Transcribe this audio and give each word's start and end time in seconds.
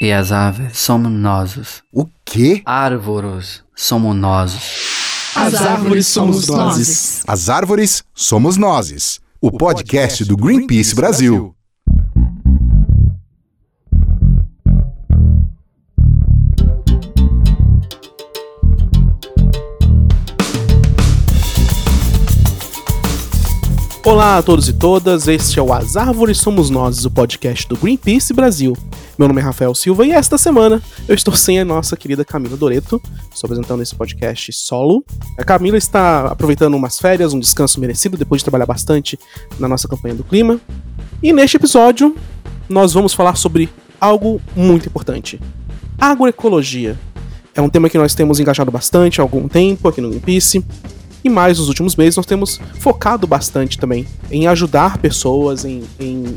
E 0.00 0.12
as 0.12 0.32
aves 0.32 0.76
somos 0.78 1.10
nós. 1.10 1.82
O 1.92 2.06
quê? 2.24 2.62
Árvores 2.66 3.62
somos 3.76 4.14
nós. 4.16 5.32
As 5.36 5.54
árvores 5.54 6.06
somos 6.08 6.48
nós. 6.48 7.22
As 7.26 7.48
árvores 7.48 8.02
somos 8.12 8.56
nós. 8.56 9.20
O 9.40 9.52
podcast 9.52 10.24
do 10.24 10.36
Greenpeace 10.36 10.94
Brasil. 10.94 11.53
Olá 24.04 24.36
a 24.36 24.42
todos 24.42 24.68
e 24.68 24.72
todas, 24.74 25.28
este 25.28 25.58
é 25.58 25.62
o 25.62 25.72
As 25.72 25.96
Árvores 25.96 26.36
Somos 26.36 26.68
Nós, 26.68 27.06
o 27.06 27.10
podcast 27.10 27.66
do 27.66 27.74
Greenpeace 27.74 28.34
Brasil. 28.34 28.76
Meu 29.18 29.26
nome 29.26 29.40
é 29.40 29.44
Rafael 29.44 29.74
Silva 29.74 30.04
e 30.04 30.10
esta 30.10 30.36
semana 30.36 30.82
eu 31.08 31.14
estou 31.14 31.34
sem 31.34 31.58
a 31.58 31.64
nossa 31.64 31.96
querida 31.96 32.22
Camila 32.22 32.54
Doreto, 32.54 33.00
estou 33.32 33.48
apresentando 33.48 33.82
esse 33.82 33.94
podcast 33.94 34.52
solo. 34.52 35.02
A 35.38 35.42
Camila 35.42 35.78
está 35.78 36.26
aproveitando 36.26 36.74
umas 36.74 36.98
férias, 36.98 37.32
um 37.32 37.40
descanso 37.40 37.80
merecido 37.80 38.18
depois 38.18 38.42
de 38.42 38.44
trabalhar 38.44 38.66
bastante 38.66 39.18
na 39.58 39.66
nossa 39.66 39.88
campanha 39.88 40.14
do 40.14 40.22
clima. 40.22 40.60
E 41.22 41.32
neste 41.32 41.56
episódio 41.56 42.14
nós 42.68 42.92
vamos 42.92 43.14
falar 43.14 43.36
sobre 43.36 43.70
algo 43.98 44.38
muito 44.54 44.86
importante: 44.86 45.40
agroecologia. 45.98 46.98
É 47.54 47.62
um 47.62 47.70
tema 47.70 47.88
que 47.88 47.96
nós 47.96 48.14
temos 48.14 48.38
engajado 48.38 48.70
bastante 48.70 49.18
há 49.18 49.24
algum 49.24 49.48
tempo 49.48 49.88
aqui 49.88 50.02
no 50.02 50.10
Greenpeace. 50.10 50.62
E 51.24 51.30
mais 51.30 51.58
nos 51.58 51.68
últimos 51.68 51.96
meses 51.96 52.16
nós 52.16 52.26
temos 52.26 52.60
focado 52.78 53.26
bastante 53.26 53.78
também 53.78 54.06
em 54.30 54.46
ajudar 54.46 54.98
pessoas, 54.98 55.64
em, 55.64 55.82
em 55.98 56.36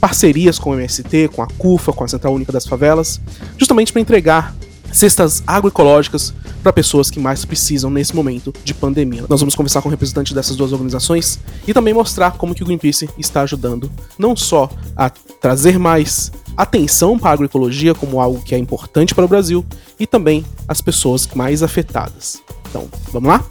parcerias 0.00 0.60
com 0.60 0.70
o 0.70 0.74
MST, 0.74 1.28
com 1.34 1.42
a 1.42 1.46
CUFA, 1.46 1.92
com 1.92 2.04
a 2.04 2.08
Central 2.08 2.32
Única 2.32 2.52
das 2.52 2.64
Favelas, 2.64 3.20
justamente 3.58 3.92
para 3.92 4.00
entregar 4.00 4.54
cestas 4.92 5.42
agroecológicas 5.46 6.32
para 6.62 6.72
pessoas 6.72 7.10
que 7.10 7.20
mais 7.20 7.44
precisam 7.44 7.90
nesse 7.90 8.14
momento 8.14 8.52
de 8.64 8.72
pandemia. 8.72 9.24
Nós 9.28 9.40
vamos 9.40 9.54
conversar 9.54 9.82
com 9.82 9.88
representantes 9.88 10.32
dessas 10.32 10.56
duas 10.56 10.72
organizações 10.72 11.38
e 11.66 11.74
também 11.74 11.92
mostrar 11.92 12.32
como 12.32 12.54
que 12.54 12.62
o 12.62 12.66
Greenpeace 12.66 13.08
está 13.18 13.42
ajudando 13.42 13.90
não 14.18 14.36
só 14.36 14.70
a 14.96 15.10
trazer 15.10 15.78
mais 15.78 16.32
atenção 16.56 17.18
para 17.18 17.30
a 17.30 17.32
agroecologia 17.32 17.94
como 17.94 18.20
algo 18.20 18.42
que 18.42 18.54
é 18.54 18.58
importante 18.58 19.14
para 19.14 19.24
o 19.24 19.28
Brasil 19.28 19.64
e 19.98 20.06
também 20.06 20.44
as 20.66 20.80
pessoas 20.80 21.26
mais 21.34 21.62
afetadas. 21.62 22.42
Então, 22.68 22.88
vamos 23.12 23.28
lá? 23.28 23.44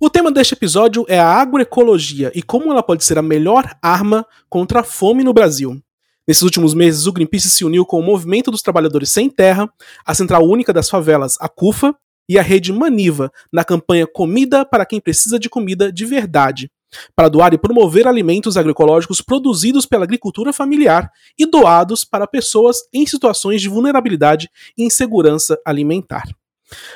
O 0.00 0.10
tema 0.10 0.30
deste 0.30 0.54
episódio 0.54 1.04
é 1.08 1.18
a 1.18 1.26
agroecologia 1.26 2.30
e 2.34 2.42
como 2.42 2.70
ela 2.70 2.82
pode 2.82 3.04
ser 3.04 3.18
a 3.18 3.22
melhor 3.22 3.76
arma 3.80 4.26
contra 4.48 4.80
a 4.80 4.84
fome 4.84 5.24
no 5.24 5.32
Brasil. 5.32 5.80
Nesses 6.26 6.42
últimos 6.42 6.72
meses, 6.72 7.06
o 7.06 7.12
Greenpeace 7.12 7.50
se 7.50 7.64
uniu 7.64 7.84
com 7.84 8.00
o 8.00 8.02
Movimento 8.02 8.50
dos 8.50 8.62
Trabalhadores 8.62 9.10
Sem 9.10 9.28
Terra, 9.28 9.70
a 10.04 10.14
Central 10.14 10.42
Única 10.44 10.72
das 10.72 10.88
Favelas, 10.88 11.36
a 11.40 11.48
CUFA, 11.48 11.94
e 12.28 12.38
a 12.38 12.42
Rede 12.42 12.72
Maniva, 12.72 13.30
na 13.52 13.64
campanha 13.64 14.06
Comida 14.06 14.64
para 14.64 14.86
quem 14.86 15.00
precisa 15.00 15.38
de 15.38 15.50
comida 15.50 15.92
de 15.92 16.06
verdade, 16.06 16.70
para 17.14 17.28
doar 17.28 17.54
e 17.54 17.58
promover 17.58 18.06
alimentos 18.06 18.56
agroecológicos 18.56 19.20
produzidos 19.20 19.86
pela 19.86 20.04
agricultura 20.04 20.52
familiar 20.52 21.10
e 21.38 21.46
doados 21.46 22.04
para 22.04 22.26
pessoas 22.26 22.78
em 22.92 23.06
situações 23.06 23.60
de 23.60 23.68
vulnerabilidade 23.68 24.48
e 24.76 24.84
insegurança 24.84 25.58
alimentar. 25.64 26.24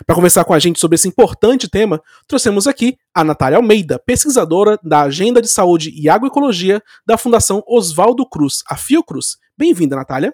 Para 0.07 0.17
conversar 0.17 0.45
com 0.45 0.55
a 0.55 0.59
gente 0.59 0.81
sobre 0.81 0.95
esse 0.97 1.09
importante 1.09 1.69
tema, 1.69 2.01
trouxemos 2.27 2.67
aqui 2.67 2.97
a 3.15 3.23
Natália 3.23 3.59
Almeida, 3.59 3.99
pesquisadora 3.99 4.79
da 4.83 5.03
Agenda 5.03 5.41
de 5.41 5.49
Saúde 5.49 5.93
e 5.95 6.09
Agroecologia 6.09 6.83
da 7.07 7.19
Fundação 7.19 7.63
Oswaldo 7.67 8.27
Cruz, 8.29 8.63
a 8.69 8.77
Fiocruz. 8.77 9.37
Bem-vinda, 9.57 9.95
Natália. 9.95 10.33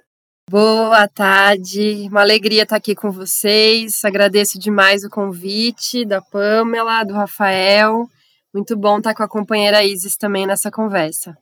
Boa 0.50 1.08
tarde, 1.08 2.06
uma 2.10 2.20
alegria 2.20 2.64
estar 2.64 2.76
aqui 2.76 2.94
com 2.94 3.10
vocês. 3.10 4.04
Agradeço 4.04 4.58
demais 4.58 5.02
o 5.02 5.08
convite 5.08 6.04
da 6.04 6.20
Pamela, 6.20 7.02
do 7.02 7.14
Rafael. 7.14 8.06
Muito 8.54 8.76
bom 8.76 8.98
estar 8.98 9.12
com 9.14 9.24
a 9.24 9.28
companheira 9.28 9.82
Isis 9.82 10.16
também 10.16 10.46
nessa 10.46 10.70
conversa. 10.70 11.36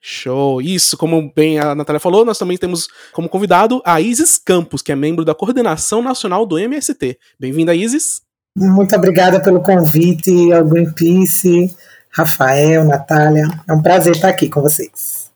Show! 0.00 0.60
Isso, 0.60 0.96
como 0.96 1.32
bem 1.32 1.60
a 1.60 1.72
Natália 1.72 2.00
falou, 2.00 2.24
nós 2.24 2.36
também 2.36 2.58
temos 2.58 2.88
como 3.12 3.28
convidado 3.28 3.80
a 3.84 4.00
Isis 4.00 4.38
Campos, 4.38 4.82
que 4.82 4.90
é 4.90 4.96
membro 4.96 5.24
da 5.24 5.36
Coordenação 5.36 6.02
Nacional 6.02 6.44
do 6.44 6.58
MST. 6.58 7.16
Bem-vinda, 7.38 7.76
Isis. 7.76 8.22
Muito 8.56 8.94
obrigada 8.96 9.40
pelo 9.40 9.62
convite 9.62 10.52
ao 10.52 10.64
Greenpeace, 10.64 11.72
Rafael, 12.10 12.84
Natália. 12.84 13.46
É 13.68 13.72
um 13.72 13.80
prazer 13.80 14.16
estar 14.16 14.28
aqui 14.28 14.48
com 14.48 14.60
vocês. 14.60 15.30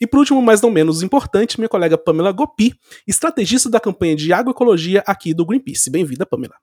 E 0.00 0.06
por 0.06 0.18
último, 0.18 0.42
mas 0.42 0.60
não 0.60 0.70
menos 0.70 1.00
importante, 1.00 1.60
minha 1.60 1.68
colega 1.68 1.96
Pamela 1.96 2.32
Gopi, 2.32 2.74
estrategista 3.06 3.70
da 3.70 3.78
campanha 3.78 4.16
de 4.16 4.32
agroecologia 4.32 5.04
aqui 5.06 5.32
do 5.32 5.46
Greenpeace. 5.46 5.90
Bem-vinda, 5.90 6.26
Pamela. 6.26 6.56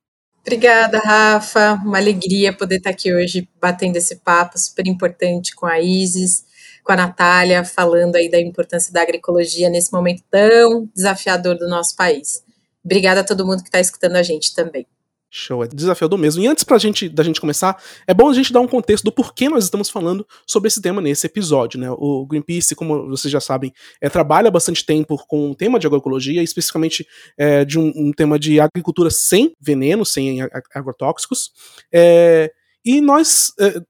Obrigada, 0.48 1.00
Rafa. 1.00 1.74
Uma 1.74 1.98
alegria 1.98 2.54
poder 2.54 2.78
estar 2.78 2.92
aqui 2.92 3.14
hoje 3.14 3.50
batendo 3.60 3.98
esse 3.98 4.16
papo 4.16 4.58
super 4.58 4.88
importante 4.88 5.54
com 5.54 5.66
a 5.66 5.78
Isis 5.82 6.48
com 6.88 6.94
a 6.94 6.96
Natália, 6.96 7.66
falando 7.66 8.16
aí 8.16 8.32
da 8.32 8.40
importância 8.40 8.94
da 8.94 9.02
agroecologia 9.02 9.70
nesse 9.70 9.92
momento 9.92 10.24
tão 10.32 10.90
desafiador 10.96 11.58
do 11.58 11.68
nosso 11.68 11.98
país. 11.98 12.42
Obrigada 12.82 13.20
a 13.20 13.24
todo 13.26 13.46
mundo 13.46 13.62
que 13.62 13.68
está 13.68 13.82
escutando 13.82 14.16
a 14.16 14.24
gente 14.24 14.56
também. 14.56 14.88
Show, 15.30 15.64
é 15.64 15.68
desafiador 15.68 16.18
mesmo. 16.18 16.42
E 16.42 16.48
antes 16.48 16.64
pra 16.64 16.78
gente, 16.78 17.10
da 17.10 17.22
gente 17.22 17.42
começar, 17.42 17.82
é 18.08 18.14
bom 18.14 18.30
a 18.30 18.34
gente 18.34 18.54
dar 18.54 18.62
um 18.62 18.68
contexto 18.68 19.04
do 19.04 19.12
porquê 19.12 19.50
nós 19.50 19.66
estamos 19.66 19.90
falando 19.90 20.26
sobre 20.46 20.68
esse 20.68 20.82
tema 20.82 21.02
nesse 21.02 21.28
episódio, 21.28 21.78
né? 21.80 21.90
O 21.92 22.26
Greenpeace, 22.26 22.76
como 22.76 23.10
vocês 23.10 23.32
já 23.32 23.42
sabem, 23.42 23.74
é, 24.00 24.10
trabalha 24.10 24.50
bastante 24.50 24.86
tempo 24.86 25.18
com 25.28 25.52
o 25.52 25.56
tema 25.56 25.80
de 25.80 25.86
agroecologia, 25.86 26.42
especificamente 26.42 27.06
é, 27.38 27.66
de 27.66 27.78
um, 27.78 27.92
um, 27.94 28.12
tema 28.14 28.40
de 28.40 28.60
agricultura 28.60 29.10
sem 29.10 29.54
veneno, 29.60 30.06
sem 30.06 30.40
agrotóxicos. 30.74 31.52
É, 31.92 32.50
e 32.86 33.02
nós 33.02 33.52
é, 33.60 33.82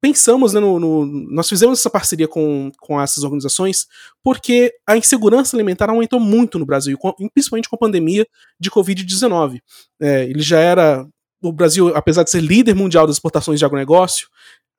pensamos, 0.00 0.52
né, 0.52 0.60
no, 0.60 0.78
no, 0.78 1.06
nós 1.06 1.48
fizemos 1.48 1.78
essa 1.78 1.90
parceria 1.90 2.28
com, 2.28 2.70
com 2.80 3.00
essas 3.00 3.24
organizações 3.24 3.86
porque 4.22 4.72
a 4.86 4.96
insegurança 4.96 5.56
alimentar 5.56 5.90
aumentou 5.90 6.20
muito 6.20 6.58
no 6.58 6.66
Brasil, 6.66 6.98
principalmente 7.34 7.68
com 7.68 7.76
a 7.76 7.78
pandemia 7.78 8.26
de 8.58 8.70
Covid-19. 8.70 9.60
É, 10.00 10.24
ele 10.24 10.42
já 10.42 10.60
era, 10.60 11.06
o 11.42 11.52
Brasil, 11.52 11.94
apesar 11.96 12.22
de 12.22 12.30
ser 12.30 12.40
líder 12.40 12.74
mundial 12.74 13.06
das 13.06 13.16
exportações 13.16 13.58
de 13.58 13.64
agronegócio, 13.64 14.28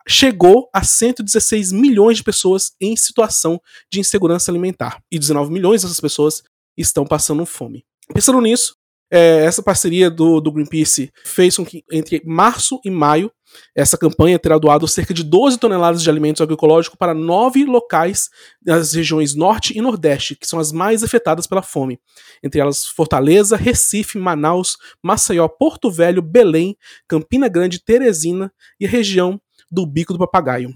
chegou 0.07 0.69
a 0.73 0.83
116 0.83 1.71
milhões 1.71 2.17
de 2.17 2.23
pessoas 2.23 2.71
em 2.79 2.95
situação 2.95 3.61
de 3.91 3.99
insegurança 3.99 4.51
alimentar. 4.51 5.01
E 5.11 5.19
19 5.19 5.51
milhões 5.51 5.81
dessas 5.81 5.99
pessoas 5.99 6.41
estão 6.77 7.05
passando 7.05 7.45
fome. 7.45 7.85
Pensando 8.13 8.41
nisso, 8.41 8.75
é, 9.11 9.43
essa 9.45 9.63
parceria 9.63 10.09
do, 10.09 10.39
do 10.39 10.51
Greenpeace 10.51 11.11
fez 11.23 11.55
com 11.57 11.65
que 11.65 11.83
entre 11.91 12.21
março 12.25 12.79
e 12.85 12.89
maio 12.89 13.31
essa 13.75 13.97
campanha 13.97 14.37
terá 14.37 14.57
doado 14.57 14.87
cerca 14.87 15.13
de 15.13 15.23
12 15.23 15.57
toneladas 15.57 16.03
de 16.03 16.09
alimentos 16.09 16.41
agroecológicos 16.41 16.97
para 16.97 17.13
nove 17.13 17.65
locais 17.65 18.29
das 18.61 18.93
regiões 18.93 19.35
Norte 19.35 19.75
e 19.77 19.81
Nordeste, 19.81 20.35
que 20.35 20.47
são 20.47 20.59
as 20.59 20.71
mais 20.71 21.03
afetadas 21.03 21.47
pela 21.47 21.61
fome. 21.61 21.99
Entre 22.43 22.61
elas 22.61 22.85
Fortaleza, 22.85 23.57
Recife, 23.57 24.17
Manaus, 24.17 24.77
Maceió, 25.01 25.47
Porto 25.47 25.89
Velho, 25.89 26.21
Belém, 26.21 26.77
Campina 27.07 27.47
Grande, 27.47 27.83
Teresina 27.83 28.51
e 28.79 28.85
a 28.85 28.89
região 28.89 29.41
do 29.71 29.85
Bico 29.85 30.13
do 30.13 30.19
Papagaio. 30.19 30.75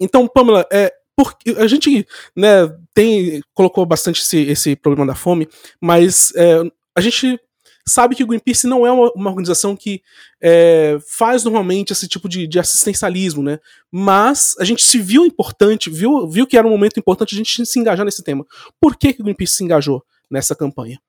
Então, 0.00 0.26
Pamela, 0.26 0.66
é, 0.72 0.92
porque 1.16 1.50
a 1.50 1.66
gente 1.66 2.06
né, 2.34 2.68
tem 2.94 3.42
colocou 3.54 3.84
bastante 3.86 4.22
esse, 4.22 4.38
esse 4.38 4.76
problema 4.76 5.06
da 5.06 5.14
fome, 5.14 5.48
mas 5.80 6.32
é, 6.34 6.62
a 6.96 7.00
gente 7.00 7.38
sabe 7.86 8.14
que 8.14 8.22
o 8.22 8.26
Greenpeace 8.26 8.66
não 8.66 8.86
é 8.86 8.92
uma, 8.92 9.10
uma 9.14 9.30
organização 9.30 9.74
que 9.76 10.02
é, 10.40 10.98
faz 11.08 11.44
normalmente 11.44 11.92
esse 11.92 12.06
tipo 12.06 12.28
de, 12.28 12.46
de, 12.46 12.58
assistencialismo, 12.58 13.42
né? 13.42 13.58
Mas 13.90 14.54
a 14.58 14.64
gente 14.64 14.84
se 14.84 14.98
viu 14.98 15.24
importante, 15.24 15.90
viu, 15.90 16.28
viu 16.28 16.46
que 16.46 16.56
era 16.56 16.66
um 16.66 16.70
momento 16.70 16.98
importante 16.98 17.34
a 17.34 17.38
gente 17.38 17.66
se 17.66 17.78
engajar 17.78 18.04
nesse 18.04 18.22
tema. 18.22 18.46
Por 18.80 18.96
que, 18.96 19.12
que 19.12 19.20
o 19.20 19.24
Greenpeace 19.24 19.54
se 19.54 19.64
engajou 19.64 20.02
nessa 20.30 20.54
campanha? 20.54 21.00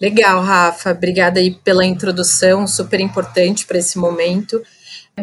Legal, 0.00 0.42
Rafa. 0.42 0.90
Obrigada 0.90 1.40
aí 1.40 1.54
pela 1.64 1.84
introdução, 1.84 2.66
super 2.66 3.00
importante 3.00 3.66
para 3.66 3.78
esse 3.78 3.98
momento. 3.98 4.62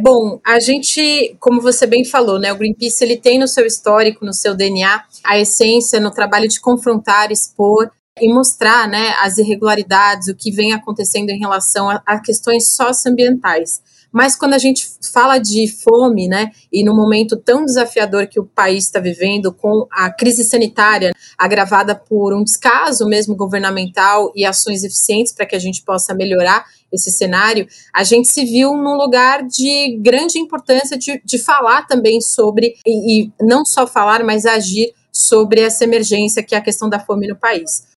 Bom, 0.02 0.42
a 0.44 0.60
gente, 0.60 1.36
como 1.40 1.62
você 1.62 1.86
bem 1.86 2.04
falou, 2.04 2.40
né, 2.40 2.52
o 2.52 2.58
Greenpeace 2.58 3.04
ele 3.04 3.16
tem 3.16 3.38
no 3.38 3.48
seu 3.48 3.64
histórico, 3.64 4.26
no 4.26 4.34
seu 4.34 4.56
DNA, 4.56 5.04
a 5.24 5.38
essência 5.38 6.00
no 6.00 6.10
trabalho 6.10 6.48
de 6.48 6.60
confrontar, 6.60 7.32
expor 7.32 7.92
e 8.20 8.32
mostrar 8.34 8.88
né, 8.88 9.14
as 9.22 9.38
irregularidades, 9.38 10.28
o 10.28 10.36
que 10.36 10.52
vem 10.52 10.72
acontecendo 10.72 11.30
em 11.30 11.40
relação 11.40 11.90
a, 11.90 12.02
a 12.06 12.20
questões 12.20 12.74
socioambientais. 12.74 13.82
Mas 14.12 14.36
quando 14.36 14.54
a 14.54 14.60
gente 14.60 14.88
fala 15.12 15.40
de 15.40 15.68
fome, 15.68 16.28
né, 16.28 16.52
e 16.72 16.84
no 16.84 16.96
momento 16.96 17.36
tão 17.36 17.66
desafiador 17.66 18.28
que 18.28 18.40
o 18.40 18.46
país 18.46 18.86
está 18.86 19.00
vivendo, 19.00 19.52
com 19.52 19.88
a 19.92 20.12
crise 20.12 20.44
sanitária 20.44 21.12
agravada 21.36 21.96
por 21.96 22.32
um 22.32 22.44
descaso 22.44 23.08
mesmo 23.08 23.36
governamental 23.36 24.32
e 24.36 24.46
ações 24.46 24.84
eficientes 24.84 25.34
para 25.34 25.48
que 25.48 25.56
a 25.56 25.60
gente 25.60 25.82
possa 25.82 26.14
melhorar 26.14 26.64
esse 26.92 27.10
cenário, 27.10 27.68
a 27.92 28.04
gente 28.04 28.28
se 28.28 28.46
viu 28.46 28.76
num 28.78 28.96
lugar 28.96 29.42
de 29.48 29.98
grande 30.00 30.38
importância 30.38 30.96
de, 30.96 31.20
de 31.26 31.40
falar 31.40 31.88
também 31.88 32.22
sobre, 32.22 32.76
e, 32.86 33.24
e 33.24 33.32
não 33.42 33.66
só 33.66 33.88
falar, 33.88 34.24
mas 34.24 34.46
agir 34.46 34.94
sobre 35.12 35.62
essa 35.62 35.84
emergência 35.84 36.44
que 36.44 36.54
é 36.54 36.58
a 36.60 36.62
questão 36.62 36.88
da 36.88 37.00
fome 37.00 37.28
no 37.28 37.36
país. 37.36 37.93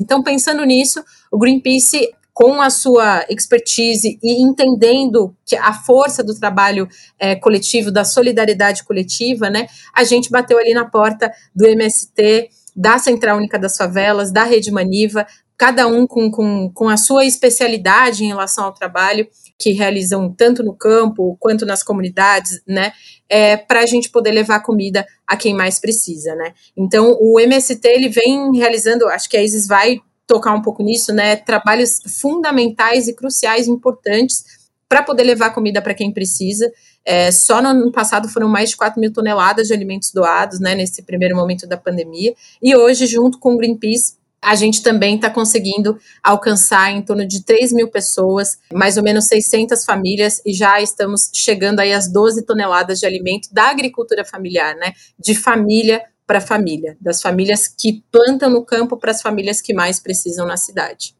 Então, 0.00 0.22
pensando 0.22 0.64
nisso, 0.64 1.02
o 1.30 1.38
Greenpeace 1.38 2.10
com 2.38 2.62
a 2.62 2.70
sua 2.70 3.26
expertise 3.28 4.16
e 4.22 4.40
entendendo 4.40 5.34
que 5.44 5.56
a 5.56 5.72
força 5.72 6.22
do 6.22 6.38
trabalho 6.38 6.86
é, 7.18 7.34
coletivo, 7.34 7.90
da 7.90 8.04
solidariedade 8.04 8.84
coletiva, 8.84 9.50
né, 9.50 9.66
a 9.92 10.04
gente 10.04 10.30
bateu 10.30 10.56
ali 10.56 10.72
na 10.72 10.84
porta 10.84 11.32
do 11.52 11.66
MST, 11.66 12.48
da 12.76 12.96
Central 12.96 13.38
Única 13.38 13.58
das 13.58 13.76
Favelas, 13.76 14.30
da 14.30 14.44
Rede 14.44 14.70
Maniva, 14.70 15.26
cada 15.56 15.88
um 15.88 16.06
com, 16.06 16.30
com, 16.30 16.70
com 16.72 16.88
a 16.88 16.96
sua 16.96 17.24
especialidade 17.24 18.22
em 18.22 18.28
relação 18.28 18.66
ao 18.66 18.72
trabalho 18.72 19.26
que 19.58 19.72
realizam 19.72 20.32
tanto 20.32 20.62
no 20.62 20.76
campo 20.76 21.36
quanto 21.40 21.66
nas 21.66 21.82
comunidades, 21.82 22.62
né, 22.64 22.92
é, 23.28 23.56
para 23.56 23.80
a 23.80 23.86
gente 23.86 24.10
poder 24.10 24.30
levar 24.30 24.60
comida 24.60 25.06
a 25.26 25.36
quem 25.36 25.54
mais 25.54 25.78
precisa, 25.78 26.34
né. 26.34 26.54
Então, 26.76 27.16
o 27.20 27.38
MST, 27.38 27.86
ele 27.86 28.08
vem 28.08 28.56
realizando, 28.56 29.06
acho 29.08 29.28
que 29.28 29.36
a 29.36 29.42
Isis 29.42 29.66
vai 29.66 30.00
tocar 30.26 30.52
um 30.52 30.62
pouco 30.62 30.82
nisso, 30.82 31.12
né? 31.12 31.36
Trabalhos 31.36 32.00
fundamentais 32.20 33.08
e 33.08 33.14
cruciais, 33.14 33.66
importantes, 33.66 34.44
para 34.88 35.02
poder 35.02 35.22
levar 35.22 35.50
comida 35.50 35.82
para 35.82 35.94
quem 35.94 36.12
precisa. 36.12 36.70
É, 37.04 37.32
só 37.32 37.62
no 37.62 37.68
ano 37.68 37.90
passado 37.90 38.28
foram 38.28 38.48
mais 38.48 38.70
de 38.70 38.76
4 38.76 39.00
mil 39.00 39.12
toneladas 39.12 39.68
de 39.68 39.72
alimentos 39.72 40.12
doados, 40.12 40.60
né, 40.60 40.74
nesse 40.74 41.02
primeiro 41.02 41.34
momento 41.34 41.66
da 41.66 41.76
pandemia. 41.76 42.34
E 42.62 42.76
hoje, 42.76 43.06
junto 43.06 43.38
com 43.38 43.54
o 43.54 43.56
Greenpeace, 43.56 44.17
a 44.42 44.54
gente 44.54 44.82
também 44.82 45.16
está 45.16 45.28
conseguindo 45.28 45.98
alcançar 46.22 46.92
em 46.92 47.02
torno 47.02 47.26
de 47.26 47.44
3 47.44 47.72
mil 47.72 47.88
pessoas, 47.88 48.58
mais 48.72 48.96
ou 48.96 49.02
menos 49.02 49.26
600 49.26 49.84
famílias, 49.84 50.40
e 50.46 50.52
já 50.52 50.80
estamos 50.80 51.30
chegando 51.34 51.80
aí 51.80 51.92
às 51.92 52.10
12 52.10 52.44
toneladas 52.44 53.00
de 53.00 53.06
alimento 53.06 53.48
da 53.52 53.68
agricultura 53.68 54.24
familiar, 54.24 54.74
né? 54.76 54.92
De 55.18 55.34
família 55.34 56.02
para 56.26 56.40
família, 56.40 56.96
das 57.00 57.22
famílias 57.22 57.66
que 57.66 58.04
plantam 58.12 58.50
no 58.50 58.64
campo 58.64 58.96
para 58.96 59.10
as 59.10 59.22
famílias 59.22 59.62
que 59.62 59.72
mais 59.72 59.98
precisam 59.98 60.46
na 60.46 60.56
cidade. 60.56 61.17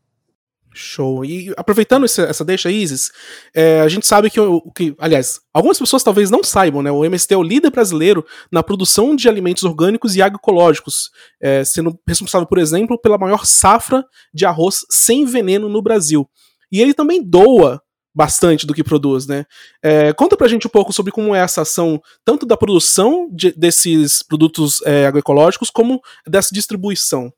Show. 0.78 1.25
E 1.25 1.52
aproveitando 1.56 2.04
essa, 2.04 2.22
essa 2.22 2.44
deixa, 2.44 2.70
Isis, 2.70 3.10
é, 3.54 3.80
a 3.80 3.88
gente 3.88 4.06
sabe 4.06 4.30
que, 4.30 4.40
que, 4.75 4.94
aliás, 4.98 5.40
algumas 5.52 5.78
pessoas 5.78 6.02
talvez 6.02 6.30
não 6.30 6.42
saibam, 6.42 6.82
né? 6.82 6.90
O 6.90 7.04
MST 7.04 7.34
é 7.34 7.36
o 7.36 7.42
líder 7.42 7.70
brasileiro 7.70 8.25
na 8.50 8.62
produção 8.62 9.16
de 9.16 9.28
alimentos 9.28 9.64
orgânicos 9.64 10.14
e 10.14 10.22
agroecológicos, 10.22 11.10
é, 11.40 11.64
sendo 11.64 11.98
responsável, 12.06 12.46
por 12.46 12.58
exemplo, 12.58 12.98
pela 12.98 13.19
maior 13.19 13.44
safra 13.44 14.04
de 14.32 14.46
arroz 14.46 14.86
sem 14.88 15.25
veneno 15.25 15.69
no 15.69 15.82
Brasil. 15.82 16.28
E 16.70 16.80
ele 16.80 16.94
também 16.94 17.22
doa 17.22 17.82
bastante 18.14 18.66
do 18.66 18.75
que 18.75 18.82
produz, 18.82 19.26
né? 19.26 19.44
É, 19.82 20.12
conta 20.12 20.36
pra 20.36 20.48
gente 20.48 20.66
um 20.66 20.70
pouco 20.70 20.92
sobre 20.92 21.12
como 21.12 21.34
é 21.34 21.38
essa 21.38 21.62
ação, 21.62 22.02
tanto 22.25 22.44
da 22.44 22.56
produção 22.56 23.28
de, 23.32 23.52
desses 23.52 24.22
produtos 24.22 24.82
é, 24.82 25.06
agroecológicos, 25.06 25.70
como 25.70 26.00
dessa 26.26 26.52
distribuição. 26.52 27.32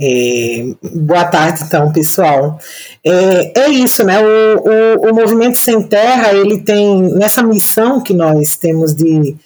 É, 0.00 0.64
boa 0.94 1.24
tarde, 1.24 1.62
então, 1.64 1.92
pessoal. 1.92 2.58
É, 3.04 3.60
é 3.60 3.68
isso, 3.68 4.04
né? 4.04 4.18
O, 4.20 5.06
o, 5.06 5.10
o, 5.10 5.14
Movimento 5.14 5.56
Sem 5.58 5.80
Terra, 5.82 6.32
ele 6.32 6.60
tem, 6.62 7.02
nessa 7.14 7.42
missão 7.42 8.02
que 8.02 8.12
nós 8.12 8.56
temos 8.56 8.94
de 8.94 9.36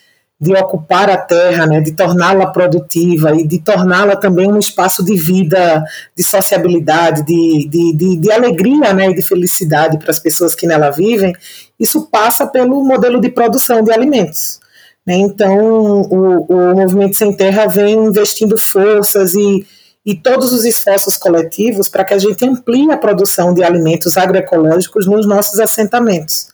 de 0.41 0.55
ocupar 0.55 1.11
a 1.11 1.17
terra, 1.17 1.67
né, 1.67 1.81
de 1.81 1.93
torná-la 1.93 2.47
produtiva 2.47 3.35
e 3.35 3.45
de 3.45 3.59
torná-la 3.59 4.15
também 4.15 4.51
um 4.51 4.59
espaço 4.59 5.05
de 5.05 5.17
vida, 5.17 5.83
de 6.17 6.23
sociabilidade, 6.23 7.25
de, 7.25 7.69
de, 7.69 7.97
de, 7.97 8.17
de 8.17 8.31
alegria 8.31 8.93
né, 8.93 9.11
e 9.11 9.15
de 9.15 9.23
felicidade 9.23 9.99
para 9.99 10.11
as 10.11 10.21
pessoas 10.21 10.55
que 10.55 10.67
nela 10.67 10.91
vivem, 10.91 11.35
isso 11.79 12.07
passa 12.09 12.47
pelo 12.47 12.85
modelo 12.85 13.21
de 13.21 13.31
produção 13.31 13.83
de 13.83 13.91
alimentos. 13.91 14.61
Né? 15.05 15.17
Então, 15.17 16.03
o, 16.03 16.47
o 16.49 16.75
Movimento 16.77 17.17
Sem 17.17 17.33
Terra 17.33 17.67
vem 17.67 17.95
investindo 17.95 18.57
forças 18.57 19.35
e, 19.35 19.67
e 20.09 20.17
todos 20.17 20.53
os 20.53 20.65
esforços 20.65 21.17
coletivos 21.17 21.89
para 21.89 22.05
que 22.05 22.15
a 22.15 22.19
gente 22.19 22.45
amplie 22.45 22.91
a 22.91 22.97
produção 22.97 23.53
de 23.53 23.63
alimentos 23.63 24.17
agroecológicos 24.17 25.07
nos 25.07 25.27
nossos 25.27 25.61
assentamentos 25.61 26.49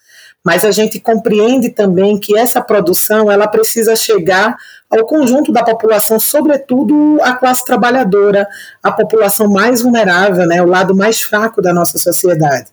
mas 0.44 0.62
a 0.62 0.70
gente 0.70 1.00
compreende 1.00 1.70
também 1.70 2.18
que 2.18 2.36
essa 2.36 2.60
produção 2.60 3.32
ela 3.32 3.48
precisa 3.48 3.96
chegar 3.96 4.54
ao 4.90 5.06
conjunto 5.06 5.50
da 5.50 5.64
população, 5.64 6.20
sobretudo 6.20 7.18
a 7.22 7.32
classe 7.32 7.64
trabalhadora, 7.64 8.46
a 8.82 8.92
população 8.92 9.48
mais 9.48 9.80
vulnerável, 9.80 10.46
né, 10.46 10.60
o 10.60 10.66
lado 10.66 10.94
mais 10.94 11.22
fraco 11.22 11.62
da 11.62 11.72
nossa 11.72 11.96
sociedade. 11.96 12.66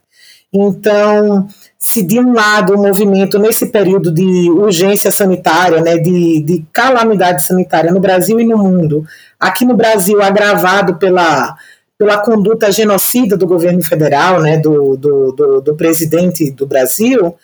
Então, 0.51 1.48
se 1.83 2.04
de 2.04 2.19
um 2.19 2.31
lado 2.31 2.75
o 2.75 2.78
movimento 2.78 3.39
nesse 3.39 3.66
período 3.66 4.13
de 4.13 4.51
urgência 4.51 5.10
sanitária, 5.10 5.81
né, 5.81 5.98
de, 5.98 6.39
de 6.44 6.63
calamidade 6.72 7.42
sanitária 7.42 7.92
no 7.92 8.00
Brasil 8.00 8.39
e 8.39 8.45
no 8.45 8.56
mundo, 8.56 9.04
aqui 9.39 9.66
no 9.66 9.75
Brasil 9.75 10.22
agravado 10.22 10.98
pela 10.98 11.57
pela 11.98 12.18
conduta 12.18 12.72
genocida 12.72 13.38
do 13.38 13.45
governo 13.45 13.83
federal, 13.83 14.42
né, 14.42 14.57
do, 14.57 14.98
do, 14.98 15.31
do, 15.33 15.62
do 15.62 15.75
presidente 15.75 16.50
do 16.50 16.66
Brasil, 16.66 17.36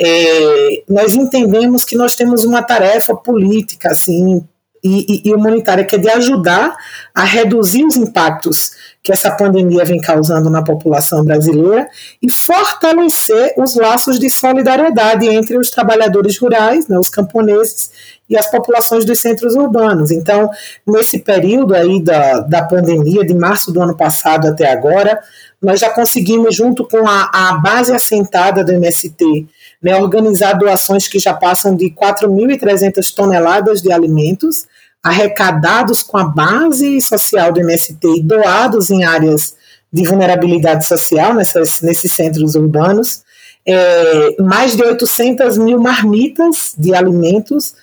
é, 0.00 0.82
nós 0.88 1.14
entendemos 1.14 1.84
que 1.84 1.94
nós 1.94 2.14
temos 2.14 2.42
uma 2.44 2.62
tarefa 2.62 3.14
política 3.14 3.90
assim 3.90 4.42
e, 4.82 5.22
e, 5.26 5.28
e, 5.28 5.34
humanitária 5.34 5.84
que 5.84 5.96
é 5.96 5.98
de 5.98 6.08
ajudar 6.08 6.74
a 7.14 7.24
reduzir 7.24 7.84
os 7.84 7.96
impactos 7.96 8.70
que 9.02 9.12
essa 9.12 9.30
pandemia 9.30 9.84
vem 9.84 10.00
causando 10.00 10.50
na 10.50 10.62
população 10.62 11.24
brasileira 11.24 11.88
e 12.20 12.30
fortalecer 12.30 13.54
os 13.56 13.74
laços 13.74 14.18
de 14.18 14.28
solidariedade 14.28 15.26
entre 15.28 15.56
os 15.56 15.70
trabalhadores 15.70 16.38
rurais, 16.38 16.88
né, 16.88 16.98
os 16.98 17.08
camponeses 17.08 17.90
e 18.28 18.36
as 18.36 18.50
populações 18.50 19.04
dos 19.04 19.18
centros 19.20 19.54
urbanos. 19.54 20.10
Então, 20.10 20.50
nesse 20.86 21.20
período 21.20 21.74
aí 21.74 22.02
da, 22.02 22.40
da 22.40 22.62
pandemia, 22.62 23.24
de 23.24 23.34
março 23.34 23.72
do 23.72 23.80
ano 23.80 23.96
passado 23.96 24.48
até 24.48 24.70
agora, 24.70 25.18
nós 25.62 25.80
já 25.80 25.90
conseguimos, 25.90 26.54
junto 26.54 26.86
com 26.86 27.08
a, 27.08 27.30
a 27.32 27.52
base 27.54 27.94
assentada 27.94 28.62
do 28.62 28.72
MST, 28.72 29.46
né, 29.82 29.96
organizar 29.96 30.52
doações 30.52 31.08
que 31.08 31.18
já 31.18 31.32
passam 31.32 31.74
de 31.74 31.90
4.300 31.90 33.14
toneladas 33.14 33.80
de 33.80 33.90
alimentos, 33.90 34.66
arrecadados 35.02 36.02
com 36.02 36.16
a 36.16 36.24
base 36.24 37.00
social 37.00 37.52
do 37.52 37.60
MST 37.60 37.98
e 38.16 38.22
doados 38.22 38.90
em 38.90 39.04
áreas 39.04 39.54
de 39.92 40.04
vulnerabilidade 40.04 40.86
social 40.86 41.34
nessas, 41.34 41.80
nesses 41.80 42.12
centros 42.12 42.54
urbanos, 42.54 43.22
é, 43.66 44.42
mais 44.42 44.76
de 44.76 44.82
800 44.82 45.58
mil 45.58 45.78
marmitas 45.78 46.74
de 46.76 46.94
alimentos 46.94 47.74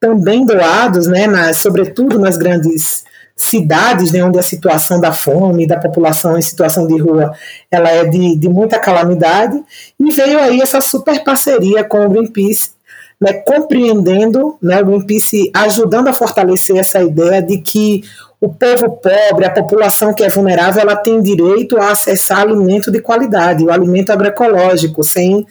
também 0.00 0.44
doados, 0.46 1.06
né, 1.06 1.26
nas, 1.26 1.58
sobretudo 1.58 2.18
nas 2.18 2.36
grandes 2.36 3.04
cidades 3.36 4.10
né, 4.10 4.22
onde 4.22 4.38
a 4.38 4.42
situação 4.42 5.00
da 5.00 5.12
fome, 5.12 5.66
da 5.66 5.78
população 5.78 6.36
em 6.36 6.42
situação 6.42 6.86
de 6.86 7.00
rua, 7.00 7.32
ela 7.70 7.88
é 7.88 8.04
de, 8.04 8.36
de 8.36 8.48
muita 8.48 8.80
calamidade, 8.80 9.62
e 9.98 10.10
veio 10.10 10.40
aí 10.40 10.60
essa 10.60 10.80
super 10.80 11.22
parceria 11.22 11.84
com 11.84 12.04
o 12.04 12.10
Greenpeace, 12.10 12.70
né, 13.20 13.32
compreendendo, 13.32 14.56
né, 14.62 14.80
o 14.80 14.86
Greenpeace 14.86 15.50
ajudando 15.54 16.08
a 16.08 16.12
fortalecer 16.12 16.76
essa 16.76 17.02
ideia 17.02 17.42
de 17.42 17.58
que 17.58 18.02
o 18.40 18.48
povo 18.48 18.90
pobre, 18.90 19.44
a 19.44 19.50
população 19.50 20.14
que 20.14 20.22
é 20.22 20.28
vulnerável, 20.28 20.80
ela 20.80 20.94
tem 20.94 21.20
direito 21.20 21.76
a 21.76 21.90
acessar 21.90 22.40
alimento 22.40 22.90
de 22.90 23.00
qualidade, 23.00 23.64
o 23.64 23.72
alimento 23.72 24.10
agroecológico, 24.10 25.02
sem 25.02 25.44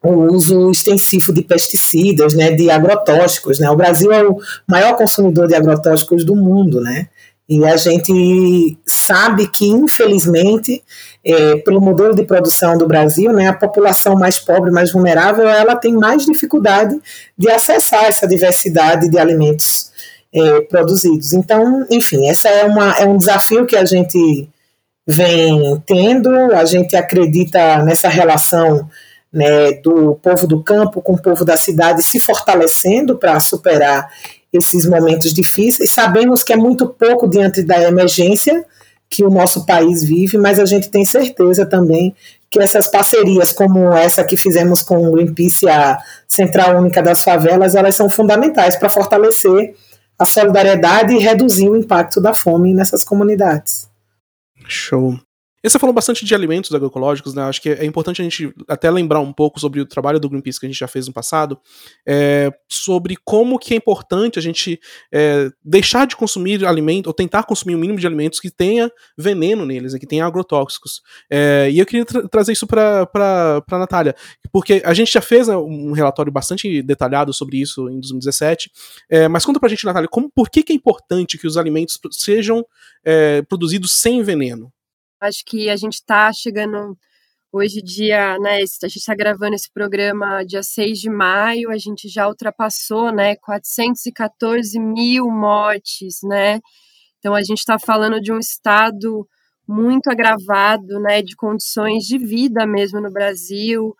o 0.00 0.32
uso 0.32 0.70
extensivo 0.70 1.32
de 1.32 1.42
pesticidas, 1.42 2.32
né, 2.34 2.52
de 2.52 2.70
agrotóxicos, 2.70 3.58
né? 3.58 3.68
O 3.68 3.76
Brasil 3.76 4.12
é 4.12 4.22
o 4.22 4.36
maior 4.68 4.96
consumidor 4.96 5.48
de 5.48 5.56
agrotóxicos 5.56 6.24
do 6.24 6.36
mundo, 6.36 6.80
né? 6.80 7.08
E 7.48 7.64
a 7.64 7.76
gente 7.76 8.76
sabe 8.84 9.48
que, 9.48 9.66
infelizmente, 9.66 10.82
é, 11.26 11.56
pelo 11.56 11.80
modelo 11.80 12.14
de 12.14 12.22
produção 12.22 12.78
do 12.78 12.86
Brasil, 12.86 13.32
né, 13.32 13.48
a 13.48 13.52
população 13.52 14.14
mais 14.14 14.38
pobre, 14.38 14.70
mais 14.70 14.92
vulnerável, 14.92 15.48
ela 15.48 15.74
tem 15.74 15.92
mais 15.92 16.24
dificuldade 16.24 16.96
de 17.36 17.50
acessar 17.50 18.04
essa 18.04 18.28
diversidade 18.28 19.10
de 19.10 19.18
alimentos 19.18 19.90
é, 20.32 20.60
produzidos. 20.60 21.32
Então, 21.32 21.84
enfim, 21.90 22.28
essa 22.28 22.48
é, 22.48 22.64
uma, 22.64 22.92
é 22.92 23.04
um 23.04 23.16
desafio 23.16 23.66
que 23.66 23.76
a 23.76 23.84
gente 23.84 24.48
vem 25.04 25.82
tendo, 25.84 26.30
a 26.54 26.64
gente 26.64 26.94
acredita 26.94 27.82
nessa 27.82 28.08
relação 28.08 28.88
né, 29.32 29.72
do 29.82 30.14
povo 30.22 30.46
do 30.46 30.62
campo 30.62 31.02
com 31.02 31.14
o 31.14 31.20
povo 31.20 31.44
da 31.44 31.56
cidade 31.56 32.04
se 32.04 32.20
fortalecendo 32.20 33.16
para 33.16 33.40
superar 33.40 34.08
esses 34.52 34.86
momentos 34.86 35.34
difíceis. 35.34 35.90
Sabemos 35.90 36.44
que 36.44 36.52
é 36.52 36.56
muito 36.56 36.86
pouco 36.86 37.28
diante 37.28 37.64
da 37.64 37.82
emergência 37.82 38.64
que 39.08 39.24
o 39.24 39.30
nosso 39.30 39.64
país 39.64 40.02
vive, 40.02 40.36
mas 40.36 40.58
a 40.58 40.64
gente 40.64 40.90
tem 40.90 41.04
certeza 41.04 41.64
também 41.64 42.14
que 42.50 42.60
essas 42.60 42.88
parcerias, 42.88 43.52
como 43.52 43.92
essa 43.92 44.24
que 44.24 44.36
fizemos 44.36 44.82
com 44.82 45.08
o 45.08 45.12
Greenpeace, 45.12 45.68
a 45.68 45.98
Central 46.26 46.78
Única 46.78 47.02
das 47.02 47.22
Favelas, 47.22 47.74
elas 47.74 47.94
são 47.94 48.08
fundamentais 48.08 48.76
para 48.76 48.88
fortalecer 48.88 49.74
a 50.18 50.24
solidariedade 50.24 51.14
e 51.14 51.18
reduzir 51.18 51.68
o 51.68 51.76
impacto 51.76 52.20
da 52.20 52.32
fome 52.32 52.72
nessas 52.72 53.04
comunidades. 53.04 53.88
Show. 54.66 55.18
E 55.66 55.68
você 55.68 55.80
falou 55.80 55.92
bastante 55.92 56.24
de 56.24 56.32
alimentos 56.32 56.72
agroecológicos, 56.72 57.34
né? 57.34 57.42
Acho 57.42 57.60
que 57.60 57.70
é 57.70 57.84
importante 57.84 58.22
a 58.22 58.24
gente 58.24 58.54
até 58.68 58.88
lembrar 58.88 59.18
um 59.18 59.32
pouco 59.32 59.58
sobre 59.58 59.80
o 59.80 59.84
trabalho 59.84 60.20
do 60.20 60.28
Greenpeace 60.28 60.60
que 60.60 60.66
a 60.66 60.68
gente 60.68 60.78
já 60.78 60.86
fez 60.86 61.08
no 61.08 61.12
passado, 61.12 61.58
é, 62.06 62.52
sobre 62.70 63.16
como 63.24 63.58
que 63.58 63.74
é 63.74 63.76
importante 63.76 64.38
a 64.38 64.42
gente 64.42 64.78
é, 65.12 65.50
deixar 65.64 66.06
de 66.06 66.14
consumir 66.14 66.64
alimentos, 66.64 67.08
ou 67.08 67.12
tentar 67.12 67.42
consumir 67.42 67.74
o 67.74 67.78
mínimo 67.78 67.98
de 67.98 68.06
alimentos 68.06 68.38
que 68.38 68.48
tenha 68.48 68.88
veneno 69.18 69.66
neles, 69.66 69.92
né, 69.92 69.98
que 69.98 70.06
tenha 70.06 70.24
agrotóxicos. 70.24 71.02
É, 71.28 71.68
e 71.68 71.80
eu 71.80 71.84
queria 71.84 72.04
tra 72.04 72.28
trazer 72.28 72.52
isso 72.52 72.68
para 72.68 73.08
a 73.68 73.78
Natália, 73.78 74.14
porque 74.52 74.80
a 74.84 74.94
gente 74.94 75.12
já 75.12 75.20
fez 75.20 75.48
né, 75.48 75.56
um 75.56 75.90
relatório 75.90 76.30
bastante 76.30 76.80
detalhado 76.80 77.32
sobre 77.32 77.60
isso 77.60 77.88
em 77.88 77.98
2017, 77.98 78.70
é, 79.10 79.26
mas 79.26 79.44
conta 79.44 79.58
pra 79.58 79.68
gente, 79.68 79.84
Natália, 79.84 80.08
como, 80.08 80.30
por 80.30 80.48
que, 80.48 80.62
que 80.62 80.72
é 80.72 80.76
importante 80.76 81.36
que 81.36 81.46
os 81.48 81.56
alimentos 81.56 81.98
sejam 82.12 82.64
é, 83.04 83.42
produzidos 83.42 84.00
sem 84.00 84.22
veneno? 84.22 84.72
Acho 85.20 85.42
que 85.46 85.70
a 85.70 85.76
gente 85.76 85.94
está 85.94 86.30
chegando 86.32 86.96
hoje 87.50 87.80
dia, 87.80 88.38
né, 88.38 88.56
a 88.56 88.88
gente 88.88 88.98
está 88.98 89.14
gravando 89.14 89.54
esse 89.54 89.70
programa 89.72 90.44
dia 90.44 90.62
6 90.62 90.98
de 90.98 91.08
maio, 91.08 91.70
a 91.70 91.78
gente 91.78 92.06
já 92.06 92.28
ultrapassou, 92.28 93.10
né, 93.10 93.34
414 93.36 94.78
mil 94.78 95.30
mortes, 95.30 96.18
né, 96.22 96.60
então 97.18 97.34
a 97.34 97.42
gente 97.42 97.60
está 97.60 97.78
falando 97.78 98.20
de 98.20 98.30
um 98.30 98.38
estado 98.38 99.26
muito 99.66 100.10
agravado, 100.10 101.00
né, 101.00 101.22
de 101.22 101.34
condições 101.34 102.04
de 102.04 102.18
vida 102.18 102.66
mesmo 102.66 103.00
no 103.00 103.10
Brasil 103.10 103.94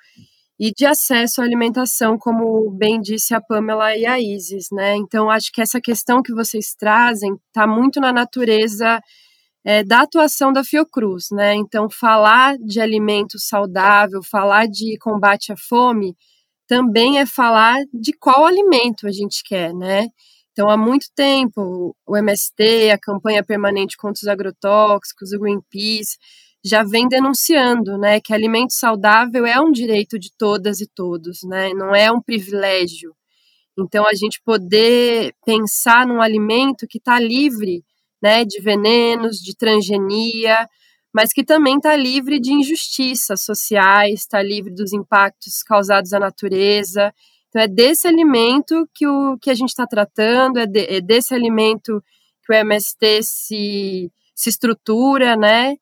e 0.60 0.70
de 0.72 0.84
acesso 0.84 1.40
à 1.40 1.44
alimentação, 1.44 2.18
como 2.18 2.70
bem 2.72 3.00
disse 3.00 3.34
a 3.34 3.40
Pamela 3.40 3.96
e 3.96 4.04
a 4.04 4.20
Isis, 4.20 4.66
né, 4.70 4.96
então 4.96 5.30
acho 5.30 5.50
que 5.50 5.62
essa 5.62 5.80
questão 5.80 6.22
que 6.22 6.34
vocês 6.34 6.74
trazem 6.74 7.34
está 7.48 7.66
muito 7.66 8.00
na 8.00 8.12
natureza 8.12 9.00
é, 9.66 9.82
da 9.82 10.02
atuação 10.02 10.52
da 10.52 10.62
Fiocruz, 10.62 11.26
né? 11.32 11.54
Então, 11.56 11.90
falar 11.90 12.56
de 12.58 12.80
alimento 12.80 13.36
saudável, 13.36 14.22
falar 14.22 14.68
de 14.68 14.96
combate 14.98 15.52
à 15.52 15.56
fome, 15.56 16.14
também 16.68 17.18
é 17.18 17.26
falar 17.26 17.76
de 17.92 18.12
qual 18.12 18.46
alimento 18.46 19.08
a 19.08 19.12
gente 19.12 19.42
quer, 19.44 19.74
né? 19.74 20.06
Então, 20.52 20.70
há 20.70 20.76
muito 20.76 21.06
tempo, 21.16 21.96
o 22.06 22.16
MST, 22.16 22.90
a 22.92 22.98
campanha 22.98 23.44
permanente 23.44 23.96
contra 23.96 24.20
os 24.22 24.28
agrotóxicos, 24.28 25.32
o 25.32 25.40
Greenpeace, 25.40 26.16
já 26.64 26.84
vem 26.84 27.08
denunciando, 27.08 27.98
né, 27.98 28.20
que 28.20 28.32
alimento 28.34 28.72
saudável 28.72 29.46
é 29.46 29.60
um 29.60 29.70
direito 29.72 30.18
de 30.18 30.30
todas 30.38 30.80
e 30.80 30.88
todos, 30.94 31.40
né? 31.44 31.70
Não 31.74 31.94
é 31.94 32.10
um 32.12 32.20
privilégio. 32.22 33.14
Então, 33.78 34.06
a 34.06 34.14
gente 34.14 34.40
poder 34.44 35.34
pensar 35.44 36.06
num 36.06 36.22
alimento 36.22 36.86
que 36.88 36.98
está 36.98 37.18
livre 37.20 37.84
né, 38.26 38.44
de 38.44 38.60
venenos, 38.60 39.36
de 39.36 39.56
transgenia, 39.56 40.68
mas 41.14 41.32
que 41.32 41.44
também 41.44 41.76
está 41.76 41.94
livre 41.94 42.40
de 42.40 42.52
injustiças 42.52 43.42
sociais, 43.42 44.20
está 44.20 44.42
livre 44.42 44.74
dos 44.74 44.92
impactos 44.92 45.62
causados 45.62 46.12
à 46.12 46.18
natureza. 46.18 47.14
Então, 47.48 47.62
é 47.62 47.68
desse 47.68 48.08
alimento 48.08 48.86
que, 48.92 49.06
o, 49.06 49.38
que 49.38 49.48
a 49.48 49.54
gente 49.54 49.68
está 49.68 49.86
tratando, 49.86 50.58
é, 50.58 50.66
de, 50.66 50.80
é, 50.96 51.00
desse 51.00 51.32
alimento 51.34 52.02
que 52.44 52.52
o 52.52 52.56
MST 52.56 53.22
se, 53.22 54.12
se 54.34 54.50
estrutura, 54.50 55.36
né? 55.36 55.76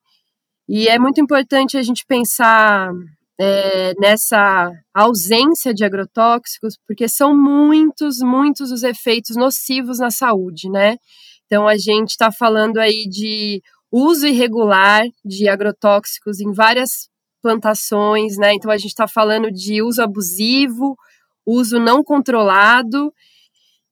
E 0.69 0.87
é 0.87 0.99
muito 0.99 1.19
importante 1.19 1.77
a 1.77 1.83
gente 1.83 2.05
pensar 2.05 2.91
é, 3.39 3.93
nessa 3.99 4.71
ausência 4.93 5.73
de 5.73 5.83
agrotóxicos, 5.83 6.77
porque 6.87 7.07
são 7.07 7.35
muitos, 7.35 8.19
muitos 8.19 8.71
os 8.71 8.83
efeitos 8.83 9.35
nocivos 9.35 9.97
na 9.97 10.11
saúde, 10.11 10.69
né? 10.69 10.97
Então, 11.45 11.67
a 11.67 11.77
gente 11.77 12.09
está 12.09 12.31
falando 12.31 12.77
aí 12.77 13.05
de 13.07 13.61
uso 13.91 14.27
irregular 14.27 15.05
de 15.23 15.47
agrotóxicos 15.47 16.39
em 16.39 16.51
várias 16.51 17.09
plantações, 17.41 18.37
né? 18.37 18.53
Então, 18.53 18.71
a 18.71 18.77
gente 18.77 18.89
está 18.89 19.07
falando 19.07 19.51
de 19.51 19.81
uso 19.81 20.01
abusivo, 20.01 20.97
uso 21.45 21.79
não 21.79 22.03
controlado, 22.03 23.13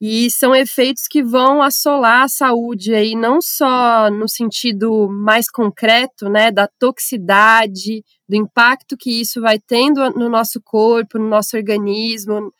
e 0.06 0.30
são 0.30 0.54
efeitos 0.54 1.04
que 1.10 1.24
vão 1.24 1.62
assolar 1.62 2.24
a 2.24 2.28
saúde 2.28 2.94
aí, 2.94 3.16
não 3.16 3.40
só 3.42 4.10
no 4.10 4.28
sentido 4.28 5.08
mais 5.10 5.50
concreto, 5.50 6.28
né, 6.28 6.52
da 6.52 6.68
toxicidade, 6.68 8.04
do 8.28 8.36
impacto 8.36 8.98
que 8.98 9.22
isso 9.22 9.40
vai 9.40 9.58
tendo 9.60 10.10
no 10.10 10.28
nosso 10.28 10.60
corpo, 10.62 11.18
no 11.18 11.30
nosso 11.30 11.56
organismo, 11.56 12.52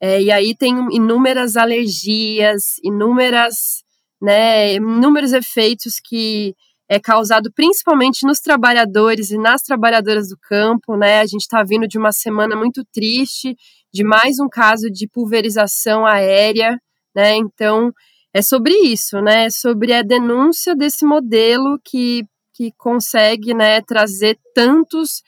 é, 0.00 0.20
e 0.20 0.32
aí 0.32 0.56
tem 0.56 0.74
inúmeras 0.90 1.56
alergias, 1.56 2.78
inúmeras 2.82 3.84
né, 4.20 4.74
inúmeros 4.74 5.32
efeitos 5.32 5.94
que 6.02 6.54
é 6.88 6.98
causado 6.98 7.52
principalmente 7.54 8.26
nos 8.26 8.40
trabalhadores 8.40 9.30
e 9.30 9.36
nas 9.36 9.62
trabalhadoras 9.62 10.30
do 10.30 10.38
campo, 10.38 10.96
né? 10.96 11.20
A 11.20 11.26
gente 11.26 11.42
está 11.42 11.62
vindo 11.62 11.86
de 11.86 11.98
uma 11.98 12.12
semana 12.12 12.56
muito 12.56 12.82
triste, 12.92 13.54
de 13.92 14.02
mais 14.02 14.38
um 14.40 14.48
caso 14.48 14.90
de 14.90 15.06
pulverização 15.06 16.06
aérea, 16.06 16.80
né? 17.14 17.36
Então 17.36 17.92
é 18.32 18.40
sobre 18.40 18.72
isso, 18.72 19.20
né? 19.20 19.44
É 19.44 19.50
sobre 19.50 19.92
a 19.92 20.02
denúncia 20.02 20.74
desse 20.74 21.04
modelo 21.04 21.78
que, 21.84 22.24
que 22.54 22.72
consegue, 22.78 23.52
né, 23.52 23.82
trazer 23.82 24.38
tantos 24.54 25.22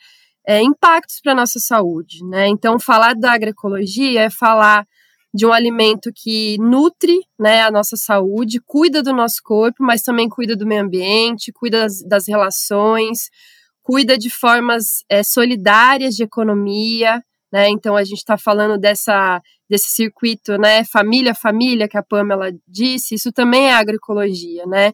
é, 0.47 0.61
impactos 0.63 1.19
para 1.21 1.35
nossa 1.35 1.59
saúde, 1.59 2.25
né? 2.27 2.47
Então 2.47 2.79
falar 2.79 3.13
da 3.13 3.33
agroecologia 3.33 4.21
é 4.21 4.29
falar 4.31 4.83
de 5.33 5.45
um 5.45 5.53
alimento 5.53 6.11
que 6.13 6.57
nutre 6.59 7.17
né, 7.39 7.61
a 7.61 7.71
nossa 7.71 7.95
saúde, 7.95 8.59
cuida 8.65 9.01
do 9.01 9.13
nosso 9.13 9.41
corpo, 9.43 9.83
mas 9.83 10.01
também 10.01 10.27
cuida 10.27 10.55
do 10.55 10.67
meio 10.67 10.83
ambiente, 10.83 11.53
cuida 11.53 11.81
das, 11.81 12.01
das 12.05 12.27
relações, 12.27 13.29
cuida 13.81 14.17
de 14.17 14.29
formas 14.29 15.03
é, 15.09 15.23
solidárias 15.23 16.15
de 16.15 16.23
economia. 16.23 17.23
Né? 17.51 17.69
Então 17.69 17.95
a 17.95 18.03
gente 18.03 18.19
está 18.19 18.37
falando 18.37 18.77
dessa, 18.77 19.41
desse 19.69 19.89
circuito, 19.89 20.57
né? 20.57 20.83
Família, 20.85 21.33
família, 21.33 21.87
que 21.87 21.97
a 21.97 22.03
Pamela 22.03 22.51
disse, 22.67 23.15
isso 23.15 23.31
também 23.31 23.67
é 23.67 23.73
agroecologia, 23.73 24.65
né? 24.65 24.91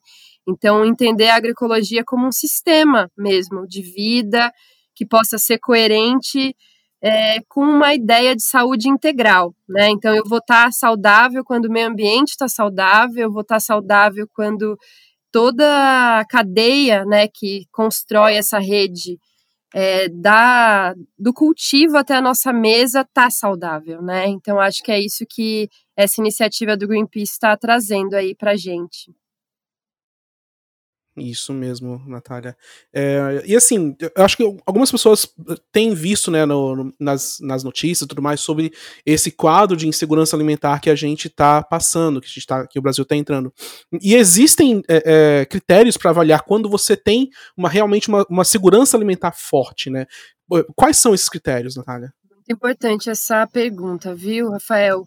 Então, 0.48 0.86
entender 0.86 1.28
a 1.28 1.36
agroecologia 1.36 2.06
como 2.06 2.26
um 2.26 2.32
sistema 2.32 3.12
mesmo 3.18 3.68
de 3.68 3.82
vida 3.82 4.52
que 4.96 5.06
possa 5.06 5.38
ser 5.38 5.60
coerente 5.60 6.56
é, 7.02 7.42
com 7.48 7.62
uma 7.62 7.94
ideia 7.94 8.36
de 8.36 8.44
saúde 8.44 8.90
integral, 8.90 9.54
né? 9.70 9.90
Então 9.90 10.16
eu 10.16 10.24
vou 10.26 10.40
estar 10.40 10.72
saudável 10.72 11.44
quando 11.44 11.66
o 11.66 11.72
meio 11.72 11.88
ambiente 11.88 12.30
está 12.30 12.48
saudável, 12.48 13.24
eu 13.24 13.32
vou 13.32 13.42
estar 13.42 13.60
saudável 13.60 14.28
quando 14.34 14.78
toda 15.32 16.20
a 16.20 16.26
cadeia, 16.26 17.06
né, 17.06 17.28
que 17.28 17.66
constrói 17.72 18.36
essa 18.36 18.60
rede 18.60 19.20
é, 19.74 20.10
da, 20.10 20.96
do 21.20 21.34
cultivo 21.34 21.98
até 21.98 22.16
a 22.16 22.22
nossa 22.22 22.54
mesa 22.54 23.02
está 23.02 23.30
saudável, 23.30 24.02
né? 24.02 24.28
Então 24.28 24.60
acho 24.60 24.82
que 24.84 24.92
é 24.92 25.00
isso 25.00 25.26
que 25.30 25.70
essa 25.96 26.22
iniciativa 26.22 26.78
do 26.78 26.88
Greenpeace 26.88 27.34
está 27.34 27.56
trazendo 27.58 28.16
aí 28.16 28.34
para 28.34 28.56
gente. 28.56 29.14
Isso 31.18 31.52
mesmo, 31.52 32.00
Natália. 32.06 32.56
É, 32.94 33.44
e 33.46 33.56
assim, 33.56 33.96
eu 34.16 34.24
acho 34.24 34.38
que 34.38 34.44
algumas 34.66 34.92
pessoas 34.92 35.28
têm 35.72 35.94
visto 35.96 36.30
né, 36.30 36.46
no, 36.46 36.76
no, 36.76 36.94
nas, 37.00 37.40
nas 37.42 37.64
notícias 37.64 38.06
e 38.06 38.08
tudo 38.08 38.22
mais 38.22 38.40
sobre 38.40 38.72
esse 39.04 39.32
quadro 39.32 39.76
de 39.76 39.88
insegurança 39.88 40.36
alimentar 40.36 40.80
que 40.80 40.92
a 40.92 40.96
gente 40.96 41.28
está 41.28 41.64
passando, 41.64 42.22
que, 42.22 42.28
a 42.28 42.30
gente 42.30 42.46
tá, 42.46 42.68
que 42.68 42.78
o 42.78 42.82
Brasil 42.82 43.02
está 43.02 43.16
entrando. 43.16 43.52
E 44.00 44.14
existem 44.14 44.84
é, 44.88 45.40
é, 45.42 45.46
critérios 45.46 45.98
para 45.98 46.12
avaliar 46.12 46.44
quando 46.44 46.70
você 46.70 46.96
tem 46.96 47.30
uma, 47.56 47.68
realmente 47.68 48.10
uma, 48.10 48.24
uma 48.30 48.44
segurança 48.44 48.96
alimentar 48.96 49.32
forte, 49.32 49.90
né? 49.90 50.06
Quais 50.76 50.98
são 50.98 51.14
esses 51.14 51.28
critérios, 51.28 51.76
Natália? 51.76 52.14
Muito 52.32 52.52
importante 52.52 53.10
essa 53.10 53.46
pergunta, 53.48 54.14
viu, 54.14 54.52
Rafael? 54.52 55.06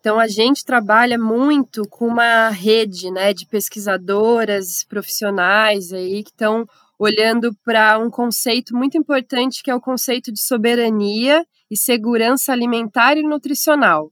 Então, 0.00 0.18
a 0.18 0.28
gente 0.28 0.64
trabalha 0.64 1.18
muito 1.18 1.82
com 1.88 2.06
uma 2.06 2.50
rede 2.50 3.10
né, 3.10 3.34
de 3.34 3.46
pesquisadoras 3.46 4.84
profissionais 4.88 5.92
aí 5.92 6.22
que 6.22 6.30
estão 6.30 6.66
olhando 6.98 7.54
para 7.64 7.98
um 7.98 8.10
conceito 8.10 8.74
muito 8.76 8.96
importante 8.96 9.62
que 9.62 9.70
é 9.70 9.74
o 9.74 9.80
conceito 9.80 10.32
de 10.32 10.40
soberania 10.40 11.44
e 11.70 11.76
segurança 11.76 12.52
alimentar 12.52 13.16
e 13.16 13.22
nutricional. 13.22 14.10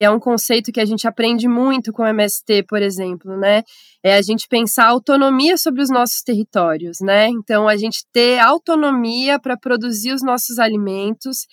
É 0.00 0.08
um 0.08 0.20
conceito 0.20 0.70
que 0.70 0.80
a 0.80 0.84
gente 0.84 1.08
aprende 1.08 1.48
muito 1.48 1.92
com 1.92 2.02
o 2.02 2.06
MST, 2.06 2.64
por 2.68 2.80
exemplo, 2.80 3.36
né? 3.36 3.64
É 4.00 4.14
a 4.14 4.22
gente 4.22 4.46
pensar 4.46 4.86
autonomia 4.86 5.56
sobre 5.56 5.82
os 5.82 5.90
nossos 5.90 6.22
territórios, 6.22 6.98
né? 7.00 7.26
Então, 7.28 7.66
a 7.66 7.76
gente 7.76 8.04
ter 8.12 8.38
autonomia 8.38 9.40
para 9.40 9.56
produzir 9.56 10.12
os 10.12 10.22
nossos 10.22 10.60
alimentos 10.60 11.46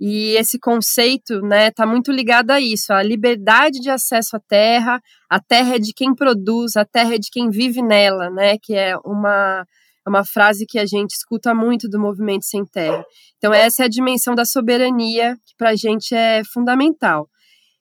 e 0.00 0.36
esse 0.36 0.58
conceito 0.58 1.40
né, 1.40 1.70
tá 1.70 1.86
muito 1.86 2.12
ligado 2.12 2.50
a 2.50 2.60
isso, 2.60 2.92
a 2.92 3.02
liberdade 3.02 3.80
de 3.80 3.90
acesso 3.90 4.36
à 4.36 4.40
terra, 4.40 5.00
a 5.30 5.40
terra 5.40 5.76
é 5.76 5.78
de 5.78 5.92
quem 5.94 6.14
produz, 6.14 6.76
a 6.76 6.84
terra 6.84 7.14
é 7.14 7.18
de 7.18 7.30
quem 7.30 7.48
vive 7.50 7.82
nela, 7.82 8.30
né, 8.30 8.56
que 8.62 8.74
é 8.74 8.96
uma 9.04 9.64
É 10.06 10.08
uma 10.08 10.24
frase 10.24 10.66
que 10.66 10.78
a 10.78 10.86
gente 10.86 11.10
escuta 11.16 11.52
muito 11.52 11.88
do 11.88 11.98
movimento 11.98 12.44
sem 12.44 12.64
terra. 12.64 13.04
Então, 13.38 13.52
essa 13.52 13.82
é 13.82 13.86
a 13.86 13.88
dimensão 13.88 14.36
da 14.36 14.44
soberania 14.44 15.34
que 15.44 15.56
para 15.58 15.70
a 15.70 15.74
gente 15.74 16.14
é 16.14 16.42
fundamental. 16.54 17.28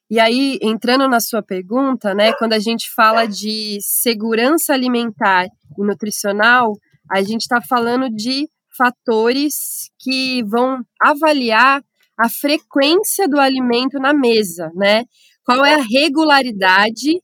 E 0.09 0.19
aí, 0.19 0.57
entrando 0.59 1.07
na 1.07 1.19
sua 1.19 1.43
pergunta, 1.43 2.15
né, 2.15 2.33
quando 2.33 2.53
a 2.53 2.59
gente 2.59 2.89
fala 2.95 3.27
de 3.27 3.77
segurança 3.79 4.73
alimentar 4.73 5.45
e 5.77 5.83
nutricional, 5.83 6.73
a 7.11 7.21
gente 7.21 7.41
está 7.41 7.61
falando 7.61 8.09
de 8.09 8.47
fatores 8.75 9.53
que 9.99 10.43
vão 10.45 10.81
avaliar 10.99 11.83
a 12.17 12.29
frequência 12.29 13.27
do 13.27 13.39
alimento 13.39 13.99
na 13.99 14.13
mesa, 14.13 14.71
né? 14.75 15.03
Qual 15.43 15.63
é 15.65 15.75
a 15.75 15.83
regularidade, 15.83 17.21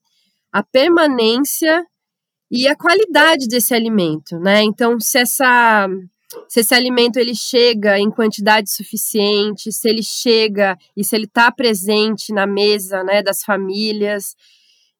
a 0.51 0.62
permanência 0.63 1.83
e 2.51 2.67
a 2.67 2.75
qualidade 2.75 3.48
desse 3.48 3.74
alimento, 3.74 4.38
né? 4.39 4.62
Então, 4.63 5.00
se 5.00 5.19
essa 5.19 5.88
se 6.48 6.62
esse 6.62 6.74
alimento 6.74 7.17
ele 7.17 7.36
chega 7.36 8.00
em 8.00 8.10
quantidade 8.10 8.74
suficiente, 8.74 9.71
se 9.71 9.89
ele 9.89 10.03
chega 10.03 10.77
e 10.95 11.03
se 11.03 11.15
ele 11.15 11.25
está 11.25 11.51
presente 11.51 12.33
na 12.33 12.48
mesa, 12.48 13.03
né, 13.03 13.21
das 13.21 13.43
famílias. 13.43 14.33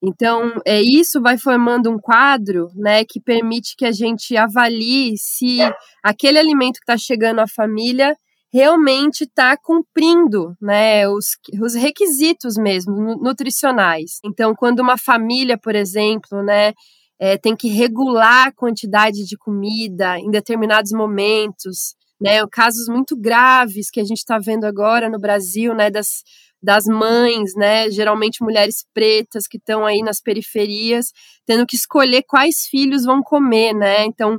Então, 0.04 0.54
é 0.66 0.82
isso 0.82 1.22
vai 1.22 1.38
formando 1.38 1.90
um 1.90 1.98
quadro, 1.98 2.70
né, 2.76 3.06
que 3.06 3.20
permite 3.20 3.76
que 3.78 3.86
a 3.86 3.92
gente 3.92 4.36
avalie 4.36 5.14
se 5.18 5.60
aquele 6.04 6.40
alimento 6.40 6.80
que 6.80 6.92
está 6.92 6.98
chegando 6.98 7.40
à 7.40 7.48
família 7.48 8.16
realmente 8.54 9.24
está 9.24 9.56
cumprindo 9.56 10.56
né, 10.62 11.08
os, 11.08 11.38
os 11.62 11.74
requisitos 11.74 12.56
mesmo 12.58 13.16
nutricionais. 13.22 14.20
Então, 14.26 14.54
quando 14.54 14.80
uma 14.80 14.98
família, 14.98 15.58
por 15.58 15.74
exemplo, 15.74 16.44
né, 16.44 16.74
é, 17.20 17.38
tem 17.38 17.56
que 17.56 17.70
regular 17.70 18.48
a 18.48 18.52
quantidade 18.52 19.26
de 19.26 19.38
comida 19.38 20.20
em 20.20 20.30
determinados 20.30 20.92
momentos, 20.92 21.96
né, 22.20 22.46
casos 22.52 22.88
muito 22.88 23.16
graves 23.16 23.90
que 23.90 24.00
a 24.00 24.04
gente 24.04 24.18
está 24.18 24.38
vendo 24.38 24.66
agora 24.66 25.10
no 25.10 25.20
Brasil, 25.20 25.74
né, 25.74 25.90
das, 25.90 26.24
das 26.62 26.86
mães, 26.86 27.56
né, 27.56 27.90
geralmente 27.90 28.44
mulheres 28.44 28.86
pretas 28.94 29.48
que 29.48 29.58
estão 29.58 29.86
aí 29.86 30.02
nas 30.02 30.20
periferias, 30.20 31.08
tendo 31.46 31.66
que 31.66 31.78
escolher 31.78 32.24
quais 32.24 32.68
filhos 32.70 33.06
vão 33.06 33.22
comer, 33.22 33.74
né, 33.74 34.04
então 34.06 34.38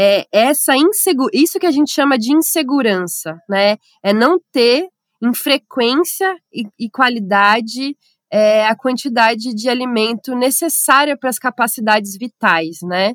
é, 0.00 0.26
essa 0.30 0.76
insegu 0.76 1.26
isso 1.32 1.58
que 1.58 1.66
a 1.66 1.72
gente 1.72 1.90
chama 1.90 2.16
de 2.16 2.32
insegurança, 2.32 3.36
né? 3.48 3.78
É 4.00 4.12
não 4.12 4.38
ter 4.52 4.86
em 5.20 5.34
frequência 5.34 6.36
e, 6.52 6.68
e 6.78 6.88
qualidade 6.88 7.96
é, 8.30 8.64
a 8.66 8.76
quantidade 8.76 9.52
de 9.52 9.68
alimento 9.68 10.36
necessária 10.36 11.16
para 11.16 11.30
as 11.30 11.38
capacidades 11.38 12.16
vitais, 12.16 12.76
né? 12.82 13.14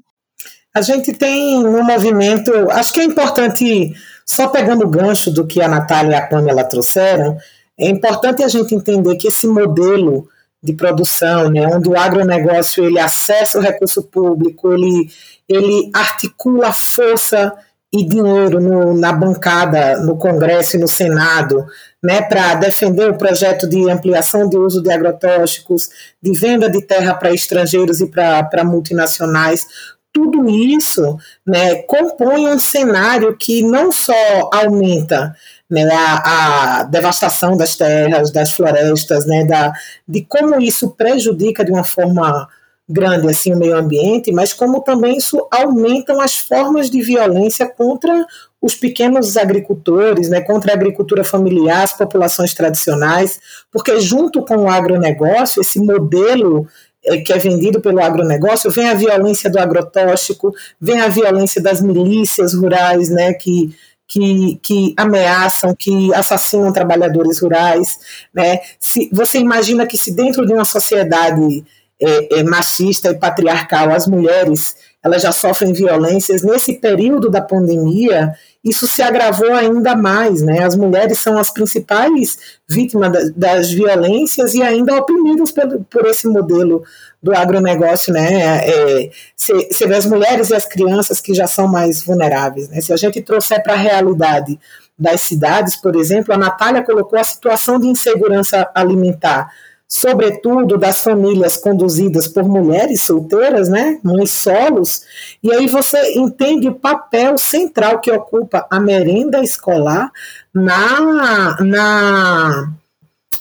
A 0.75 0.81
gente 0.81 1.13
tem 1.13 1.61
no 1.63 1.83
movimento, 1.83 2.51
acho 2.71 2.91
que 2.91 2.99
é 2.99 3.03
importante, 3.05 3.93
só 4.25 4.49
pegando 4.49 4.85
o 4.85 4.89
gancho 4.89 5.31
do 5.31 5.47
que 5.47 5.61
a 5.61 5.69
Natália 5.69 6.13
e 6.13 6.15
a 6.15 6.27
Pamela 6.27 6.63
trouxeram, 6.63 7.37
é 7.79 7.87
importante 7.87 8.43
a 8.43 8.47
gente 8.49 8.75
entender 8.75 9.15
que 9.15 9.27
esse 9.27 9.47
modelo 9.47 10.27
de 10.63 10.73
produção, 10.73 11.49
né, 11.49 11.67
onde 11.67 11.89
o 11.89 11.97
agronegócio 11.97 12.85
ele 12.85 12.97
acessa 12.97 13.59
o 13.59 13.61
recurso 13.61 14.01
público, 14.03 14.71
ele, 14.71 15.09
ele 15.49 15.91
articula 15.93 16.71
força 16.71 17.53
e 17.93 18.03
dinheiro 18.03 18.59
no, 18.59 18.97
na 18.97 19.11
bancada, 19.11 19.99
no 19.99 20.17
Congresso 20.17 20.77
e 20.77 20.79
no 20.79 20.87
Senado, 20.87 21.65
né, 22.01 22.21
para 22.21 22.55
defender 22.55 23.09
o 23.09 23.17
projeto 23.17 23.67
de 23.69 23.89
ampliação 23.89 24.49
de 24.49 24.57
uso 24.57 24.81
de 24.81 24.91
agrotóxicos, 24.91 25.89
de 26.21 26.31
venda 26.31 26.69
de 26.69 26.81
terra 26.81 27.13
para 27.13 27.33
estrangeiros 27.33 28.01
e 28.01 28.07
para 28.07 28.63
multinacionais. 28.63 29.67
Tudo 30.11 30.49
isso 30.49 31.17
né, 31.45 31.83
compõe 31.83 32.47
um 32.47 32.57
cenário 32.57 33.35
que 33.37 33.61
não 33.61 33.91
só 33.91 34.49
aumenta 34.51 35.35
né, 35.73 35.89
a, 35.91 36.81
a, 36.81 36.83
devastação 36.83 37.57
das 37.57 37.75
terras, 37.75 38.29
das 38.29 38.51
florestas, 38.53 39.25
né, 39.25 39.43
da, 39.43 39.73
de 40.07 40.23
como 40.23 40.61
isso 40.61 40.91
prejudica 40.91 41.65
de 41.65 41.71
uma 41.71 41.83
forma 41.83 42.47
grande 42.87 43.27
assim 43.29 43.53
o 43.53 43.57
meio 43.57 43.75
ambiente, 43.75 44.31
mas 44.31 44.53
como 44.53 44.81
também 44.81 45.17
isso 45.17 45.47
aumentam 45.49 46.21
as 46.21 46.37
formas 46.37 46.91
de 46.91 47.01
violência 47.01 47.67
contra 47.67 48.25
os 48.61 48.75
pequenos 48.75 49.35
agricultores, 49.35 50.29
né, 50.29 50.41
contra 50.41 50.71
a 50.71 50.75
agricultura 50.75 51.23
familiar, 51.23 51.83
as 51.83 51.93
populações 51.93 52.53
tradicionais, 52.53 53.39
porque 53.71 53.99
junto 53.99 54.45
com 54.45 54.57
o 54.57 54.69
agronegócio, 54.69 55.61
esse 55.61 55.79
modelo 55.79 56.67
é, 57.03 57.17
que 57.17 57.33
é 57.33 57.37
vendido 57.37 57.81
pelo 57.81 58.01
agronegócio, 58.01 58.69
vem 58.69 58.89
a 58.89 58.93
violência 58.93 59.49
do 59.49 59.59
agrotóxico, 59.59 60.53
vem 60.79 61.01
a 61.01 61.07
violência 61.07 61.61
das 61.61 61.81
milícias 61.81 62.53
rurais, 62.53 63.09
né, 63.09 63.33
que 63.33 63.75
que, 64.07 64.59
que 64.61 64.93
ameaçam, 64.97 65.75
que 65.75 66.13
assassinam 66.13 66.71
trabalhadores 66.71 67.39
rurais. 67.39 67.97
Né? 68.33 68.59
Se, 68.79 69.09
você 69.11 69.39
imagina 69.39 69.87
que 69.87 69.97
se 69.97 70.11
dentro 70.11 70.45
de 70.45 70.53
uma 70.53 70.65
sociedade 70.65 71.65
é, 71.99 72.39
é, 72.39 72.43
machista 72.43 73.09
e 73.09 73.19
patriarcal 73.19 73.91
as 73.91 74.07
mulheres 74.07 74.75
elas 75.03 75.21
já 75.21 75.33
sofrem 75.33 75.73
violências, 75.73 76.43
nesse 76.43 76.75
período 76.75 77.29
da 77.29 77.41
pandemia, 77.41 78.33
isso 78.63 78.87
se 78.87 79.01
agravou 79.01 79.51
ainda 79.53 79.93
mais, 79.93 80.41
né? 80.41 80.63
As 80.63 80.75
mulheres 80.75 81.19
são 81.19 81.37
as 81.37 81.51
principais 81.51 82.37
vítimas 82.67 83.31
das 83.33 83.69
violências 83.71 84.53
e 84.53 84.63
ainda 84.63 84.95
oprimidas 84.95 85.51
por, 85.51 85.83
por 85.89 86.05
esse 86.05 86.27
modelo 86.27 86.81
do 87.21 87.35
agronegócio, 87.35 88.13
né? 88.13 88.65
É, 88.65 89.09
você 89.37 89.85
vê 89.85 89.95
as 89.95 90.05
mulheres 90.05 90.49
e 90.49 90.55
as 90.55 90.65
crianças 90.65 91.19
que 91.19 91.33
já 91.33 91.45
são 91.45 91.67
mais 91.67 92.03
vulneráveis, 92.03 92.69
né? 92.69 92.79
Se 92.79 92.93
a 92.93 92.97
gente 92.97 93.21
trouxer 93.21 93.61
para 93.61 93.73
a 93.73 93.77
realidade 93.77 94.57
das 94.97 95.21
cidades, 95.21 95.75
por 95.75 95.95
exemplo, 95.97 96.33
a 96.33 96.37
Natália 96.37 96.83
colocou 96.83 97.19
a 97.19 97.23
situação 97.23 97.77
de 97.77 97.87
insegurança 97.87 98.69
alimentar, 98.73 99.51
sobretudo 99.95 100.75
das 100.75 101.01
famílias 101.01 101.55
conduzidas 101.55 102.27
por 102.27 102.43
mulheres 102.43 103.01
solteiras, 103.01 103.69
né, 103.69 103.99
mães 104.01 104.31
solos, 104.31 105.03
e 105.43 105.53
aí 105.53 105.67
você 105.67 106.15
entende 106.15 106.67
o 106.67 106.73
papel 106.73 107.37
central 107.37 108.01
que 108.01 108.11
ocupa 108.11 108.65
a 108.71 108.79
merenda 108.79 109.39
escolar 109.43 110.11
na, 110.51 111.61
na 111.61 112.73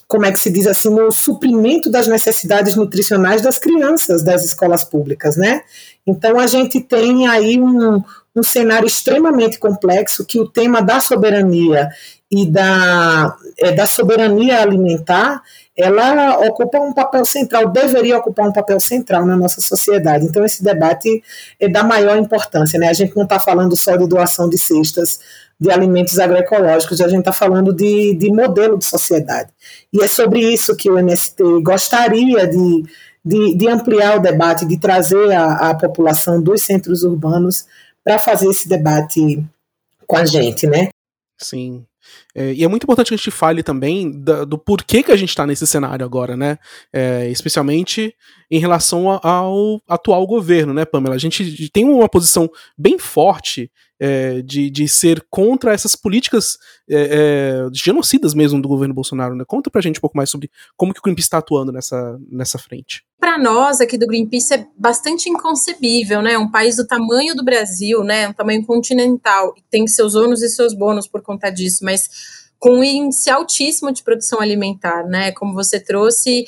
como 0.06 0.26
é 0.26 0.30
que 0.30 0.38
se 0.38 0.50
diz 0.50 0.66
assim, 0.66 0.90
no 0.90 1.10
suprimento 1.10 1.88
das 1.88 2.06
necessidades 2.06 2.76
nutricionais 2.76 3.40
das 3.40 3.58
crianças 3.58 4.22
das 4.22 4.44
escolas 4.44 4.84
públicas, 4.84 5.38
né? 5.38 5.62
Então 6.06 6.38
a 6.38 6.46
gente 6.46 6.82
tem 6.82 7.26
aí 7.28 7.58
um, 7.58 8.02
um 8.36 8.42
cenário 8.42 8.86
extremamente 8.86 9.58
complexo 9.58 10.26
que 10.26 10.38
o 10.38 10.46
tema 10.46 10.82
da 10.82 11.00
soberania 11.00 11.88
e 12.32 12.46
da, 12.46 13.36
é, 13.58 13.72
da 13.72 13.86
soberania 13.86 14.62
alimentar 14.62 15.42
ela 15.76 16.38
ocupa 16.46 16.78
um 16.78 16.92
papel 16.92 17.24
central, 17.24 17.68
deveria 17.68 18.18
ocupar 18.18 18.46
um 18.46 18.52
papel 18.52 18.78
central 18.78 19.24
na 19.24 19.36
nossa 19.36 19.60
sociedade. 19.60 20.26
Então, 20.26 20.44
esse 20.44 20.62
debate 20.62 21.22
é 21.58 21.68
da 21.68 21.82
maior 21.82 22.18
importância. 22.18 22.78
Né? 22.78 22.88
A 22.88 22.92
gente 22.92 23.16
não 23.16 23.24
está 23.24 23.40
falando 23.40 23.74
só 23.74 23.96
de 23.96 24.06
doação 24.06 24.48
de 24.48 24.58
cestas 24.58 25.18
de 25.58 25.70
alimentos 25.70 26.18
agroecológicos, 26.18 27.00
a 27.00 27.08
gente 27.08 27.20
está 27.20 27.32
falando 27.32 27.72
de, 27.72 28.14
de 28.14 28.32
modelo 28.32 28.76
de 28.76 28.84
sociedade. 28.84 29.50
E 29.92 30.02
é 30.02 30.08
sobre 30.08 30.40
isso 30.40 30.76
que 30.76 30.90
o 30.90 30.98
MST 30.98 31.42
gostaria 31.62 32.48
de, 32.48 32.84
de, 33.24 33.56
de 33.56 33.68
ampliar 33.68 34.16
o 34.16 34.20
debate, 34.20 34.66
de 34.66 34.78
trazer 34.78 35.32
a, 35.32 35.70
a 35.70 35.74
população 35.74 36.42
dos 36.42 36.62
centros 36.62 37.04
urbanos 37.04 37.64
para 38.02 38.18
fazer 38.18 38.48
esse 38.48 38.68
debate 38.68 39.42
com 40.04 40.16
a 40.16 40.24
gente, 40.24 40.66
né? 40.66 40.88
Sim. 41.38 41.84
É, 42.34 42.52
e 42.52 42.64
é 42.64 42.68
muito 42.68 42.84
importante 42.84 43.08
que 43.08 43.14
a 43.14 43.16
gente 43.16 43.30
fale 43.30 43.62
também 43.62 44.10
da, 44.22 44.44
do 44.44 44.56
porquê 44.56 45.02
que 45.02 45.12
a 45.12 45.16
gente 45.16 45.28
está 45.30 45.46
nesse 45.46 45.66
cenário 45.66 46.04
agora, 46.04 46.36
né? 46.36 46.58
É, 46.92 47.28
especialmente 47.30 48.14
em 48.50 48.58
relação 48.58 49.08
ao 49.22 49.80
atual 49.88 50.26
governo, 50.26 50.72
né, 50.72 50.84
Pamela? 50.84 51.14
A 51.14 51.18
gente 51.18 51.70
tem 51.70 51.84
uma 51.84 52.08
posição 52.08 52.48
bem 52.76 52.98
forte 52.98 53.70
é, 54.04 54.42
de, 54.42 54.68
de 54.68 54.88
ser 54.88 55.24
contra 55.30 55.72
essas 55.72 55.94
políticas 55.94 56.58
é, 56.90 56.96
é, 56.96 57.68
genocidas 57.72 58.34
mesmo 58.34 58.60
do 58.60 58.66
governo 58.66 58.92
Bolsonaro, 58.92 59.36
né? 59.36 59.44
Conta 59.46 59.70
pra 59.70 59.80
gente 59.80 59.98
um 59.98 60.00
pouco 60.00 60.16
mais 60.16 60.28
sobre 60.28 60.50
como 60.76 60.92
que 60.92 60.98
o 60.98 61.02
Greenpeace 61.04 61.26
está 61.26 61.38
atuando 61.38 61.70
nessa, 61.70 62.18
nessa 62.28 62.58
frente. 62.58 63.04
Para 63.20 63.38
nós 63.38 63.80
aqui 63.80 63.96
do 63.96 64.08
Greenpeace 64.08 64.54
é 64.54 64.66
bastante 64.76 65.30
inconcebível, 65.30 66.20
né? 66.20 66.36
Um 66.36 66.50
país 66.50 66.74
do 66.74 66.84
tamanho 66.84 67.36
do 67.36 67.44
Brasil, 67.44 68.02
né? 68.02 68.26
Um 68.26 68.32
tamanho 68.32 68.66
continental, 68.66 69.54
tem 69.70 69.86
seus 69.86 70.16
ônus 70.16 70.42
e 70.42 70.48
seus 70.48 70.74
bônus 70.74 71.06
por 71.06 71.22
conta 71.22 71.48
disso, 71.48 71.84
mas 71.84 72.10
com 72.58 72.78
um 72.78 72.84
índice 72.84 73.30
altíssimo 73.30 73.92
de 73.92 74.02
produção 74.02 74.40
alimentar, 74.40 75.04
né? 75.04 75.30
Como 75.30 75.54
você 75.54 75.78
trouxe, 75.78 76.44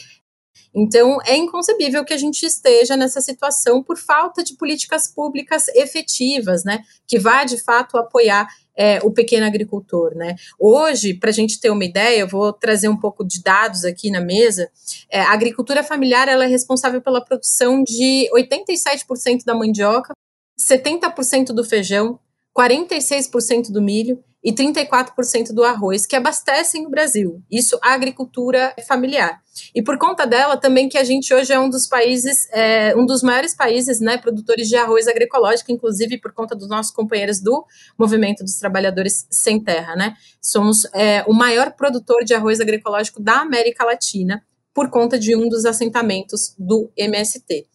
então, 0.74 1.18
é 1.24 1.36
inconcebível 1.36 2.04
que 2.04 2.12
a 2.12 2.18
gente 2.18 2.44
esteja 2.44 2.96
nessa 2.96 3.20
situação 3.20 3.82
por 3.82 3.96
falta 3.96 4.42
de 4.42 4.56
políticas 4.56 5.06
públicas 5.06 5.68
efetivas, 5.68 6.64
né, 6.64 6.80
que 7.06 7.18
vá 7.18 7.44
de 7.44 7.62
fato 7.62 7.96
apoiar 7.96 8.48
é, 8.76 8.98
o 9.04 9.10
pequeno 9.12 9.46
agricultor, 9.46 10.16
né? 10.16 10.34
Hoje, 10.58 11.14
para 11.14 11.30
a 11.30 11.32
gente 11.32 11.60
ter 11.60 11.70
uma 11.70 11.84
ideia, 11.84 12.18
eu 12.18 12.28
vou 12.28 12.52
trazer 12.52 12.88
um 12.88 12.96
pouco 12.96 13.24
de 13.24 13.40
dados 13.40 13.84
aqui 13.84 14.10
na 14.10 14.20
mesa. 14.20 14.68
É, 15.08 15.20
a 15.20 15.32
agricultura 15.32 15.84
familiar 15.84 16.26
ela 16.26 16.44
é 16.44 16.48
responsável 16.48 17.00
pela 17.00 17.24
produção 17.24 17.84
de 17.84 18.28
87% 18.34 19.44
da 19.44 19.54
mandioca, 19.54 20.12
70% 20.58 21.52
do 21.52 21.62
feijão, 21.62 22.18
46% 22.56 23.70
do 23.70 23.80
milho 23.80 24.22
e 24.44 24.52
34% 24.52 25.52
do 25.54 25.64
arroz 25.64 26.04
que 26.04 26.14
abastecem 26.14 26.86
o 26.86 26.90
Brasil. 26.90 27.42
Isso 27.50 27.78
a 27.82 27.94
agricultura 27.94 28.74
familiar. 28.86 29.40
E 29.74 29.82
por 29.82 29.96
conta 29.98 30.26
dela 30.26 30.56
também 30.56 30.88
que 30.88 30.98
a 30.98 31.04
gente 31.04 31.32
hoje 31.32 31.52
é 31.52 31.58
um 31.58 31.70
dos 31.70 31.86
países, 31.86 32.48
é, 32.52 32.94
um 32.96 33.06
dos 33.06 33.22
maiores 33.22 33.54
países, 33.54 34.00
né, 34.00 34.18
produtores 34.18 34.68
de 34.68 34.76
arroz 34.76 35.08
agroecológico, 35.08 35.72
inclusive 35.72 36.18
por 36.18 36.32
conta 36.32 36.54
dos 36.54 36.68
nossos 36.68 36.92
companheiros 36.92 37.40
do 37.40 37.64
Movimento 37.98 38.44
dos 38.44 38.56
Trabalhadores 38.56 39.26
Sem 39.30 39.62
Terra, 39.62 39.96
né? 39.96 40.14
Somos 40.42 40.84
é, 40.92 41.24
o 41.26 41.32
maior 41.32 41.72
produtor 41.72 42.24
de 42.24 42.34
arroz 42.34 42.60
agroecológico 42.60 43.22
da 43.22 43.40
América 43.40 43.84
Latina 43.84 44.42
por 44.74 44.90
conta 44.90 45.16
de 45.16 45.36
um 45.36 45.48
dos 45.48 45.64
assentamentos 45.64 46.52
do 46.58 46.90
MST. 46.96 47.66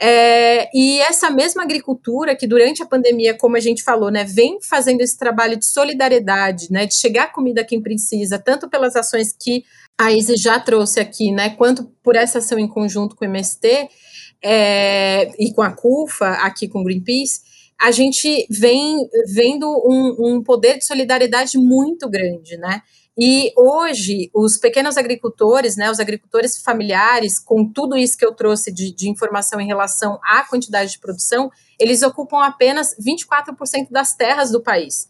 É, 0.00 0.70
e 0.74 0.98
essa 1.02 1.30
mesma 1.30 1.62
agricultura 1.62 2.34
que 2.34 2.46
durante 2.46 2.82
a 2.82 2.86
pandemia, 2.86 3.36
como 3.36 3.56
a 3.56 3.60
gente 3.60 3.82
falou, 3.82 4.10
né, 4.10 4.24
vem 4.24 4.58
fazendo 4.62 5.02
esse 5.02 5.18
trabalho 5.18 5.58
de 5.58 5.66
solidariedade, 5.66 6.68
né, 6.72 6.86
de 6.86 6.94
chegar 6.94 7.32
comida 7.32 7.60
a 7.60 7.64
quem 7.64 7.82
precisa, 7.82 8.38
tanto 8.38 8.68
pelas 8.68 8.96
ações 8.96 9.34
que 9.38 9.62
a 9.98 10.10
Izzy 10.10 10.36
já 10.36 10.58
trouxe 10.58 10.98
aqui, 11.00 11.30
né, 11.30 11.50
quanto 11.50 11.84
por 12.02 12.16
essa 12.16 12.38
ação 12.38 12.58
em 12.58 12.68
conjunto 12.68 13.14
com 13.14 13.26
o 13.26 13.28
MST 13.28 13.88
é, 14.42 15.30
e 15.38 15.52
com 15.52 15.60
a 15.60 15.70
CUFA, 15.70 16.30
aqui 16.30 16.66
com 16.66 16.80
o 16.80 16.84
Greenpeace, 16.84 17.40
a 17.80 17.90
gente 17.90 18.46
vem 18.50 18.96
vendo 19.32 19.68
um, 19.68 20.36
um 20.36 20.42
poder 20.42 20.78
de 20.78 20.84
solidariedade 20.84 21.58
muito 21.58 22.08
grande, 22.08 22.56
né? 22.56 22.82
E 23.20 23.52
hoje, 23.56 24.30
os 24.32 24.56
pequenos 24.58 24.96
agricultores, 24.96 25.76
né, 25.76 25.90
os 25.90 25.98
agricultores 25.98 26.62
familiares, 26.62 27.40
com 27.40 27.68
tudo 27.68 27.96
isso 27.96 28.16
que 28.16 28.24
eu 28.24 28.32
trouxe 28.32 28.72
de, 28.72 28.94
de 28.94 29.10
informação 29.10 29.60
em 29.60 29.66
relação 29.66 30.20
à 30.24 30.44
quantidade 30.44 30.92
de 30.92 31.00
produção, 31.00 31.50
eles 31.80 32.04
ocupam 32.04 32.44
apenas 32.44 32.94
24% 32.96 33.90
das 33.90 34.14
terras 34.14 34.52
do 34.52 34.62
país. 34.62 35.08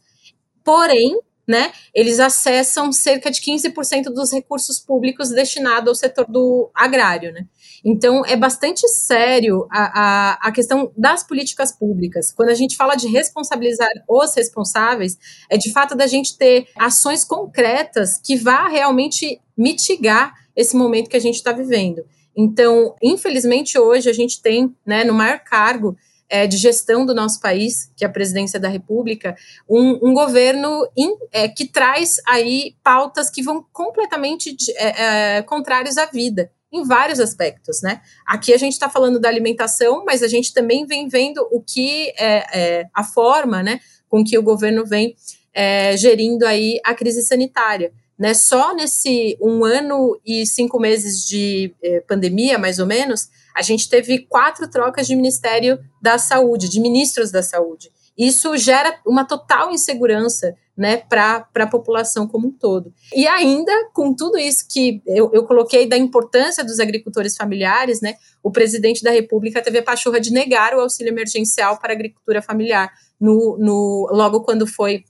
Porém, 0.65 1.21
né, 1.47 1.71
eles 1.95 2.19
acessam 2.19 2.91
cerca 2.93 3.31
de 3.31 3.43
15% 3.43 4.05
dos 4.05 4.33
recursos 4.33 4.81
públicos 4.81 5.29
destinados 5.29 5.89
ao 5.89 5.95
setor 5.95 6.25
do 6.27 6.71
agrário, 6.75 7.31
né. 7.31 7.47
Então, 7.85 8.25
é 8.27 8.37
bastante 8.37 8.87
sério 8.89 9.67
a, 9.71 10.01
a, 10.01 10.49
a 10.49 10.53
questão 10.53 10.93
das 10.97 11.23
políticas 11.23 11.73
públicas. 11.73 12.33
Quando 12.33 12.51
a 12.51 12.55
gente 12.55 12.77
fala 12.77 12.97
de 12.97 13.09
responsabilizar 13.09 13.89
os 14.09 14.35
responsáveis, 14.35 15.17
é 15.51 15.57
de 15.57 15.73
fato 15.73 15.95
da 15.95 16.07
gente 16.07 16.37
ter 16.37 16.67
ações 16.77 17.25
concretas 17.25 18.19
que 18.19 18.37
vá 18.37 18.69
realmente 18.69 19.41
mitigar 19.57 20.33
esse 20.55 20.77
momento 20.77 21.09
que 21.09 21.17
a 21.17 21.21
gente 21.21 21.37
está 21.37 21.53
vivendo. 21.53 22.05
Então, 22.37 22.95
infelizmente, 23.03 23.79
hoje 23.79 24.09
a 24.09 24.13
gente 24.13 24.41
tem, 24.41 24.75
né, 24.87 25.05
no 25.05 25.15
maior 25.15 25.41
cargo 25.41 25.97
é, 26.29 26.47
de 26.47 26.57
gestão 26.57 27.07
do 27.07 27.15
nosso 27.15 27.41
país, 27.41 27.91
que 27.97 28.05
é 28.05 28.09
a 28.09 28.11
presidência 28.11 28.61
da 28.61 28.69
República, 28.69 29.37
um, 29.69 30.09
um 30.09 30.15
governo 30.15 30.87
in, 30.97 31.17
é, 31.33 31.49
que 31.49 31.67
traz 31.67 32.17
aí 32.29 32.77
pautas 32.83 33.31
que 33.31 33.43
vão 33.43 33.65
completamente 33.73 34.55
é, 34.77 35.39
é, 35.39 35.43
contrários 35.43 35.97
à 35.97 36.07
vida 36.07 36.51
em 36.73 36.85
vários 36.85 37.19
aspectos, 37.19 37.81
né? 37.83 38.01
Aqui 38.27 38.53
a 38.53 38.59
gente 38.59 38.73
está 38.73 38.89
falando 38.89 39.19
da 39.19 39.29
alimentação, 39.29 40.05
mas 40.05 40.23
a 40.23 40.29
gente 40.29 40.53
também 40.53 40.87
vem 40.87 41.09
vendo 41.09 41.47
o 41.51 41.63
que 41.63 42.13
é, 42.19 42.45
é 42.53 42.87
a 42.95 43.03
forma, 43.03 43.63
né, 43.63 43.81
com 44.09 44.23
que 44.23 44.39
o 44.39 44.43
governo 44.43 44.85
vem 44.85 45.15
é, 45.55 45.97
gerindo 45.97 46.47
aí 46.47 46.79
a 46.85 46.95
crise 46.95 47.23
sanitária. 47.23 47.93
Né, 48.19 48.35
só 48.35 48.75
nesse 48.75 49.39
um 49.41 49.65
ano 49.65 50.21
e 50.27 50.45
cinco 50.45 50.81
meses 50.81 51.25
de 51.25 51.73
eh, 51.81 52.01
pandemia, 52.01 52.59
mais 52.59 52.81
ou 52.81 52.87
menos, 52.87 53.29
a 53.55 53.63
gente 53.63 53.89
teve 53.89 54.27
quatro 54.27 54.69
trocas 54.69 55.07
de 55.07 55.15
Ministério 55.15 55.79
da 56.03 56.19
Saúde, 56.19 56.69
de 56.69 56.81
ministros 56.81 57.31
da 57.31 57.45
Saúde. 57.45 57.93
Isso 58.19 58.57
gera 58.57 58.99
uma 59.07 59.25
total 59.25 59.71
insegurança 59.71 60.57
né, 60.79 60.99
para 60.99 61.49
a 61.57 61.67
população 61.67 62.29
como 62.29 62.47
um 62.47 62.53
todo. 62.53 62.95
E 63.13 63.27
ainda, 63.27 63.73
com 63.93 64.15
tudo 64.15 64.39
isso 64.39 64.65
que 64.71 65.03
eu, 65.05 65.29
eu, 65.35 65.45
coloquei 65.45 65.89
da 65.89 65.99
importância 65.99 66.65
dos 66.65 66.79
agricultores 66.79 67.37
familiares, 67.37 68.01
né, 68.01 68.15
o 68.45 68.53
presidente 68.53 69.03
da 69.03 69.11
República 69.11 69.61
teve 69.61 69.79
a 69.79 69.83
pachorra 69.83 70.21
de 70.21 70.33
negar 70.33 70.75
o 70.75 70.81
auxílio 70.81 71.11
emergencial 71.11 71.81
para 71.81 71.93
a 71.93 71.97
agricultura 71.97 72.41
familiar 72.41 72.93
no, 73.21 73.59
no, 73.59 74.09
logo 74.13 74.43
quando 74.43 74.69
foi 74.69 75.03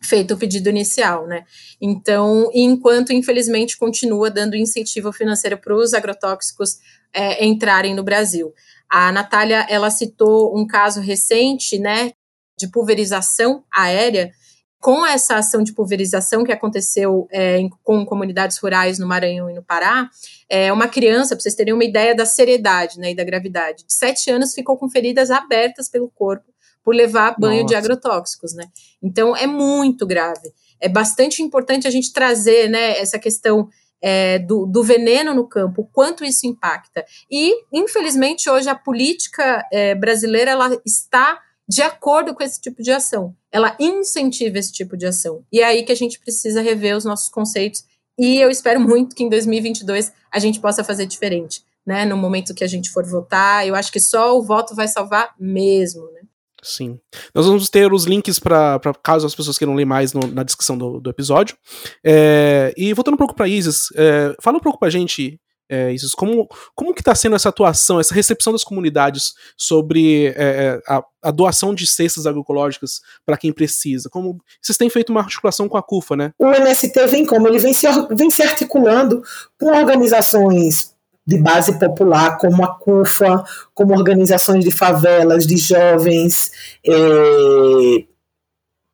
feito 0.00 0.34
o 0.34 0.38
pedido 0.38 0.70
inicial, 0.70 1.26
né? 1.26 1.44
Então, 1.78 2.48
enquanto 2.54 3.12
infelizmente 3.12 3.76
continua 3.76 4.30
dando 4.30 4.56
incentivo 4.56 5.12
financeiro 5.12 5.58
para 5.58 5.74
os 5.74 5.92
agrotóxicos 5.92 6.78
é, 7.12 7.44
entrarem 7.44 7.94
no 7.94 8.04
Brasil. 8.04 8.54
A 8.88 9.12
Natália, 9.12 9.66
ela 9.68 9.90
citou 9.90 10.56
um 10.56 10.66
caso 10.66 11.00
recente, 11.00 11.78
né, 11.78 12.12
de 12.56 12.68
pulverização 12.68 13.64
aérea, 13.70 14.32
com 14.80 15.04
essa 15.04 15.36
ação 15.36 15.62
de 15.62 15.74
pulverização 15.74 16.42
que 16.42 16.50
aconteceu 16.50 17.28
é, 17.30 17.60
com 17.84 18.04
comunidades 18.06 18.56
rurais 18.58 18.98
no 18.98 19.06
Maranhão 19.06 19.50
e 19.50 19.54
no 19.54 19.62
Pará, 19.62 20.08
é, 20.48 20.72
uma 20.72 20.88
criança, 20.88 21.36
para 21.36 21.42
vocês 21.42 21.54
terem 21.54 21.74
uma 21.74 21.84
ideia 21.84 22.14
da 22.14 22.24
seriedade 22.24 22.98
né, 22.98 23.10
e 23.10 23.14
da 23.14 23.22
gravidade, 23.22 23.84
de 23.86 23.92
sete 23.92 24.30
anos 24.30 24.54
ficou 24.54 24.78
com 24.78 24.88
feridas 24.88 25.30
abertas 25.30 25.88
pelo 25.88 26.08
corpo 26.08 26.50
por 26.82 26.94
levar 26.94 27.36
banho 27.38 27.62
Nossa. 27.62 27.66
de 27.66 27.74
agrotóxicos, 27.74 28.54
né? 28.54 28.64
Então 29.02 29.36
é 29.36 29.46
muito 29.46 30.06
grave. 30.06 30.50
É 30.80 30.88
bastante 30.88 31.42
importante 31.42 31.86
a 31.86 31.90
gente 31.90 32.10
trazer 32.10 32.70
né, 32.70 32.98
essa 32.98 33.18
questão 33.18 33.68
é, 34.00 34.38
do, 34.38 34.64
do, 34.64 34.82
veneno 34.82 35.34
no 35.34 35.46
campo, 35.46 35.82
o 35.82 35.86
quanto 35.86 36.24
isso 36.24 36.46
impacta. 36.46 37.04
E, 37.30 37.52
infelizmente, 37.70 38.48
hoje 38.48 38.70
a 38.70 38.74
política 38.74 39.62
é, 39.70 39.94
brasileira 39.94 40.52
ela 40.52 40.80
está 40.86 41.38
de 41.68 41.82
acordo 41.82 42.34
com 42.34 42.42
esse 42.42 42.58
tipo 42.58 42.82
de 42.82 42.90
ação. 42.90 43.36
Ela 43.52 43.76
incentiva 43.78 44.58
esse 44.58 44.72
tipo 44.72 44.96
de 44.96 45.06
ação. 45.06 45.44
E 45.52 45.60
é 45.60 45.64
aí 45.64 45.82
que 45.82 45.92
a 45.92 45.96
gente 45.96 46.18
precisa 46.20 46.62
rever 46.62 46.96
os 46.96 47.04
nossos 47.04 47.28
conceitos. 47.28 47.84
E 48.18 48.38
eu 48.38 48.50
espero 48.50 48.80
muito 48.80 49.14
que 49.14 49.24
em 49.24 49.28
2022 49.28 50.12
a 50.30 50.38
gente 50.38 50.60
possa 50.60 50.84
fazer 50.84 51.06
diferente. 51.06 51.62
Né, 51.86 52.04
no 52.04 52.16
momento 52.16 52.54
que 52.54 52.62
a 52.62 52.66
gente 52.66 52.90
for 52.90 53.04
votar, 53.06 53.66
eu 53.66 53.74
acho 53.74 53.90
que 53.90 53.98
só 53.98 54.38
o 54.38 54.42
voto 54.42 54.74
vai 54.74 54.86
salvar 54.86 55.34
mesmo, 55.40 56.02
né? 56.12 56.20
Sim. 56.62 57.00
Nós 57.34 57.46
vamos 57.46 57.68
ter 57.70 57.92
os 57.92 58.04
links 58.04 58.38
para 58.38 58.78
caso 59.02 59.26
as 59.26 59.34
pessoas 59.34 59.56
queiram 59.56 59.74
ler 59.74 59.86
mais 59.86 60.12
no, 60.12 60.20
na 60.26 60.42
descrição 60.42 60.76
do, 60.76 61.00
do 61.00 61.10
episódio. 61.10 61.56
É, 62.04 62.72
e 62.76 62.92
voltando 62.92 63.14
um 63.14 63.18
pouco 63.18 63.34
para 63.34 63.48
Isis, 63.48 63.88
é, 63.96 64.34
fala 64.40 64.58
um 64.58 64.60
pouco 64.60 64.78
para 64.78 64.88
a 64.88 64.90
gente, 64.90 65.40
é, 65.70 65.92
Isis, 65.92 66.14
como, 66.14 66.48
como 66.74 66.92
que 66.92 67.00
está 67.00 67.14
sendo 67.14 67.36
essa 67.36 67.48
atuação, 67.48 68.00
essa 68.00 68.12
recepção 68.12 68.52
das 68.52 68.64
comunidades 68.64 69.34
sobre 69.56 70.26
é, 70.26 70.34
é, 70.36 70.80
a, 70.88 71.02
a, 71.22 71.30
doação 71.30 71.72
de 71.72 71.86
cestas 71.86 72.26
agroecológicas 72.26 73.00
para 73.24 73.36
quem 73.36 73.52
precisa? 73.52 74.10
Como 74.10 74.38
vocês 74.60 74.76
têm 74.76 74.90
feito 74.90 75.10
uma 75.10 75.20
articulação 75.20 75.68
com 75.68 75.76
a 75.76 75.82
CUFA, 75.82 76.16
né? 76.16 76.32
O 76.36 76.48
MST 76.48 77.06
vem 77.06 77.24
como? 77.24 77.46
Ele 77.46 77.60
vem 77.60 77.72
se, 77.72 77.86
vem 78.10 78.30
se 78.30 78.42
articulando 78.42 79.22
com 79.58 79.70
organizações 79.70 80.92
de 81.24 81.38
base 81.38 81.78
popular, 81.78 82.38
como 82.38 82.64
a 82.64 82.74
CUFA, 82.74 83.44
como 83.72 83.94
organizações 83.94 84.64
de 84.64 84.72
favelas, 84.72 85.46
de 85.46 85.56
jovens, 85.56 86.50
é, 86.84 88.04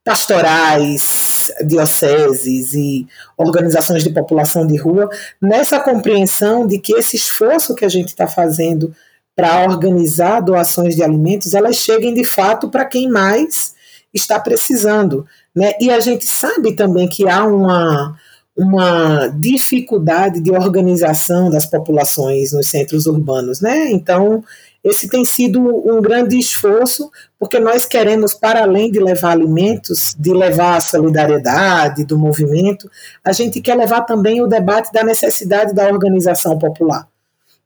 pastorais, 0.06 1.50
dioceses 1.64 2.74
e 2.74 3.08
organizações 3.36 4.04
de 4.04 4.10
população 4.10 4.64
de 4.64 4.76
rua, 4.76 5.10
nessa 5.42 5.80
compreensão 5.80 6.64
de 6.64 6.78
que 6.78 6.92
esse 6.92 7.16
esforço 7.16 7.74
que 7.74 7.84
a 7.84 7.88
gente 7.88 8.10
está 8.10 8.28
fazendo 8.28 8.94
para 9.34 9.64
organizar 9.64 10.38
doações 10.40 10.94
de 10.94 11.02
alimentos, 11.02 11.54
elas 11.54 11.74
cheguem 11.74 12.14
de 12.14 12.22
fato 12.22 12.70
para 12.70 12.84
quem 12.84 13.10
mais 13.10 13.74
está 14.14 14.38
precisando. 14.38 15.26
Né? 15.52 15.72
E 15.80 15.90
a 15.90 15.98
gente 15.98 16.24
sabe 16.24 16.76
também 16.76 17.08
que 17.08 17.28
há 17.28 17.44
uma 17.44 18.16
uma 18.56 19.28
dificuldade 19.28 20.40
de 20.40 20.50
organização 20.50 21.50
das 21.50 21.66
populações 21.66 22.52
nos 22.52 22.68
centros 22.68 23.04
urbanos, 23.04 23.60
né? 23.60 23.90
Então, 23.90 24.42
esse 24.86 25.08
tem 25.08 25.24
sido 25.24 25.60
um 25.60 26.00
grande 26.00 26.38
esforço, 26.38 27.10
porque 27.40 27.58
nós 27.58 27.84
queremos, 27.84 28.34
para 28.34 28.62
além 28.62 28.88
de 28.88 29.00
levar 29.00 29.32
alimentos, 29.32 30.14
de 30.16 30.32
levar 30.32 30.76
a 30.76 30.80
solidariedade 30.80 32.04
do 32.04 32.16
movimento, 32.16 32.88
a 33.24 33.32
gente 33.32 33.60
quer 33.60 33.74
levar 33.74 34.02
também 34.02 34.40
o 34.40 34.46
debate 34.46 34.92
da 34.92 35.02
necessidade 35.02 35.74
da 35.74 35.88
organização 35.88 36.56
popular. 36.56 37.08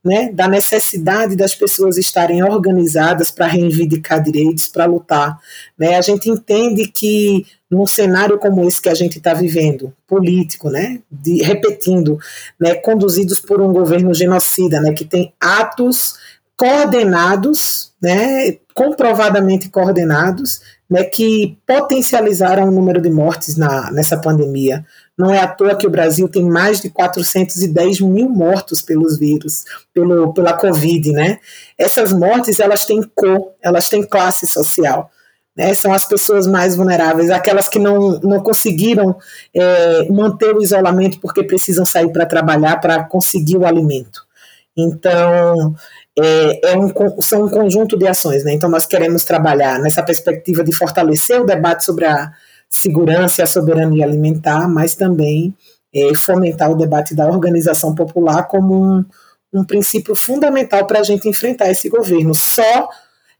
Né, 0.02 0.32
da 0.32 0.48
necessidade 0.48 1.36
das 1.36 1.54
pessoas 1.54 1.98
estarem 1.98 2.42
organizadas 2.42 3.30
para 3.30 3.44
reivindicar 3.44 4.22
direitos, 4.22 4.66
para 4.66 4.86
lutar. 4.86 5.38
Né? 5.78 5.94
A 5.94 6.00
gente 6.00 6.30
entende 6.30 6.86
que 6.86 7.44
num 7.70 7.86
cenário 7.86 8.38
como 8.38 8.66
esse 8.66 8.80
que 8.80 8.88
a 8.88 8.94
gente 8.94 9.18
está 9.18 9.34
vivendo, 9.34 9.92
político, 10.08 10.70
né, 10.70 11.02
de, 11.10 11.42
repetindo, 11.42 12.18
né, 12.58 12.76
conduzidos 12.76 13.40
por 13.40 13.60
um 13.60 13.74
governo 13.74 14.14
genocida, 14.14 14.80
né, 14.80 14.94
que 14.94 15.04
tem 15.04 15.34
atos 15.38 16.14
coordenados, 16.60 17.90
né, 18.02 18.58
comprovadamente 18.74 19.70
coordenados, 19.70 20.60
né, 20.90 21.04
que 21.04 21.56
potencializaram 21.66 22.68
o 22.68 22.70
número 22.70 23.00
de 23.00 23.08
mortes 23.08 23.56
na, 23.56 23.90
nessa 23.90 24.18
pandemia. 24.18 24.84
Não 25.16 25.32
é 25.32 25.38
à 25.38 25.48
toa 25.48 25.74
que 25.74 25.86
o 25.86 25.90
Brasil 25.90 26.28
tem 26.28 26.44
mais 26.44 26.82
de 26.82 26.90
410 26.90 28.00
mil 28.02 28.28
mortos 28.28 28.82
pelos 28.82 29.18
vírus, 29.18 29.64
pelo, 29.94 30.34
pela 30.34 30.52
Covid, 30.52 31.10
né? 31.12 31.38
Essas 31.78 32.12
mortes, 32.12 32.60
elas 32.60 32.84
têm 32.84 33.02
cor, 33.14 33.52
elas 33.62 33.88
têm 33.88 34.02
classe 34.02 34.46
social. 34.46 35.10
Né? 35.56 35.72
São 35.72 35.94
as 35.94 36.04
pessoas 36.04 36.46
mais 36.46 36.76
vulneráveis, 36.76 37.30
aquelas 37.30 37.70
que 37.70 37.78
não, 37.78 38.20
não 38.20 38.42
conseguiram 38.42 39.16
é, 39.54 40.06
manter 40.10 40.54
o 40.54 40.62
isolamento 40.62 41.20
porque 41.20 41.42
precisam 41.42 41.86
sair 41.86 42.12
para 42.12 42.26
trabalhar 42.26 42.80
para 42.80 43.02
conseguir 43.04 43.56
o 43.56 43.64
alimento. 43.64 44.28
Então, 44.76 45.74
é, 46.18 46.72
é 46.72 46.76
um, 46.76 46.92
são 47.20 47.44
um 47.44 47.48
conjunto 47.48 47.96
de 47.96 48.06
ações. 48.06 48.44
Né? 48.44 48.54
Então, 48.54 48.68
nós 48.68 48.86
queremos 48.86 49.24
trabalhar 49.24 49.78
nessa 49.78 50.02
perspectiva 50.02 50.64
de 50.64 50.72
fortalecer 50.72 51.40
o 51.40 51.46
debate 51.46 51.84
sobre 51.84 52.06
a 52.06 52.30
segurança 52.68 53.40
e 53.40 53.44
a 53.44 53.46
soberania 53.46 54.04
alimentar, 54.04 54.68
mas 54.68 54.94
também 54.94 55.54
é, 55.94 56.14
fomentar 56.14 56.70
o 56.70 56.76
debate 56.76 57.14
da 57.14 57.26
organização 57.26 57.94
popular 57.94 58.46
como 58.46 58.74
um, 58.74 59.04
um 59.52 59.64
princípio 59.64 60.14
fundamental 60.14 60.86
para 60.86 61.00
a 61.00 61.02
gente 61.02 61.28
enfrentar 61.28 61.70
esse 61.70 61.88
governo. 61.88 62.34
Só 62.34 62.88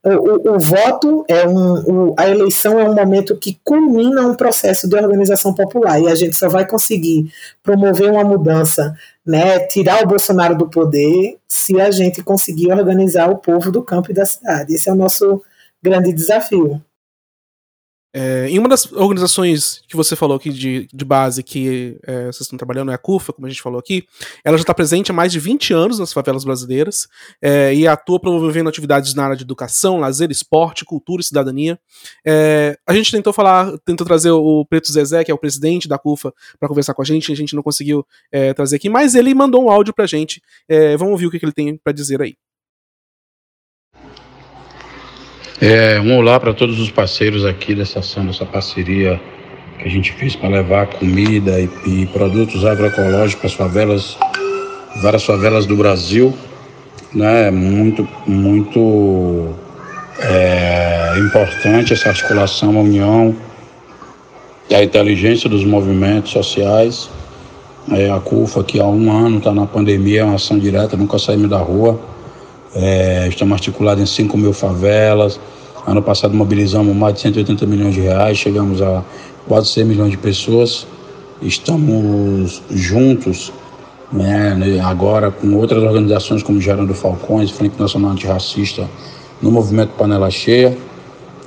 o, 0.03 0.55
o, 0.55 0.59
voto 0.59 1.25
é 1.29 1.47
um, 1.47 2.09
o, 2.09 2.15
a 2.17 2.27
eleição 2.27 2.79
é 2.81 2.89
um 2.89 2.95
momento 2.95 3.37
que 3.37 3.61
culmina 3.63 4.27
um 4.27 4.35
processo 4.35 4.89
de 4.89 4.97
organização 4.97 5.55
popular 5.55 6.01
e 6.01 6.09
a 6.09 6.15
gente 6.15 6.35
só 6.35 6.49
vai 6.49 6.67
conseguir 6.67 7.31
promover 7.63 8.11
uma 8.11 8.25
mudança, 8.25 8.95
né, 9.27 9.59
tirar 9.67 10.03
o 10.03 10.07
Bolsonaro 10.07 10.57
do 10.57 10.71
poder, 10.71 11.37
se 11.47 11.79
a 11.79 11.91
gente 11.91 12.23
conseguir 12.23 12.73
organizar 12.73 13.31
o 13.31 13.37
povo 13.37 13.71
do 13.71 13.83
campo 13.83 14.11
e 14.11 14.15
da 14.15 14.25
cidade. 14.25 14.75
Esse 14.75 14.89
é 14.89 14.93
o 14.93 14.97
nosso 14.97 15.43
grande 15.83 16.13
desafio. 16.13 16.81
É, 18.13 18.49
em 18.49 18.59
uma 18.59 18.69
das 18.69 18.91
organizações 18.93 19.83
que 19.87 19.97
você 19.97 20.17
falou 20.17 20.37
aqui 20.37 20.51
de, 20.51 20.89
de 20.93 21.05
base 21.05 21.43
que 21.45 21.97
é, 22.03 22.25
vocês 22.25 22.41
estão 22.41 22.59
trabalhando, 22.59 22.91
é 22.91 22.95
a 22.95 22.99
CUFA, 22.99 23.33
como 23.33 23.47
a 23.47 23.51
gente 23.51 23.63
falou 23.63 23.79
aqui, 23.79 24.05
ela 24.45 24.57
já 24.57 24.63
está 24.63 24.75
presente 24.75 25.13
há 25.13 25.15
mais 25.15 25.31
de 25.31 25.39
20 25.39 25.73
anos 25.73 25.99
nas 25.99 26.13
favelas 26.13 26.45
brasileiras 26.45 27.07
é, 27.41 27.73
e 27.73 27.87
atua 27.87 28.19
promovendo 28.19 28.69
atividades 28.69 29.15
na 29.15 29.25
área 29.25 29.37
de 29.37 29.45
educação, 29.45 30.01
lazer, 30.01 30.31
esporte, 30.31 30.85
cultura 30.85 31.21
e 31.21 31.25
cidadania. 31.25 31.79
É, 32.27 32.77
a 32.87 32.93
gente 32.93 33.13
tentou 33.13 33.33
falar, 33.33 33.79
tentou 33.85 34.07
trazer 34.07 34.33
o 34.33 34.65
Preto 34.65 34.91
Zezé, 34.91 35.23
que 35.23 35.31
é 35.31 35.35
o 35.35 35.39
presidente 35.39 35.89
da 35.89 35.99
CUFA, 35.99 36.35
para 36.59 36.69
conversar 36.69 36.95
com 36.95 37.03
a 37.03 37.05
gente, 37.05 37.31
a 37.31 37.37
gente 37.37 37.55
não 37.55 37.63
conseguiu 37.63 38.05
é, 38.33 38.53
trazer 38.53 38.77
aqui, 38.77 38.89
mas 38.89 39.15
ele 39.15 39.33
mandou 39.35 39.65
um 39.65 39.71
áudio 39.71 39.95
para 39.95 40.05
a 40.05 40.09
gente. 40.09 40.43
É, 40.69 40.97
vamos 40.97 41.13
ouvir 41.13 41.27
o 41.27 41.31
que, 41.31 41.39
que 41.39 41.45
ele 41.45 41.53
tem 41.53 41.77
para 41.77 41.93
dizer 41.93 42.21
aí. 42.21 42.35
É, 45.63 46.01
um 46.01 46.17
olá 46.17 46.41
para 46.41 46.55
todos 46.55 46.81
os 46.81 46.91
parceiros 46.91 47.45
aqui 47.45 47.75
dessa 47.75 47.99
ação, 47.99 48.25
dessa 48.25 48.47
parceria 48.47 49.21
que 49.79 49.87
a 49.87 49.91
gente 49.91 50.11
fez 50.11 50.35
para 50.35 50.49
levar 50.49 50.87
comida 50.87 51.61
e, 51.61 51.69
e 51.85 52.07
produtos 52.07 52.65
agroecológicos 52.65 53.35
para 53.35 53.47
as 53.47 53.53
favelas, 53.53 54.19
várias 55.03 55.23
favelas 55.23 55.67
do 55.67 55.77
Brasil. 55.77 56.33
Né? 57.15 57.51
Muito, 57.51 58.09
muito 58.27 59.55
é, 60.19 61.19
importante 61.19 61.93
essa 61.93 62.09
articulação, 62.09 62.79
a 62.79 62.81
união 62.81 63.37
a 64.73 64.83
inteligência 64.83 65.47
dos 65.51 65.63
movimentos 65.63 66.31
sociais. 66.31 67.11
É, 67.93 68.11
a 68.11 68.19
CUFA, 68.19 68.65
que 68.65 68.81
há 68.81 68.87
um 68.87 69.13
ano 69.13 69.37
está 69.37 69.53
na 69.53 69.67
pandemia, 69.67 70.23
é 70.23 70.25
uma 70.25 70.37
ação 70.37 70.59
direta, 70.59 70.97
nunca 70.97 71.19
saímos 71.19 71.51
da 71.51 71.59
rua 71.59 72.01
é, 72.75 73.27
estamos 73.29 73.55
articulados 73.55 74.03
em 74.03 74.07
5 74.07 74.37
mil 74.39 74.53
favelas. 74.53 75.41
Ano 75.87 76.03
passado 76.03 76.35
mobilizamos 76.35 76.95
mais 76.95 77.15
de 77.15 77.21
180 77.21 77.67
milhões 77.67 77.95
de 77.95 78.01
reais, 78.01 78.39
chegamos 78.39 78.81
a 78.83 79.03
quase 79.49 79.69
100 79.69 79.85
milhões 79.85 80.11
de 80.11 80.19
pessoas. 80.19 80.87
Estamos 81.43 82.63
juntos 82.71 83.53
né, 84.13 84.81
agora 84.85 85.31
com 85.31 85.55
outras 85.55 85.83
organizações 85.83 86.43
como 86.43 86.61
Gerando 86.61 86.95
Falcões, 86.95 87.51
Frente 87.51 87.81
Nacional 87.81 88.13
Antirracista, 88.13 88.89
no 89.41 89.51
movimento 89.51 89.91
Panela 89.97 90.31
Cheia. 90.31 90.77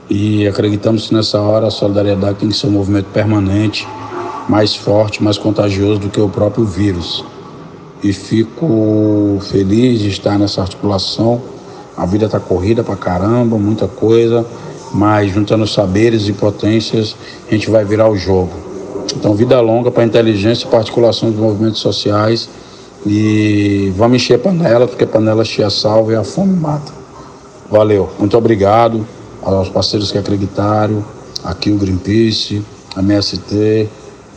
E 0.10 0.46
acreditamos 0.48 1.08
que 1.08 1.14
nessa 1.14 1.40
hora 1.40 1.68
a 1.68 1.72
solidariedade 1.72 2.40
tem 2.40 2.50
que 2.50 2.56
ser 2.56 2.68
um 2.68 2.72
movimento 2.72 3.06
permanente, 3.14 3.88
mais 4.50 4.76
forte, 4.76 5.24
mais 5.24 5.38
contagioso 5.38 6.00
do 6.02 6.10
que 6.10 6.20
o 6.20 6.28
próprio 6.28 6.66
vírus 6.66 7.24
e 8.04 8.12
fico 8.12 9.40
feliz 9.50 10.02
de 10.02 10.10
estar 10.10 10.38
nessa 10.38 10.62
articulação. 10.62 11.42
A 11.96 12.06
vida 12.06 12.26
está 12.26 12.40
corrida 12.40 12.84
pra 12.84 12.96
caramba, 12.96 13.58
muita 13.58 13.88
coisa, 13.88 14.46
mas 14.94 15.32
juntando 15.32 15.66
saberes 15.66 16.28
e 16.28 16.34
potências, 16.34 17.16
a 17.48 17.52
gente 17.52 17.70
vai 17.70 17.86
virar 17.86 18.10
o 18.10 18.18
jogo. 18.18 18.52
Então, 19.16 19.34
vida 19.36 19.60
longa 19.62 19.90
para 19.90 20.04
a 20.04 20.06
inteligência 20.06 20.66
e 20.66 20.68
para 20.68 20.80
articulação 20.80 21.32
dos 21.32 21.40
movimentos 21.40 21.80
sociais. 21.80 22.50
E 23.06 23.94
vamos 23.96 24.18
encher 24.18 24.40
panela, 24.40 24.88
porque 24.88 25.06
panela 25.06 25.46
cheia 25.46 25.70
salva 25.70 26.14
e 26.14 26.16
a 26.16 26.24
fome 26.24 26.56
mata. 26.56 26.92
Valeu, 27.70 28.10
muito 28.20 28.38
obrigado 28.38 29.06
aos 29.42 29.70
parceiros 29.70 30.12
que 30.12 30.18
acreditaram, 30.18 31.04
aqui 31.44 31.72
o 31.72 31.78
Greenpeace, 31.78 32.64
a 32.96 33.02
MST, 33.02 33.90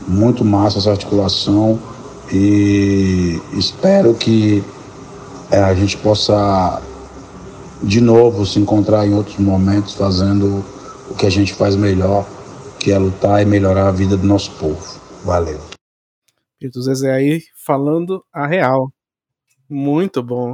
muito 0.07 0.45
massa 0.45 0.79
essa 0.79 0.91
articulação 0.91 1.79
e 2.33 3.41
espero 3.53 4.15
que 4.15 4.63
é, 5.51 5.59
a 5.59 5.75
gente 5.75 5.97
possa 5.97 6.83
de 7.83 8.01
novo 8.01 8.45
se 8.45 8.59
encontrar 8.59 9.07
em 9.07 9.15
outros 9.15 9.39
momentos 9.39 9.95
fazendo 9.95 10.65
o 11.11 11.15
que 11.15 11.27
a 11.27 11.31
gente 11.31 11.55
faz 11.55 11.77
melhor, 11.77 12.27
que 12.81 12.91
é 12.91 12.99
lutar 12.99 13.43
e 13.43 13.45
melhorar 13.45 13.89
a 13.89 13.93
vida 13.93 14.17
do 14.17 14.27
nosso 14.27 14.51
povo. 14.59 15.01
Valeu. 15.25 15.61
Pedro 16.59 16.83
Zezé 16.83 17.13
aí 17.13 17.43
falando 17.65 18.25
a 18.33 18.47
real. 18.47 18.91
Muito 19.69 20.23
bom. 20.23 20.53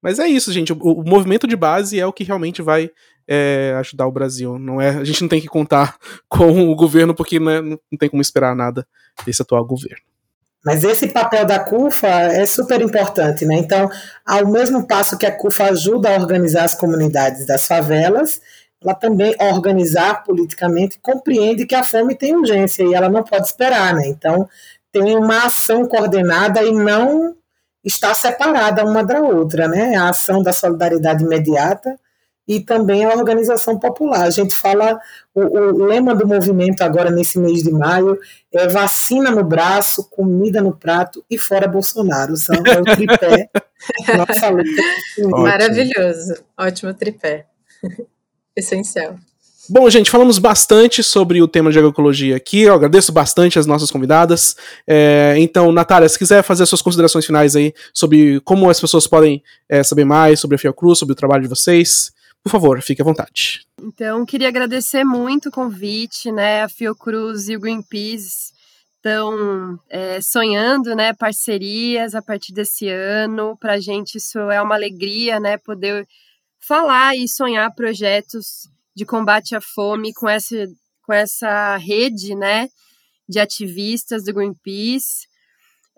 Mas 0.00 0.18
é 0.18 0.28
isso, 0.28 0.52
gente. 0.52 0.72
O, 0.72 0.76
o 0.76 1.04
movimento 1.04 1.46
de 1.46 1.56
base 1.56 1.98
é 1.98 2.06
o 2.06 2.12
que 2.12 2.24
realmente 2.24 2.62
vai 2.62 2.90
é, 3.26 3.74
ajudar 3.78 4.06
o 4.06 4.12
Brasil. 4.12 4.58
Não 4.58 4.80
é, 4.80 4.90
a 4.90 5.04
gente 5.04 5.20
não 5.22 5.28
tem 5.28 5.40
que 5.40 5.48
contar 5.48 5.98
com 6.28 6.70
o 6.70 6.74
governo 6.74 7.14
porque 7.14 7.40
né, 7.40 7.60
não 7.60 7.98
tem 7.98 8.08
como 8.08 8.22
esperar 8.22 8.54
nada 8.54 8.86
desse 9.24 9.42
atual 9.42 9.64
governo. 9.64 10.02
Mas 10.66 10.82
esse 10.82 11.06
papel 11.06 11.44
da 11.44 11.60
CUFA 11.60 12.08
é 12.08 12.44
super 12.44 12.82
importante, 12.82 13.46
né? 13.46 13.54
Então, 13.54 13.88
ao 14.26 14.48
mesmo 14.48 14.84
passo 14.84 15.16
que 15.16 15.24
a 15.24 15.30
CUFA 15.30 15.66
ajuda 15.70 16.10
a 16.10 16.18
organizar 16.18 16.64
as 16.64 16.74
comunidades 16.74 17.46
das 17.46 17.68
favelas, 17.68 18.40
ela 18.82 18.92
também, 18.92 19.32
organizar 19.38 20.24
politicamente, 20.24 20.98
compreende 20.98 21.66
que 21.66 21.74
a 21.76 21.84
fome 21.84 22.16
tem 22.16 22.34
urgência 22.34 22.82
e 22.82 22.94
ela 22.94 23.08
não 23.08 23.22
pode 23.22 23.46
esperar, 23.46 23.94
né? 23.94 24.08
Então, 24.08 24.48
tem 24.90 25.16
uma 25.16 25.46
ação 25.46 25.86
coordenada 25.86 26.60
e 26.60 26.72
não 26.72 27.36
está 27.84 28.12
separada 28.12 28.84
uma 28.84 29.04
da 29.04 29.20
outra, 29.20 29.68
né? 29.68 29.94
A 29.94 30.08
ação 30.08 30.42
da 30.42 30.52
solidariedade 30.52 31.22
imediata 31.22 31.96
e 32.46 32.60
também 32.60 33.04
a 33.04 33.14
organização 33.14 33.78
popular. 33.78 34.22
A 34.22 34.30
gente 34.30 34.54
fala, 34.54 34.98
o, 35.34 35.40
o, 35.40 35.84
lema 35.84 36.14
do 36.14 36.26
movimento 36.26 36.82
agora 36.82 37.10
nesse 37.10 37.38
mês 37.38 37.62
de 37.62 37.72
maio 37.72 38.18
é 38.52 38.68
vacina 38.68 39.30
no 39.30 39.42
braço, 39.42 40.08
comida 40.10 40.60
no 40.60 40.76
prato 40.76 41.24
e 41.28 41.36
fora 41.36 41.66
Bolsonaro. 41.66 42.36
São 42.36 42.54
é 42.54 42.80
o 42.80 42.84
tripé. 42.84 43.50
nossa 44.16 44.48
luta. 44.48 44.82
Maravilhoso. 45.42 46.36
Ótimo 46.56 46.94
tripé. 46.94 47.46
Essencial. 48.54 49.16
Bom, 49.68 49.90
gente, 49.90 50.12
falamos 50.12 50.38
bastante 50.38 51.02
sobre 51.02 51.42
o 51.42 51.48
tema 51.48 51.72
de 51.72 51.78
agroecologia 51.78 52.36
aqui. 52.36 52.62
Eu 52.62 52.74
agradeço 52.74 53.10
bastante 53.10 53.58
as 53.58 53.66
nossas 53.66 53.90
convidadas. 53.90 54.56
É, 54.86 55.34
então, 55.38 55.72
Natália, 55.72 56.08
se 56.08 56.16
quiser 56.16 56.44
fazer 56.44 56.64
suas 56.66 56.80
considerações 56.80 57.26
finais 57.26 57.56
aí 57.56 57.74
sobre 57.92 58.40
como 58.44 58.70
as 58.70 58.80
pessoas 58.80 59.08
podem 59.08 59.42
é, 59.68 59.82
saber 59.82 60.04
mais 60.04 60.38
sobre 60.38 60.54
a 60.54 60.58
Fiocruz, 60.58 61.00
sobre 61.00 61.14
o 61.14 61.16
trabalho 61.16 61.42
de 61.42 61.48
vocês, 61.48 62.12
por 62.46 62.50
favor, 62.52 62.80
fique 62.80 63.02
à 63.02 63.04
vontade. 63.04 63.66
Então, 63.82 64.24
queria 64.24 64.46
agradecer 64.46 65.02
muito 65.02 65.48
o 65.48 65.52
convite, 65.52 66.30
né? 66.30 66.62
A 66.62 66.68
Fiocruz 66.68 67.48
e 67.48 67.56
o 67.56 67.60
Greenpeace 67.60 68.52
estão 68.94 69.76
é, 69.90 70.20
sonhando, 70.20 70.94
né? 70.94 71.12
Parcerias 71.12 72.14
a 72.14 72.22
partir 72.22 72.52
desse 72.52 72.88
ano. 72.88 73.56
Para 73.58 73.72
a 73.72 73.80
gente 73.80 74.18
isso 74.18 74.38
é 74.38 74.62
uma 74.62 74.76
alegria, 74.76 75.40
né? 75.40 75.58
Poder 75.58 76.06
falar 76.60 77.16
e 77.16 77.26
sonhar 77.26 77.74
projetos 77.74 78.68
de 78.94 79.04
combate 79.04 79.56
à 79.56 79.60
fome 79.60 80.14
com 80.14 80.28
essa, 80.28 80.68
com 81.02 81.12
essa 81.12 81.76
rede, 81.78 82.36
né? 82.36 82.68
De 83.28 83.40
ativistas 83.40 84.22
do 84.22 84.32
Greenpeace. 84.32 85.26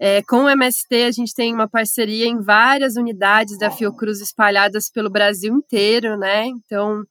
É, 0.01 0.23
com 0.23 0.45
o 0.45 0.49
MST, 0.49 0.95
a 0.95 1.11
gente 1.11 1.35
tem 1.35 1.53
uma 1.53 1.69
parceria 1.69 2.27
em 2.27 2.41
várias 2.41 2.95
unidades 2.97 3.59
da 3.59 3.69
Fiocruz 3.69 4.21
espalhadas 4.21 4.89
pelo 4.89 5.11
Brasil 5.11 5.53
inteiro, 5.53 6.17
né? 6.17 6.47
Então, 6.47 7.03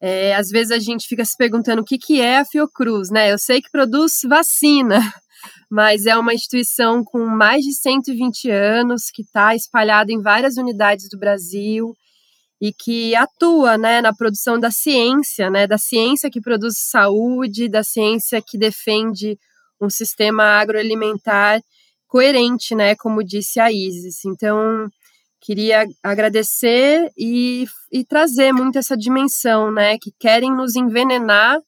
é, 0.00 0.34
às 0.36 0.48
vezes 0.48 0.70
a 0.70 0.78
gente 0.78 1.08
fica 1.08 1.24
se 1.24 1.34
perguntando 1.38 1.80
o 1.80 1.84
que, 1.84 1.96
que 1.96 2.20
é 2.20 2.38
a 2.38 2.44
Fiocruz, 2.44 3.08
né? 3.10 3.32
Eu 3.32 3.38
sei 3.38 3.62
que 3.62 3.70
produz 3.70 4.20
vacina, 4.28 5.00
mas 5.70 6.04
é 6.04 6.18
uma 6.18 6.34
instituição 6.34 7.02
com 7.02 7.24
mais 7.26 7.64
de 7.64 7.72
120 7.72 8.50
anos, 8.50 9.10
que 9.12 9.22
está 9.22 9.54
espalhada 9.54 10.12
em 10.12 10.20
várias 10.20 10.58
unidades 10.58 11.08
do 11.08 11.18
Brasil 11.18 11.94
e 12.60 12.72
que 12.72 13.14
atua 13.14 13.78
né, 13.78 14.02
na 14.02 14.12
produção 14.12 14.58
da 14.58 14.70
ciência, 14.70 15.48
né, 15.48 15.66
da 15.66 15.78
ciência 15.78 16.30
que 16.30 16.40
produz 16.40 16.74
saúde, 16.90 17.68
da 17.68 17.82
ciência 17.82 18.42
que 18.44 18.58
defende 18.58 19.38
um 19.80 19.88
sistema 19.88 20.42
agroalimentar 20.60 21.62
coerente, 22.08 22.74
né, 22.74 22.96
como 22.96 23.22
disse 23.22 23.60
a 23.60 23.70
Isis. 23.70 24.24
Então, 24.24 24.88
queria 25.40 25.86
agradecer 26.02 27.12
e, 27.16 27.66
e 27.92 28.04
trazer 28.04 28.52
muito 28.52 28.78
essa 28.78 28.96
dimensão, 28.96 29.70
né, 29.70 29.98
que 29.98 30.12
querem 30.18 30.50
nos 30.50 30.74
envenenar 30.74 31.60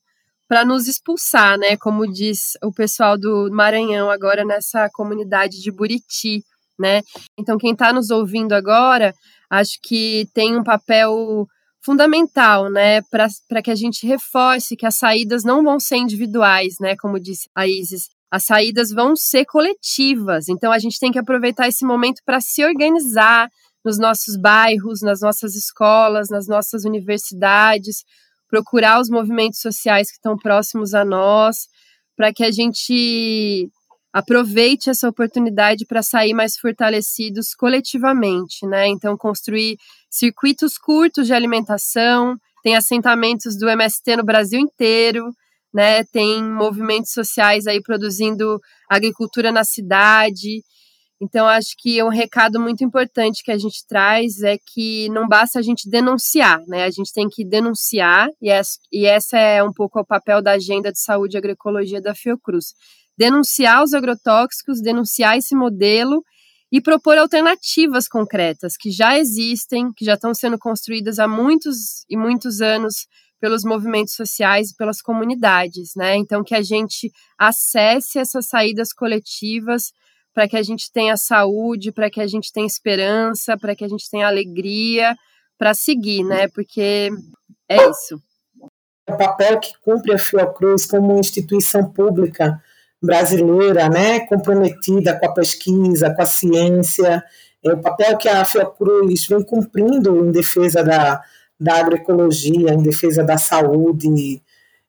para 0.49 0.65
nos 0.65 0.89
expulsar, 0.89 1.57
né, 1.59 1.77
como 1.77 2.11
diz 2.11 2.55
o 2.65 2.73
pessoal 2.73 3.17
do 3.17 3.49
Maranhão 3.53 4.11
agora 4.11 4.45
nessa 4.45 4.91
comunidade 4.93 5.63
de 5.63 5.71
Buriti, 5.71 6.43
né? 6.77 7.03
Então, 7.39 7.59
quem 7.59 7.73
está 7.73 7.93
nos 7.93 8.11
ouvindo 8.11 8.53
agora, 8.55 9.15
acho 9.49 9.79
que 9.83 10.27
tem 10.35 10.59
um 10.59 10.65
papel 10.65 11.47
fundamental, 11.83 12.69
né, 12.69 13.01
para 13.03 13.63
que 13.63 13.71
a 13.71 13.75
gente 13.75 14.07
reforce 14.07 14.77
que 14.77 14.87
as 14.87 14.97
saídas 14.97 15.45
não 15.45 15.63
vão 15.63 15.79
ser 15.79 15.97
individuais, 15.97 16.75
né, 16.81 16.97
como 16.97 17.21
disse 17.21 17.49
a 17.55 17.67
Isis. 17.67 18.09
As 18.31 18.45
saídas 18.45 18.91
vão 18.91 19.17
ser 19.17 19.45
coletivas. 19.45 20.49
Então 20.49 20.71
a 20.71 20.79
gente 20.79 20.99
tem 20.99 21.11
que 21.11 21.19
aproveitar 21.19 21.69
esse 21.69 21.85
momento 21.85 22.23
para 22.25 22.41
se 22.41 22.65
organizar 22.65 23.49
nos 23.85 23.99
nossos 23.99 24.37
bairros, 24.37 25.01
nas 25.01 25.21
nossas 25.21 25.55
escolas, 25.55 26.29
nas 26.29 26.47
nossas 26.47 26.85
universidades, 26.85 28.05
procurar 28.49 29.01
os 29.01 29.09
movimentos 29.09 29.61
sociais 29.61 30.09
que 30.09 30.17
estão 30.17 30.37
próximos 30.37 30.93
a 30.93 31.05
nós, 31.05 31.69
para 32.17 32.33
que 32.33 32.45
a 32.45 32.51
gente 32.51 33.71
aproveite 34.13 34.91
essa 34.91 35.09
oportunidade 35.09 35.87
para 35.87 36.03
sair 36.03 36.35
mais 36.35 36.57
fortalecidos 36.57 37.55
coletivamente, 37.55 38.67
né? 38.67 38.89
Então, 38.89 39.17
construir 39.17 39.77
circuitos 40.11 40.77
curtos 40.77 41.27
de 41.27 41.33
alimentação, 41.33 42.37
tem 42.63 42.77
assentamentos 42.77 43.57
do 43.57 43.69
MST 43.69 44.17
no 44.17 44.25
Brasil 44.25 44.61
inteiro, 44.61 45.31
né? 45.73 46.05
Tem 46.05 46.43
movimentos 46.43 47.13
sociais 47.13 47.67
aí 47.67 47.81
produzindo 47.83 48.59
agricultura 48.89 49.53
na 49.53 49.65
cidade. 49.65 50.63
Então, 51.23 51.47
acho 51.47 51.75
que 51.79 52.03
um 52.03 52.09
recado 52.09 52.59
muito 52.59 52.83
importante 52.83 53.43
que 53.45 53.53
a 53.53 53.59
gente 53.59 53.87
traz 53.87 54.43
é 54.43 54.57
que 54.59 55.09
não 55.11 55.29
basta 55.29 55.59
a 55.59 55.63
gente 55.63 55.89
denunciar, 55.89 56.61
né? 56.67 56.85
A 56.85 56.91
gente 56.91 57.13
tem 57.13 57.29
que 57.29 57.45
denunciar, 57.45 58.29
e, 58.41 58.49
essa, 58.49 58.79
e 58.91 59.05
essa 59.07 59.39
é 59.39 59.63
um 59.63 59.73
pouco 59.73 60.01
o 60.01 60.07
papel 60.07 60.41
da 60.43 60.53
Agenda 60.53 60.91
de 60.91 60.99
Saúde 60.99 61.37
e 61.37 61.39
Agroecologia 61.39 62.01
da 62.01 62.15
Fiocruz 62.15 62.75
denunciar 63.21 63.85
os 63.85 63.93
agrotóxicos, 63.93 64.81
denunciar 64.81 65.37
esse 65.37 65.55
modelo 65.55 66.25
e 66.73 66.81
propor 66.81 67.19
alternativas 67.19 68.09
concretas 68.09 68.79
que 68.79 68.91
já 68.91 69.19
existem, 69.19 69.93
que 69.95 70.07
já 70.07 70.15
estão 70.15 70.33
sendo 70.33 70.59
construídas 70.59 71.19
há 71.19 71.29
muitos 71.29 72.07
e 72.09 72.17
muitos 72.17 72.63
anos 72.63 73.07
pelos 73.41 73.65
movimentos 73.65 74.15
sociais 74.15 74.71
e 74.71 74.77
pelas 74.77 75.01
comunidades, 75.01 75.93
né? 75.97 76.17
Então 76.17 76.45
que 76.45 76.55
a 76.55 76.63
gente 76.63 77.11
acesse 77.39 78.19
essas 78.19 78.47
saídas 78.47 78.93
coletivas 78.93 79.93
para 80.33 80.47
que 80.47 80.57
a 80.57 80.63
gente 80.63 80.93
tenha 80.93 81.17
saúde, 81.17 81.91
para 81.91 82.11
que 82.11 82.21
a 82.21 82.27
gente 82.27 82.53
tenha 82.53 82.67
esperança, 82.67 83.57
para 83.59 83.75
que 83.75 83.85
a 83.85 83.89
gente 83.89 84.09
tenha 84.11 84.27
alegria 84.27 85.17
para 85.59 85.75
seguir, 85.75 86.23
né? 86.23 86.49
Porque 86.49 87.11
é 87.69 87.89
isso. 87.89 88.21
O 89.09 89.17
papel 89.17 89.59
que 89.59 89.73
cumpre 89.83 90.15
a 90.15 90.19
Fiocruz 90.19 90.87
como 90.87 91.19
instituição 91.19 91.91
pública 91.91 92.63
brasileira, 93.03 93.89
né, 93.89 94.21
comprometida 94.21 95.19
com 95.19 95.27
a 95.27 95.33
pesquisa, 95.33 96.15
com 96.15 96.23
a 96.23 96.27
ciência, 96.27 97.25
é 97.65 97.73
o 97.73 97.81
papel 97.81 98.17
que 98.17 98.29
a 98.29 98.45
Fiocruz 98.45 99.27
vem 99.27 99.43
cumprindo 99.43 100.25
em 100.25 100.31
defesa 100.31 100.85
da, 100.85 101.23
da 101.61 101.75
agroecologia, 101.75 102.73
em 102.73 102.83
defesa 102.83 103.23
da 103.23 103.37
saúde 103.37 104.43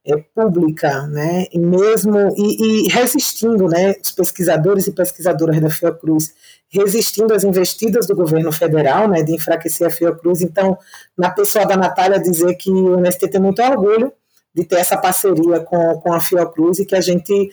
é, 0.06 0.16
pública, 0.18 1.06
né, 1.08 1.46
e 1.52 1.60
mesmo 1.60 2.18
e, 2.38 2.86
e, 2.86 2.88
resistindo, 2.88 3.68
né, 3.68 3.96
os 4.02 4.12
pesquisadores 4.12 4.88
e 4.88 4.92
pesquisadoras 4.92 5.60
da 5.60 5.70
Fiocruz 5.70 6.34
resistindo 6.70 7.34
às 7.34 7.44
investidas 7.44 8.08
do 8.08 8.16
governo 8.16 8.52
federal, 8.52 9.08
né, 9.08 9.22
de 9.22 9.36
enfraquecer 9.36 9.86
a 9.86 9.90
Fiocruz. 9.90 10.42
Então, 10.42 10.78
na 11.18 11.30
pessoa 11.30 11.66
da 11.66 11.76
Natália 11.76 12.18
dizer 12.18 12.56
que 12.56 12.72
o 12.72 12.98
MST 12.98 13.28
tem 13.28 13.42
muito 13.42 13.62
orgulho 13.62 14.12
de 14.56 14.64
ter 14.64 14.78
essa 14.78 14.98
parceria 14.98 15.60
com, 15.60 16.00
com 16.00 16.14
a 16.14 16.20
Fiocruz 16.20 16.80
e 16.80 16.86
que 16.86 16.96
a 16.96 17.02
gente 17.02 17.52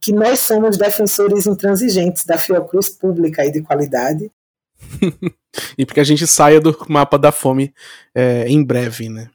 que 0.00 0.12
nós 0.12 0.40
somos 0.40 0.76
defensores 0.76 1.46
intransigentes 1.46 2.24
da 2.24 2.38
Fiocruz 2.38 2.88
pública 2.88 3.44
e 3.44 3.50
de 3.50 3.62
qualidade. 3.62 4.30
e 5.76 5.84
porque 5.84 6.00
a 6.00 6.04
gente 6.04 6.26
saia 6.26 6.60
do 6.60 6.76
mapa 6.88 7.18
da 7.18 7.32
fome 7.32 7.74
é, 8.14 8.48
em 8.48 8.62
breve, 8.62 9.08
né? 9.08 9.30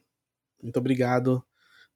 Muito 0.62 0.77
obrigado, 0.77 1.43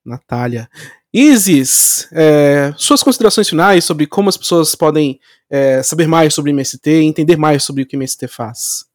Natália. 0.06 0.70
Isis, 1.14 2.08
é, 2.12 2.74
suas 2.78 3.02
considerações 3.02 3.50
finais 3.50 3.86
sobre 3.86 4.06
como 4.06 4.30
as 4.30 4.38
pessoas 4.38 4.76
podem 4.76 5.20
é, 5.50 5.82
saber 5.82 6.08
mais 6.08 6.34
sobre 6.34 6.52
o 6.52 6.54
MST, 6.54 6.92
entender 6.92 7.38
mais 7.38 7.64
sobre 7.64 7.84
o 7.84 7.86
que 7.86 7.96
o 7.96 8.00
MST 8.00 8.28
faz. 8.28 8.86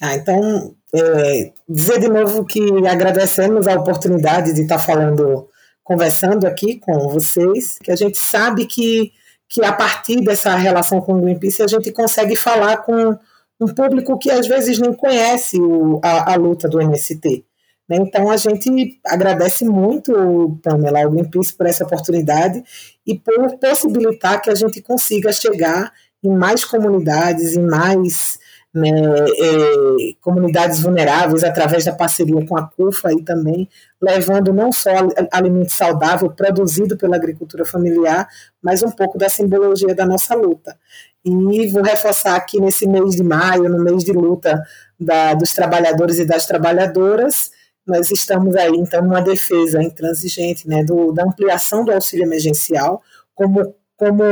Ah, 0.00 0.14
então, 0.14 0.74
é, 0.94 1.52
dizer 1.68 2.00
de 2.00 2.08
novo 2.08 2.44
que 2.44 2.60
agradecemos 2.86 3.68
a 3.68 3.74
oportunidade 3.74 4.54
de 4.54 4.62
estar 4.62 4.78
falando 4.78 5.48
conversando 5.84 6.46
aqui 6.46 6.78
com 6.78 7.08
vocês, 7.08 7.78
que 7.82 7.90
a 7.90 7.96
gente 7.96 8.16
sabe 8.16 8.64
que, 8.64 9.12
que 9.48 9.64
a 9.64 9.72
partir 9.72 10.20
dessa 10.20 10.54
relação 10.54 11.00
com 11.00 11.14
o 11.14 11.20
Greenpeace 11.20 11.62
a 11.62 11.66
gente 11.66 11.90
consegue 11.90 12.36
falar 12.36 12.78
com 12.78 13.18
um 13.60 13.66
público 13.66 14.18
que 14.18 14.30
às 14.30 14.46
vezes 14.46 14.78
não 14.78 14.94
conhece 14.94 15.60
o, 15.60 16.00
a, 16.02 16.32
a 16.32 16.36
luta 16.36 16.68
do 16.68 16.80
MST. 16.80 17.44
Né? 17.88 17.96
Então 17.96 18.30
a 18.30 18.36
gente 18.36 19.00
agradece 19.04 19.64
muito, 19.64 20.58
Pamela, 20.62 21.02
ao 21.02 21.10
Greenpeace 21.10 21.52
por 21.52 21.66
essa 21.66 21.84
oportunidade 21.84 22.62
e 23.06 23.18
por 23.18 23.58
possibilitar 23.58 24.40
que 24.40 24.48
a 24.48 24.54
gente 24.54 24.80
consiga 24.80 25.32
chegar 25.32 25.92
em 26.22 26.30
mais 26.30 26.64
comunidades, 26.64 27.56
em 27.56 27.66
mais 27.66 28.38
né, 28.72 28.88
é, 28.88 30.14
comunidades 30.20 30.80
vulneráveis 30.80 31.42
através 31.42 31.84
da 31.84 31.92
parceria 31.92 32.46
com 32.46 32.56
a 32.56 32.66
CUFA 32.66 33.12
e 33.12 33.22
também 33.22 33.68
levando 34.00 34.52
não 34.52 34.70
só 34.70 34.90
alimento 35.32 35.72
saudável 35.72 36.30
produzido 36.30 36.96
pela 36.96 37.16
agricultura 37.16 37.64
familiar, 37.64 38.28
mas 38.62 38.82
um 38.82 38.90
pouco 38.90 39.18
da 39.18 39.28
simbologia 39.28 39.94
da 39.94 40.06
nossa 40.06 40.34
luta. 40.34 40.78
E 41.24 41.68
vou 41.68 41.82
reforçar 41.82 42.36
aqui 42.36 42.60
nesse 42.60 42.88
mês 42.88 43.16
de 43.16 43.22
maio, 43.22 43.68
no 43.68 43.82
mês 43.82 44.02
de 44.02 44.12
luta 44.12 44.62
da, 44.98 45.34
dos 45.34 45.52
trabalhadores 45.52 46.18
e 46.18 46.24
das 46.24 46.46
trabalhadoras, 46.46 47.50
nós 47.86 48.10
estamos 48.10 48.54
aí, 48.56 48.72
então, 48.76 49.02
numa 49.02 49.20
defesa 49.20 49.82
intransigente 49.82 50.68
né, 50.68 50.84
do, 50.84 51.12
da 51.12 51.24
ampliação 51.24 51.84
do 51.84 51.92
auxílio 51.92 52.24
emergencial 52.24 53.02
como, 53.34 53.74
como 53.96 54.22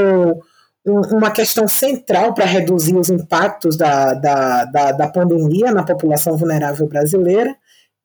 uma 0.85 1.31
questão 1.31 1.66
central 1.66 2.35
para 2.35 2.44
reduzir 2.44 2.96
os 2.96 3.11
impactos 3.11 3.77
da, 3.77 4.14
da, 4.14 4.64
da, 4.66 4.92
da, 4.92 5.09
pandemia 5.09 5.72
na 5.72 5.83
população 5.83 6.37
vulnerável 6.37 6.87
brasileira 6.87 7.55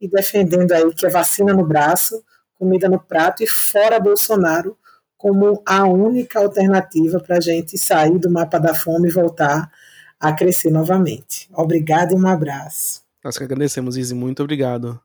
e 0.02 0.08
defendendo 0.08 0.72
aí 0.72 0.93
que 0.93 1.06
a 1.06 1.10
vacina 1.10 1.54
no 1.54 1.65
braço, 1.65 2.24
comida 2.58 2.89
no 2.89 3.00
prato 3.00 3.43
e 3.43 3.48
fora 3.48 4.00
Bolsonaro 4.00 4.78
como 5.24 5.64
a 5.66 5.86
única 5.86 6.38
alternativa 6.38 7.18
para 7.18 7.38
a 7.38 7.40
gente 7.40 7.78
sair 7.78 8.20
do 8.20 8.30
mapa 8.30 8.60
da 8.60 8.76
fome 8.76 9.08
e 9.08 9.12
voltar 9.12 9.72
a 10.20 10.34
crescer 10.34 10.70
novamente. 10.70 11.50
Obrigado 11.54 12.12
e 12.12 12.16
um 12.18 12.28
abraço. 12.28 13.02
Nós 13.24 13.38
que 13.38 13.44
agradecemos, 13.46 13.96
Izzy. 13.96 14.14
Muito 14.14 14.44
obrigado. 14.44 15.00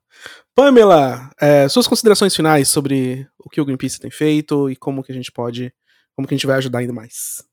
Pamela, 0.57 1.31
é, 1.41 1.69
suas 1.69 1.87
considerações 1.87 2.35
finais 2.35 2.69
sobre 2.69 3.29
o 3.39 3.49
que 3.49 3.61
o 3.61 3.65
Greenpeace 3.65 4.01
tem 4.01 4.11
feito 4.11 4.69
e 4.69 4.75
como 4.75 5.05
que 5.05 5.13
a 5.13 5.15
gente 5.15 5.31
pode, 5.31 5.73
como 6.17 6.27
que 6.27 6.35
a 6.35 6.37
gente 6.37 6.49
vai 6.49 6.57
ajudar 6.57 6.81
ainda 6.81 6.93
mais. 6.93 7.45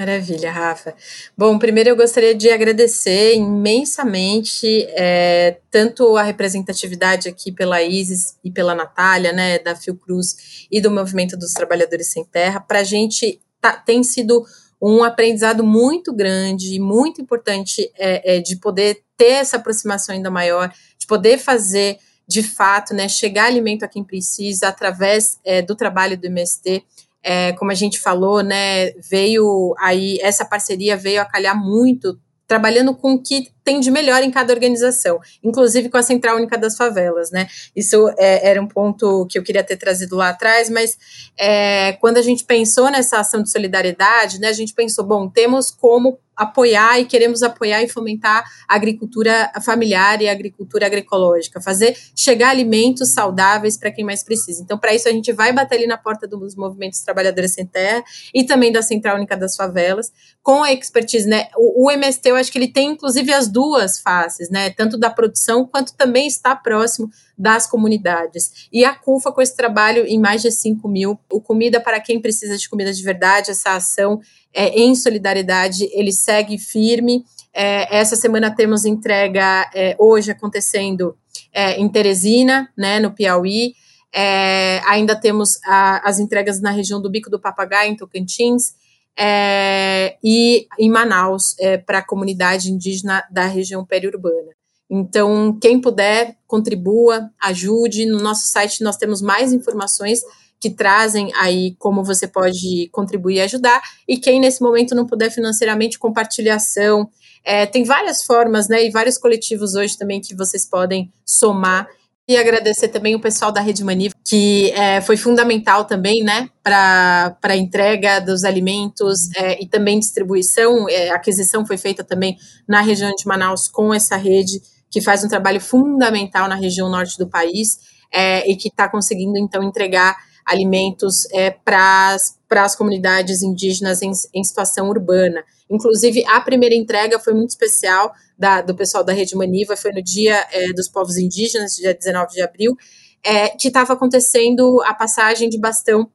Maravilha, 0.00 0.50
Rafa. 0.50 0.94
Bom, 1.36 1.58
primeiro 1.58 1.90
eu 1.90 1.96
gostaria 1.96 2.34
de 2.34 2.48
agradecer 2.48 3.34
imensamente 3.34 4.86
é, 4.92 5.58
tanto 5.70 6.16
a 6.16 6.22
representatividade 6.22 7.28
aqui 7.28 7.52
pela 7.52 7.82
Isis 7.82 8.34
e 8.42 8.50
pela 8.50 8.74
Natália, 8.74 9.30
né, 9.30 9.58
da 9.58 9.76
Fiocruz 9.76 10.66
e 10.70 10.80
do 10.80 10.90
Movimento 10.90 11.36
dos 11.36 11.52
Trabalhadores 11.52 12.06
Sem 12.06 12.24
Terra. 12.24 12.60
Para 12.60 12.78
a 12.78 12.82
gente 12.82 13.42
tá, 13.60 13.74
tem 13.74 14.02
sido 14.02 14.42
um 14.80 15.04
aprendizado 15.04 15.62
muito 15.62 16.14
grande, 16.14 16.80
muito 16.80 17.20
importante 17.20 17.92
é, 17.98 18.36
é, 18.36 18.40
de 18.40 18.56
poder 18.56 19.02
ter 19.18 19.32
essa 19.32 19.58
aproximação 19.58 20.14
ainda 20.14 20.30
maior, 20.30 20.72
de 20.98 21.06
poder 21.06 21.36
fazer 21.36 21.98
de 22.26 22.42
fato, 22.42 22.94
né, 22.94 23.06
chegar 23.06 23.46
alimento 23.46 23.82
a 23.82 23.88
quem 23.88 24.02
precisa 24.02 24.68
através 24.68 25.38
é, 25.44 25.60
do 25.60 25.76
trabalho 25.76 26.16
do 26.16 26.26
MST 26.26 26.86
é, 27.22 27.52
como 27.52 27.70
a 27.70 27.74
gente 27.74 28.00
falou, 28.00 28.42
né, 28.42 28.90
veio 28.92 29.74
aí, 29.78 30.18
essa 30.22 30.44
parceria 30.44 30.96
veio 30.96 31.20
a 31.20 31.24
calhar 31.24 31.56
muito, 31.56 32.18
trabalhando 32.46 32.94
com 32.94 33.14
o 33.14 33.22
que 33.22 33.50
tem 33.70 33.78
de 33.78 33.88
melhor 33.88 34.20
em 34.24 34.32
cada 34.32 34.52
organização, 34.52 35.20
inclusive 35.44 35.88
com 35.88 35.96
a 35.96 36.02
Central 36.02 36.36
Única 36.36 36.58
das 36.58 36.76
Favelas, 36.76 37.30
né? 37.30 37.46
Isso 37.74 38.12
é, 38.18 38.48
era 38.50 38.60
um 38.60 38.66
ponto 38.66 39.28
que 39.30 39.38
eu 39.38 39.44
queria 39.44 39.62
ter 39.62 39.76
trazido 39.76 40.16
lá 40.16 40.30
atrás, 40.30 40.68
mas 40.68 40.98
é, 41.38 41.92
quando 42.00 42.16
a 42.16 42.22
gente 42.22 42.44
pensou 42.44 42.90
nessa 42.90 43.20
ação 43.20 43.44
de 43.44 43.48
solidariedade, 43.48 44.40
né, 44.40 44.48
a 44.48 44.52
gente 44.52 44.74
pensou, 44.74 45.04
bom, 45.04 45.28
temos 45.28 45.70
como 45.70 46.18
apoiar 46.40 46.98
e 46.98 47.04
queremos 47.04 47.42
apoiar 47.42 47.82
e 47.82 47.88
fomentar 47.88 48.42
a 48.66 48.74
agricultura 48.74 49.52
familiar 49.62 50.22
e 50.22 50.28
a 50.28 50.32
agricultura 50.32 50.86
agroecológica, 50.86 51.60
fazer 51.60 51.94
chegar 52.16 52.48
alimentos 52.48 53.12
saudáveis 53.12 53.76
para 53.76 53.90
quem 53.90 54.02
mais 54.02 54.24
precisa. 54.24 54.62
Então, 54.62 54.78
para 54.78 54.94
isso, 54.94 55.06
a 55.06 55.12
gente 55.12 55.32
vai 55.32 55.52
bater 55.52 55.76
ali 55.76 55.86
na 55.86 55.98
porta 55.98 56.26
dos 56.26 56.56
movimentos 56.56 57.00
trabalhadores 57.00 57.52
sem 57.52 57.66
terra 57.66 58.02
e 58.34 58.44
também 58.44 58.72
da 58.72 58.80
Central 58.80 59.16
Única 59.16 59.36
das 59.36 59.54
Favelas, 59.54 60.10
com 60.42 60.62
a 60.62 60.72
expertise, 60.72 61.28
né? 61.28 61.48
O, 61.54 61.86
o 61.86 61.90
MST, 61.90 62.30
eu 62.30 62.36
acho 62.36 62.50
que 62.50 62.56
ele 62.56 62.68
tem, 62.68 62.92
inclusive, 62.92 63.30
as 63.34 63.46
duas 63.46 63.59
faces, 63.98 64.50
né? 64.50 64.70
Tanto 64.70 64.96
da 64.96 65.10
produção 65.10 65.66
quanto 65.66 65.94
também 65.94 66.26
está 66.26 66.54
próximo 66.54 67.10
das 67.36 67.66
comunidades. 67.66 68.68
E 68.72 68.84
a 68.84 68.94
CUFA, 68.94 69.32
com 69.32 69.40
esse 69.40 69.56
trabalho 69.56 70.06
em 70.06 70.18
mais 70.18 70.42
de 70.42 70.50
5 70.50 70.86
mil, 70.88 71.18
o 71.30 71.40
Comida 71.40 71.80
para 71.80 72.00
quem 72.00 72.20
precisa 72.20 72.56
de 72.56 72.68
comida 72.68 72.92
de 72.92 73.02
verdade, 73.02 73.50
essa 73.50 73.74
ação 73.74 74.20
é, 74.52 74.68
em 74.68 74.94
solidariedade, 74.94 75.88
ele 75.92 76.12
segue 76.12 76.58
firme. 76.58 77.24
É, 77.52 77.98
essa 77.98 78.16
semana 78.16 78.54
temos 78.54 78.84
entrega 78.84 79.68
é, 79.74 79.96
hoje 79.98 80.30
acontecendo 80.30 81.16
é, 81.52 81.78
em 81.78 81.88
Teresina, 81.88 82.68
né, 82.76 83.00
no 83.00 83.12
Piauí. 83.12 83.74
É, 84.12 84.80
ainda 84.86 85.14
temos 85.14 85.58
a, 85.64 86.08
as 86.08 86.18
entregas 86.18 86.60
na 86.60 86.70
região 86.70 87.00
do 87.00 87.10
Bico 87.10 87.30
do 87.30 87.40
Papagaio, 87.40 87.92
em 87.92 87.96
Tocantins, 87.96 88.74
é, 89.18 90.16
e 90.22 90.66
em 90.78 90.90
Manaus, 90.90 91.54
para 91.86 91.98
a 91.98 92.06
comunidade 92.06 92.70
indígena 92.70 93.24
da 93.30 93.46
região 93.46 93.84
periurbana. 93.84 94.50
Então, 94.90 95.56
quem 95.60 95.80
puder, 95.80 96.36
contribua, 96.48 97.30
ajude. 97.40 98.06
No 98.06 98.18
nosso 98.18 98.48
site 98.48 98.82
nós 98.82 98.96
temos 98.96 99.22
mais 99.22 99.52
informações 99.52 100.20
que 100.58 100.68
trazem 100.68 101.32
aí 101.36 101.76
como 101.78 102.04
você 102.04 102.26
pode 102.26 102.88
contribuir 102.92 103.36
e 103.36 103.40
ajudar. 103.40 103.80
E 104.06 104.18
quem 104.18 104.40
nesse 104.40 104.60
momento 104.60 104.94
não 104.94 105.06
puder 105.06 105.30
financeiramente, 105.30 105.98
compartilhação. 105.98 107.08
É, 107.44 107.64
tem 107.66 107.84
várias 107.84 108.24
formas, 108.24 108.68
né? 108.68 108.84
E 108.84 108.90
vários 108.90 109.16
coletivos 109.16 109.74
hoje 109.74 109.96
também 109.96 110.20
que 110.20 110.34
vocês 110.34 110.68
podem 110.68 111.10
somar. 111.24 111.88
E 112.30 112.36
agradecer 112.36 112.86
também 112.86 113.16
o 113.16 113.20
pessoal 113.20 113.50
da 113.50 113.60
Rede 113.60 113.82
Mani, 113.82 114.12
que 114.24 114.70
é, 114.70 115.00
foi 115.00 115.16
fundamental 115.16 115.84
também, 115.84 116.22
né, 116.22 116.48
para 116.62 117.36
a 117.42 117.56
entrega 117.56 118.20
dos 118.20 118.44
alimentos 118.44 119.28
é, 119.34 119.60
e 119.60 119.66
também 119.66 119.98
distribuição. 119.98 120.88
É, 120.88 121.10
aquisição 121.10 121.66
foi 121.66 121.76
feita 121.76 122.04
também 122.04 122.38
na 122.68 122.82
região 122.82 123.10
de 123.16 123.26
Manaus 123.26 123.66
com 123.66 123.92
essa 123.92 124.14
rede, 124.14 124.62
que 124.88 125.00
faz 125.00 125.24
um 125.24 125.28
trabalho 125.28 125.60
fundamental 125.60 126.46
na 126.46 126.54
região 126.54 126.88
norte 126.88 127.18
do 127.18 127.26
país 127.26 127.80
é, 128.12 128.48
e 128.48 128.54
que 128.54 128.68
está 128.68 128.88
conseguindo, 128.88 129.36
então, 129.36 129.64
entregar 129.64 130.16
alimentos 130.50 131.26
é, 131.32 131.50
para 131.50 132.16
as 132.50 132.74
comunidades 132.74 133.42
indígenas 133.42 134.02
em, 134.02 134.10
em, 134.34 134.42
situação 134.42 134.88
urbana. 134.88 135.44
Inclusive, 135.70 136.24
a 136.26 136.40
primeira 136.40 136.74
entrega 136.74 137.18
foi 137.20 137.32
muito 137.32 137.50
especial 137.50 138.12
da, 138.36 138.60
do 138.60 138.74
pessoal 138.74 139.04
da 139.04 139.12
Rede 139.12 139.36
Maniva, 139.36 139.76
foi 139.76 139.92
no 139.92 140.02
Dia 140.02 140.44
é, 140.50 140.72
dos 140.72 140.88
Povos 140.88 141.16
Indígenas, 141.16 141.76
dia 141.76 141.94
19 141.94 142.32
de 142.32 142.42
abril, 142.42 142.76
é, 143.24 143.50
que 143.50 143.68
estava 143.68 143.92
acontecendo 143.92 144.82
a 144.82 144.92
passagem 144.92 145.48
de 145.48 145.58
bastão 145.58 146.10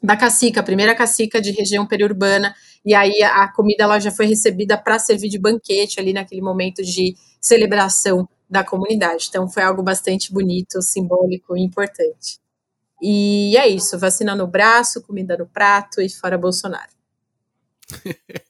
da 0.00 0.16
cacica, 0.16 0.60
a 0.60 0.62
primeira 0.62 0.94
cacica 0.94 1.40
de 1.40 1.50
região 1.50 1.86
periurbana, 1.86 2.54
e 2.84 2.94
aí 2.94 3.22
a, 3.22 3.48
comida 3.48 3.84
ela 3.84 3.98
já 3.98 4.10
foi 4.10 4.26
recebida 4.26 4.76
para 4.76 4.98
servir 4.98 5.30
de 5.30 5.38
banquete 5.38 5.98
ali 5.98 6.12
naquele 6.12 6.42
momento 6.42 6.82
de 6.82 7.16
celebração 7.40 8.28
da 8.48 8.62
comunidade. 8.62 9.26
Então 9.28 9.48
foi 9.48 9.62
algo 9.62 9.82
bastante 9.82 10.32
bonito, 10.32 10.80
simbólico 10.82 11.56
e 11.56 11.64
importante. 11.64 12.43
E 13.06 13.54
é 13.58 13.68
isso, 13.68 13.98
vacina 13.98 14.34
no 14.34 14.46
braço, 14.46 15.02
comida 15.02 15.36
no 15.36 15.46
prato 15.46 16.00
e 16.00 16.08
fora 16.08 16.38
Bolsonaro. 16.38 16.88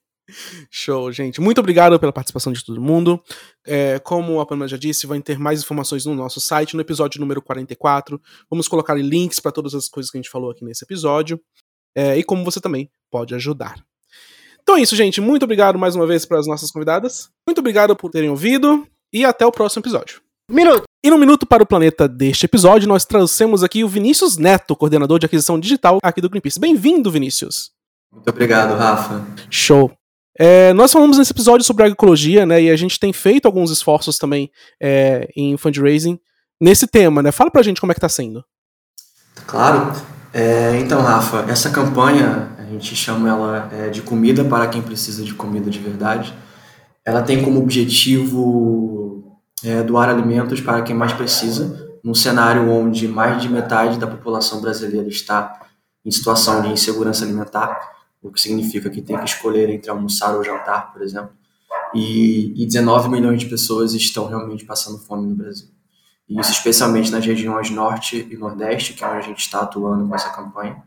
Show, 0.71 1.11
gente. 1.11 1.41
Muito 1.41 1.59
obrigado 1.59 1.99
pela 1.99 2.13
participação 2.13 2.53
de 2.53 2.65
todo 2.65 2.81
mundo. 2.81 3.21
É, 3.67 3.99
como 3.99 4.39
a 4.41 4.47
Pamela 4.47 4.69
já 4.69 4.77
disse, 4.77 5.09
vai 5.09 5.21
ter 5.21 5.41
mais 5.41 5.61
informações 5.61 6.07
no 6.07 6.15
nosso 6.15 6.41
site, 6.41 6.77
no 6.77 6.81
episódio 6.81 7.21
número 7.21 7.43
44. 7.43 8.21
Vamos 8.49 8.69
colocar 8.69 8.95
links 8.95 9.41
para 9.41 9.51
todas 9.51 9.75
as 9.75 9.89
coisas 9.89 10.09
que 10.09 10.19
a 10.19 10.21
gente 10.21 10.31
falou 10.31 10.53
aqui 10.53 10.65
nesse 10.65 10.85
episódio. 10.85 11.41
É, 11.93 12.17
e 12.17 12.23
como 12.23 12.45
você 12.45 12.61
também 12.61 12.89
pode 13.11 13.35
ajudar. 13.35 13.85
Então 14.63 14.77
é 14.77 14.83
isso, 14.83 14.95
gente. 14.95 15.21
Muito 15.21 15.43
obrigado 15.43 15.77
mais 15.77 15.97
uma 15.97 16.07
vez 16.07 16.25
para 16.25 16.39
as 16.39 16.47
nossas 16.47 16.71
convidadas. 16.71 17.29
Muito 17.45 17.59
obrigado 17.59 17.97
por 17.97 18.09
terem 18.09 18.31
ouvido 18.31 18.87
e 19.13 19.25
até 19.25 19.45
o 19.45 19.51
próximo 19.51 19.83
episódio. 19.83 20.23
Minuto! 20.49 20.94
E 21.05 21.11
no 21.11 21.19
Minuto 21.19 21.45
para 21.45 21.63
o 21.63 21.67
Planeta 21.67 22.09
deste 22.09 22.47
episódio, 22.47 22.89
nós 22.89 23.05
trouxemos 23.05 23.63
aqui 23.63 23.85
o 23.85 23.89
Vinícius 23.89 24.39
Neto, 24.39 24.75
coordenador 24.75 25.19
de 25.19 25.27
aquisição 25.27 25.61
digital 25.61 25.99
aqui 26.03 26.19
do 26.19 26.31
Greenpeace. 26.31 26.59
Bem-vindo, 26.59 27.11
Vinícius. 27.11 27.73
Muito 28.11 28.27
obrigado, 28.31 28.75
Rafa. 28.75 29.23
Show. 29.51 29.93
É, 30.39 30.73
nós 30.73 30.91
falamos 30.91 31.19
nesse 31.19 31.31
episódio 31.31 31.63
sobre 31.63 31.85
agroecologia, 31.85 32.47
né? 32.47 32.63
E 32.63 32.71
a 32.71 32.77
gente 32.77 32.99
tem 32.99 33.13
feito 33.13 33.45
alguns 33.45 33.71
esforços 33.71 34.17
também 34.17 34.51
é, 34.81 35.29
em 35.37 35.59
fundraising 35.59 36.19
nesse 36.59 36.87
tema, 36.87 37.23
né? 37.23 37.31
Fala 37.31 37.51
pra 37.51 37.63
gente 37.63 37.83
como 37.83 37.93
é 37.93 37.95
que 37.95 38.01
tá 38.01 38.09
sendo. 38.09 38.43
Claro. 39.47 39.93
É, 40.33 40.79
então, 40.79 41.03
Rafa, 41.03 41.45
essa 41.51 41.69
campanha, 41.69 42.49
a 42.59 42.65
gente 42.65 42.97
chama 42.97 43.29
ela 43.29 43.71
é, 43.75 43.91
de 43.91 44.01
comida 44.01 44.43
para 44.43 44.69
quem 44.69 44.81
precisa 44.81 45.23
de 45.23 45.35
comida 45.35 45.69
de 45.69 45.81
verdade. 45.81 46.33
Ela 47.05 47.21
tem 47.21 47.45
como 47.45 47.61
objetivo 47.61 49.04
é, 49.63 49.83
doar 49.83 50.09
alimentos 50.09 50.61
para 50.61 50.83
quem 50.83 50.95
mais 50.95 51.13
precisa, 51.13 51.99
num 52.03 52.15
cenário 52.15 52.71
onde 52.71 53.07
mais 53.07 53.43
de 53.43 53.49
metade 53.49 53.99
da 53.99 54.07
população 54.07 54.61
brasileira 54.61 55.09
está 55.09 55.67
em 56.05 56.11
situação 56.11 56.61
de 56.63 56.69
insegurança 56.69 57.25
alimentar, 57.25 57.93
o 58.23 58.31
que 58.31 58.41
significa 58.41 58.91
que 58.91 59.01
tem 59.01 59.17
que 59.19 59.25
escolher 59.25 59.71
entre 59.71 59.91
almoçar 59.91 60.35
ou 60.35 60.45
jantar, 60.45 60.93
por 60.93 61.03
exemplo, 61.03 61.31
e, 61.95 62.63
e 62.63 62.67
19 62.67 63.09
milhões 63.09 63.41
de 63.41 63.47
pessoas 63.47 63.95
estão 63.95 64.27
realmente 64.27 64.65
passando 64.65 64.99
fome 64.99 65.27
no 65.27 65.35
Brasil. 65.35 65.69
E 66.29 66.41
isso 66.41 66.53
especialmente 66.53 67.11
nas 67.11 67.25
regiões 67.25 67.71
norte 67.71 68.27
e 68.31 68.37
nordeste, 68.37 68.95
que 68.95 69.05
é 69.05 69.07
onde 69.07 69.19
a 69.19 69.23
gente 69.23 69.41
está 69.41 69.61
atuando 69.61 70.09
com 70.09 70.15
essa 70.15 70.31
campanha. 70.31 70.83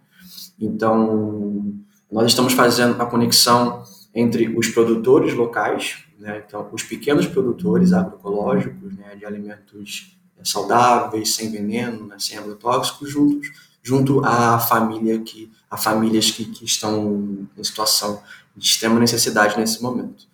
Então, 0.59 1.73
nós 2.11 2.27
estamos 2.27 2.53
fazendo 2.53 2.99
a 3.01 3.05
conexão 3.05 3.83
entre 4.13 4.47
os 4.57 4.67
produtores 4.69 5.33
locais, 5.33 6.03
né? 6.17 6.43
Então, 6.45 6.67
os 6.71 6.83
pequenos 6.83 7.27
produtores 7.27 7.93
agroecológicos 7.93 8.95
né, 8.95 9.15
de 9.15 9.25
alimentos 9.25 10.17
saudáveis, 10.43 11.35
sem 11.35 11.51
veneno, 11.51 12.07
né, 12.07 12.15
sem 12.19 12.37
agrotóxicos, 12.37 13.09
juntos, 13.09 13.49
junto 13.83 14.23
à 14.25 14.59
família 14.59 15.19
que, 15.19 15.51
a 15.69 15.77
famílias 15.77 16.31
que, 16.31 16.45
que 16.45 16.65
estão 16.65 17.47
em 17.57 17.63
situação 17.63 18.21
de 18.55 18.65
extrema 18.65 18.99
necessidade 18.99 19.57
nesse 19.57 19.81
momento. 19.81 20.25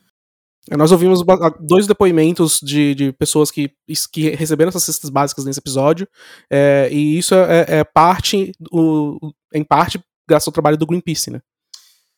É, 0.70 0.78
nós 0.78 0.92
ouvimos 0.92 1.22
dois 1.60 1.86
depoimentos 1.86 2.60
de, 2.64 2.96
de 2.96 3.12
pessoas 3.12 3.52
que, 3.52 3.72
que 4.12 4.30
receberam 4.30 4.70
essas 4.70 4.84
cestas 4.84 5.10
básicas 5.10 5.44
nesse 5.44 5.60
episódio, 5.60 6.08
é, 6.50 6.88
e 6.92 7.18
isso 7.18 7.36
é, 7.36 7.66
é 7.68 7.84
parte, 7.84 8.54
o, 8.72 9.34
em 9.54 9.64
parte, 9.64 10.02
graças 10.28 10.48
ao 10.48 10.54
trabalho 10.54 10.78
do 10.78 10.86
Greenpeace, 10.86 11.32
né? 11.32 11.42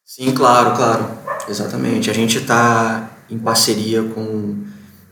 Sim, 0.03 0.31
claro, 0.35 0.75
claro, 0.75 1.17
exatamente. 1.49 2.11
A 2.11 2.13
gente 2.13 2.37
está 2.37 3.14
em 3.29 3.37
parceria 3.37 4.03
com 4.03 4.63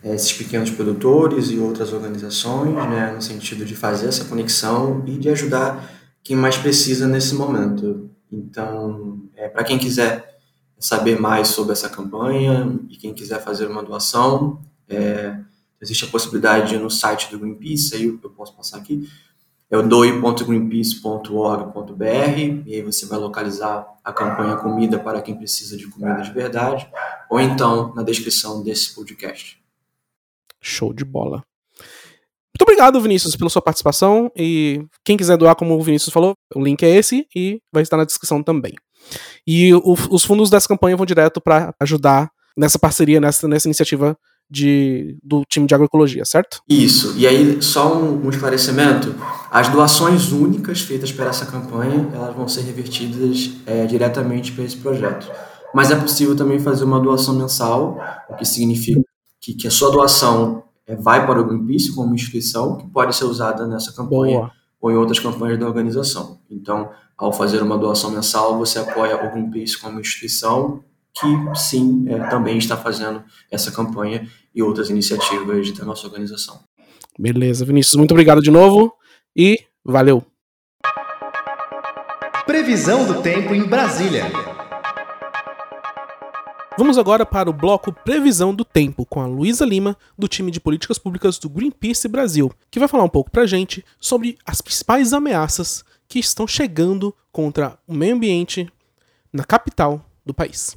é, 0.03 0.13
esses 0.13 0.33
pequenos 0.33 0.69
produtores 0.69 1.49
e 1.49 1.57
outras 1.57 1.93
organizações, 1.93 2.73
né, 2.73 3.11
no 3.13 3.21
sentido 3.21 3.65
de 3.65 3.75
fazer 3.75 4.07
essa 4.07 4.25
conexão 4.25 5.03
e 5.07 5.17
de 5.17 5.29
ajudar 5.29 5.89
quem 6.23 6.35
mais 6.35 6.57
precisa 6.57 7.07
nesse 7.07 7.35
momento. 7.35 8.09
Então, 8.31 9.21
é, 9.35 9.47
para 9.47 9.63
quem 9.63 9.77
quiser 9.77 10.33
saber 10.79 11.19
mais 11.19 11.49
sobre 11.49 11.71
essa 11.71 11.89
campanha 11.89 12.79
e 12.89 12.97
quem 12.97 13.13
quiser 13.13 13.41
fazer 13.41 13.67
uma 13.67 13.81
doação, 13.81 14.59
é, 14.89 15.37
existe 15.81 16.05
a 16.05 16.07
possibilidade 16.07 16.77
no 16.77 16.89
site 16.89 17.31
do 17.31 17.39
Greenpeace, 17.39 17.95
aí 17.95 18.05
eu 18.05 18.29
posso 18.29 18.55
passar 18.55 18.77
aqui, 18.77 19.07
é 19.71 19.77
o 19.77 19.81
doi.greenpeace.org.br 19.81 22.63
e 22.65 22.75
aí 22.75 22.81
você 22.81 23.05
vai 23.05 23.17
localizar 23.17 23.87
a 24.03 24.13
campanha 24.13 24.57
Comida 24.57 24.99
para 24.99 25.21
quem 25.21 25.35
precisa 25.35 25.77
de 25.77 25.87
comida 25.87 26.21
de 26.21 26.31
verdade, 26.31 26.87
ou 27.29 27.39
então 27.39 27.93
na 27.95 28.03
descrição 28.03 28.63
desse 28.63 28.93
podcast. 28.93 29.57
Show 30.61 30.93
de 30.93 31.03
bola. 31.03 31.43
Muito 32.53 32.61
obrigado, 32.61 33.01
Vinícius, 33.01 33.35
pela 33.35 33.49
sua 33.49 33.61
participação. 33.61 34.31
E 34.35 34.85
quem 35.03 35.17
quiser 35.17 35.37
doar, 35.37 35.55
como 35.55 35.75
o 35.75 35.81
Vinícius 35.81 36.13
falou, 36.13 36.35
o 36.55 36.63
link 36.63 36.83
é 36.83 36.89
esse 36.89 37.27
e 37.35 37.59
vai 37.71 37.81
estar 37.81 37.97
na 37.97 38.05
descrição 38.05 38.43
também. 38.43 38.73
E 39.45 39.73
o, 39.73 39.95
os 40.09 40.23
fundos 40.23 40.49
dessa 40.49 40.67
campanha 40.67 40.95
vão 40.95 41.05
direto 41.05 41.41
para 41.41 41.73
ajudar 41.79 42.29
nessa 42.55 42.77
parceria, 42.77 43.19
nessa, 43.19 43.47
nessa 43.47 43.67
iniciativa 43.67 44.15
de, 44.49 45.17
do 45.23 45.43
time 45.49 45.65
de 45.65 45.73
agroecologia, 45.73 46.23
certo? 46.25 46.61
Isso. 46.69 47.15
E 47.17 47.25
aí, 47.25 47.61
só 47.61 47.97
um, 47.97 48.25
um, 48.25 48.29
esclarecimento: 48.29 49.15
as 49.49 49.69
doações 49.69 50.31
únicas 50.31 50.81
feitas 50.81 51.11
para 51.11 51.29
essa 51.29 51.45
campanha 51.45 52.07
elas 52.13 52.35
vão 52.35 52.47
ser 52.47 52.61
revertidas 52.61 53.51
é, 53.65 53.85
diretamente 53.85 54.51
para 54.51 54.63
esse 54.63 54.77
projeto. 54.77 55.29
Mas 55.73 55.91
é 55.91 55.95
possível 55.95 56.35
também 56.35 56.59
fazer 56.59 56.83
uma 56.83 56.99
doação 56.99 57.35
mensal, 57.35 57.97
o 58.29 58.35
que 58.35 58.45
significa 58.45 59.01
que, 59.41 59.53
que 59.53 59.67
a 59.67 59.71
sua 59.71 59.91
doação 59.91 60.63
é, 60.85 60.95
vai 60.95 61.25
para 61.25 61.41
o 61.41 61.45
Greenpeace 61.45 61.93
como 61.93 62.13
instituição 62.13 62.77
que 62.77 62.87
pode 62.87 63.15
ser 63.15 63.25
usada 63.25 63.67
nessa 63.67 63.91
campanha 63.91 64.39
Boa. 64.39 64.51
ou 64.79 64.91
em 64.91 64.95
outras 64.95 65.19
campanhas 65.19 65.59
da 65.59 65.65
organização. 65.65 66.39
Então, 66.49 66.89
ao 67.17 67.33
fazer 67.33 67.61
uma 67.61 67.77
doação 67.77 68.11
mensal, 68.11 68.57
você 68.57 68.79
apoia 68.79 69.15
o 69.25 69.31
Greenpeace 69.31 69.79
como 69.79 69.99
instituição 69.99 70.83
que, 71.13 71.55
sim, 71.55 72.05
é, 72.07 72.27
também 72.29 72.57
está 72.57 72.75
fazendo 72.75 73.23
essa 73.51 73.71
campanha 73.71 74.27
e 74.53 74.63
outras 74.63 74.89
iniciativas 74.89 75.71
da 75.71 75.85
nossa 75.85 76.07
organização. 76.07 76.59
Beleza, 77.17 77.65
Vinícius, 77.65 77.95
muito 77.95 78.11
obrigado 78.11 78.41
de 78.41 78.49
novo 78.49 78.93
e 79.35 79.59
valeu. 79.85 80.23
Previsão 82.45 83.05
do 83.05 83.21
tempo 83.21 83.53
em 83.53 83.63
Brasília. 83.63 84.52
Vamos 86.75 86.97
agora 86.97 87.23
para 87.23 87.51
o 87.51 87.53
bloco 87.53 87.93
Previsão 87.93 88.53
do 88.53 88.65
Tempo 88.65 89.05
com 89.05 89.21
a 89.21 89.27
Luísa 89.27 89.63
Lima, 89.63 89.95
do 90.17 90.27
time 90.27 90.49
de 90.49 90.59
políticas 90.59 90.97
públicas 90.97 91.37
do 91.37 91.47
Greenpeace 91.47 92.07
Brasil, 92.07 92.51
que 92.71 92.79
vai 92.79 92.87
falar 92.87 93.03
um 93.03 93.09
pouco 93.09 93.29
pra 93.29 93.45
gente 93.45 93.85
sobre 93.99 94.39
as 94.43 94.59
principais 94.59 95.13
ameaças 95.13 95.85
que 96.07 96.17
estão 96.17 96.47
chegando 96.47 97.15
contra 97.31 97.77
o 97.87 97.93
meio 97.93 98.15
ambiente 98.15 98.67
na 99.31 99.43
capital 99.43 100.03
do 100.25 100.33
país. 100.33 100.75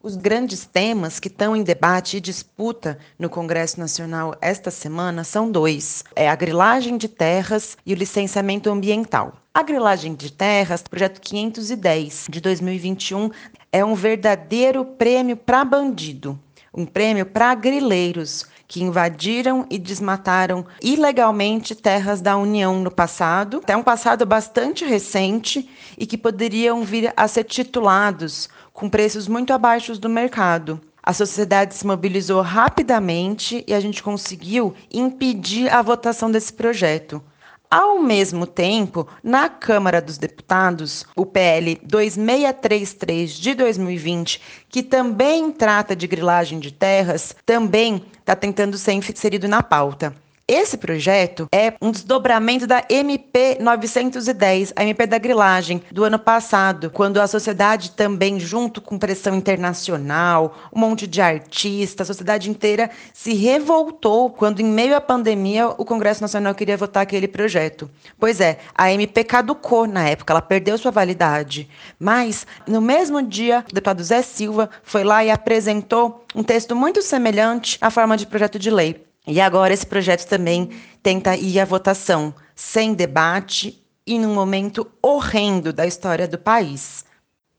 Os 0.00 0.14
grandes 0.14 0.64
temas 0.64 1.18
que 1.18 1.26
estão 1.26 1.56
em 1.56 1.64
debate 1.64 2.18
e 2.18 2.20
disputa 2.20 2.96
no 3.18 3.28
Congresso 3.28 3.80
Nacional 3.80 4.36
esta 4.40 4.70
semana 4.70 5.24
são 5.24 5.50
dois: 5.50 6.04
é 6.14 6.28
a 6.28 6.36
grilagem 6.36 6.96
de 6.96 7.08
terras 7.08 7.76
e 7.84 7.92
o 7.92 7.96
licenciamento 7.96 8.70
ambiental. 8.70 9.32
A 9.52 9.64
grilagem 9.64 10.14
de 10.14 10.30
terras, 10.30 10.82
projeto 10.82 11.20
510 11.20 12.26
de 12.30 12.40
2021, 12.40 13.30
é 13.76 13.84
um 13.84 13.94
verdadeiro 13.94 14.86
prêmio 14.86 15.36
para 15.36 15.62
bandido, 15.62 16.40
um 16.72 16.86
prêmio 16.86 17.26
para 17.26 17.54
grileiros 17.54 18.46
que 18.66 18.82
invadiram 18.82 19.66
e 19.68 19.78
desmataram 19.78 20.64
ilegalmente 20.82 21.74
terras 21.74 22.22
da 22.22 22.38
União 22.38 22.80
no 22.80 22.90
passado, 22.90 23.58
até 23.58 23.76
um 23.76 23.82
passado 23.82 24.24
bastante 24.24 24.82
recente 24.86 25.68
e 25.98 26.06
que 26.06 26.16
poderiam 26.16 26.84
vir 26.84 27.12
a 27.14 27.28
ser 27.28 27.44
titulados 27.44 28.48
com 28.72 28.88
preços 28.88 29.28
muito 29.28 29.52
abaixo 29.52 29.92
do 29.98 30.08
mercado. 30.08 30.80
A 31.02 31.12
sociedade 31.12 31.74
se 31.74 31.86
mobilizou 31.86 32.40
rapidamente 32.40 33.62
e 33.68 33.74
a 33.74 33.78
gente 33.78 34.02
conseguiu 34.02 34.72
impedir 34.90 35.70
a 35.70 35.82
votação 35.82 36.30
desse 36.30 36.50
projeto. 36.50 37.22
Ao 37.70 37.98
mesmo 37.98 38.46
tempo, 38.46 39.08
na 39.22 39.48
Câmara 39.48 40.00
dos 40.00 40.18
Deputados, 40.18 41.04
o 41.16 41.26
PL 41.26 41.80
2633 41.82 43.32
de 43.32 43.54
2020, 43.54 44.40
que 44.68 44.82
também 44.82 45.50
trata 45.50 45.96
de 45.96 46.06
grilagem 46.06 46.60
de 46.60 46.72
terras, 46.72 47.34
também 47.44 48.04
está 48.20 48.36
tentando 48.36 48.78
ser 48.78 48.92
inserido 48.92 49.48
na 49.48 49.64
pauta. 49.64 50.14
Esse 50.48 50.76
projeto 50.76 51.48
é 51.50 51.74
um 51.82 51.90
desdobramento 51.90 52.68
da 52.68 52.84
MP 52.88 53.58
910, 53.60 54.72
a 54.76 54.84
MP 54.84 55.04
da 55.04 55.18
grilagem, 55.18 55.82
do 55.90 56.04
ano 56.04 56.20
passado, 56.20 56.88
quando 56.88 57.20
a 57.20 57.26
sociedade 57.26 57.90
também, 57.90 58.38
junto 58.38 58.80
com 58.80 58.96
pressão 58.96 59.34
internacional, 59.34 60.56
um 60.72 60.78
monte 60.78 61.04
de 61.08 61.20
artistas, 61.20 62.08
a 62.08 62.12
sociedade 62.14 62.48
inteira 62.48 62.92
se 63.12 63.34
revoltou 63.34 64.30
quando, 64.30 64.60
em 64.60 64.66
meio 64.66 64.94
à 64.94 65.00
pandemia, 65.00 65.66
o 65.70 65.84
Congresso 65.84 66.22
Nacional 66.22 66.54
queria 66.54 66.76
votar 66.76 67.02
aquele 67.02 67.26
projeto. 67.26 67.90
Pois 68.16 68.40
é, 68.40 68.58
a 68.72 68.92
MP 68.92 69.24
caducou 69.24 69.84
na 69.84 70.08
época, 70.08 70.32
ela 70.32 70.40
perdeu 70.40 70.78
sua 70.78 70.92
validade. 70.92 71.68
Mas, 71.98 72.46
no 72.68 72.80
mesmo 72.80 73.20
dia, 73.20 73.64
o 73.68 73.74
deputado 73.74 74.04
Zé 74.04 74.22
Silva 74.22 74.70
foi 74.84 75.02
lá 75.02 75.24
e 75.24 75.30
apresentou 75.32 76.24
um 76.36 76.44
texto 76.44 76.76
muito 76.76 77.02
semelhante 77.02 77.78
à 77.80 77.90
forma 77.90 78.16
de 78.16 78.28
projeto 78.28 78.60
de 78.60 78.70
lei. 78.70 79.05
E 79.26 79.40
agora 79.40 79.74
esse 79.74 79.86
projeto 79.86 80.26
também 80.26 80.70
tenta 81.02 81.34
ir 81.34 81.58
à 81.58 81.64
votação, 81.64 82.32
sem 82.54 82.94
debate 82.94 83.82
e 84.06 84.18
num 84.18 84.32
momento 84.32 84.86
horrendo 85.02 85.72
da 85.72 85.86
história 85.86 86.28
do 86.28 86.38
país. 86.38 87.04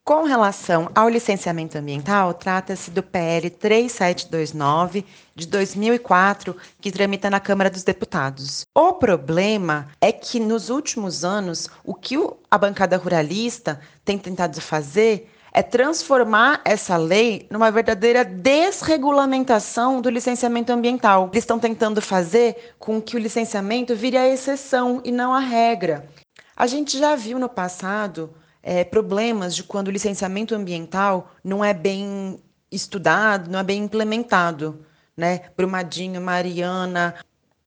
Com 0.07 0.23
relação 0.23 0.89
ao 0.95 1.09
licenciamento 1.09 1.77
ambiental, 1.77 2.33
trata-se 2.33 2.89
do 2.89 3.03
PL 3.03 3.49
3729 3.49 5.05
de 5.35 5.45
2004, 5.45 6.55
que 6.79 6.93
tramita 6.93 7.29
na 7.29 7.41
Câmara 7.41 7.69
dos 7.69 7.83
Deputados. 7.83 8.63
O 8.73 8.93
problema 8.93 9.89
é 9.99 10.13
que 10.13 10.39
nos 10.39 10.69
últimos 10.69 11.25
anos, 11.25 11.67
o 11.83 11.93
que 11.93 12.15
a 12.49 12.57
bancada 12.57 12.95
ruralista 12.95 13.81
tem 14.05 14.17
tentado 14.17 14.61
fazer 14.61 15.29
é 15.57 15.63
transformar 15.63 16.61
essa 16.63 16.95
lei 16.97 17.47
numa 17.49 17.71
verdadeira 17.71 18.23
desregulamentação 18.23 19.99
do 19.99 20.07
licenciamento 20.07 20.71
ambiental. 20.71 21.29
Eles 21.33 21.45
estão 21.45 21.57
tentando 21.57 21.99
fazer 21.99 22.75
com 22.77 23.01
que 23.01 23.15
o 23.15 23.19
licenciamento 23.19 23.95
vire 23.95 24.17
a 24.17 24.27
exceção 24.27 25.01
e 25.03 25.11
não 25.11 25.33
a 25.33 25.39
regra. 25.39 26.07
A 26.55 26.67
gente 26.67 26.99
já 26.99 27.15
viu 27.15 27.39
no 27.39 27.49
passado 27.49 28.31
é, 28.61 28.83
problemas 28.83 29.55
de 29.55 29.63
quando 29.63 29.87
o 29.87 29.91
licenciamento 29.91 30.53
ambiental 30.53 31.31
não 31.43 31.65
é 31.65 31.73
bem 31.73 32.39
estudado, 32.71 33.49
não 33.49 33.57
é 33.57 33.63
bem 33.63 33.83
implementado. 33.83 34.85
Né? 35.17 35.41
Brumadinho, 35.57 36.21
Mariana. 36.21 37.15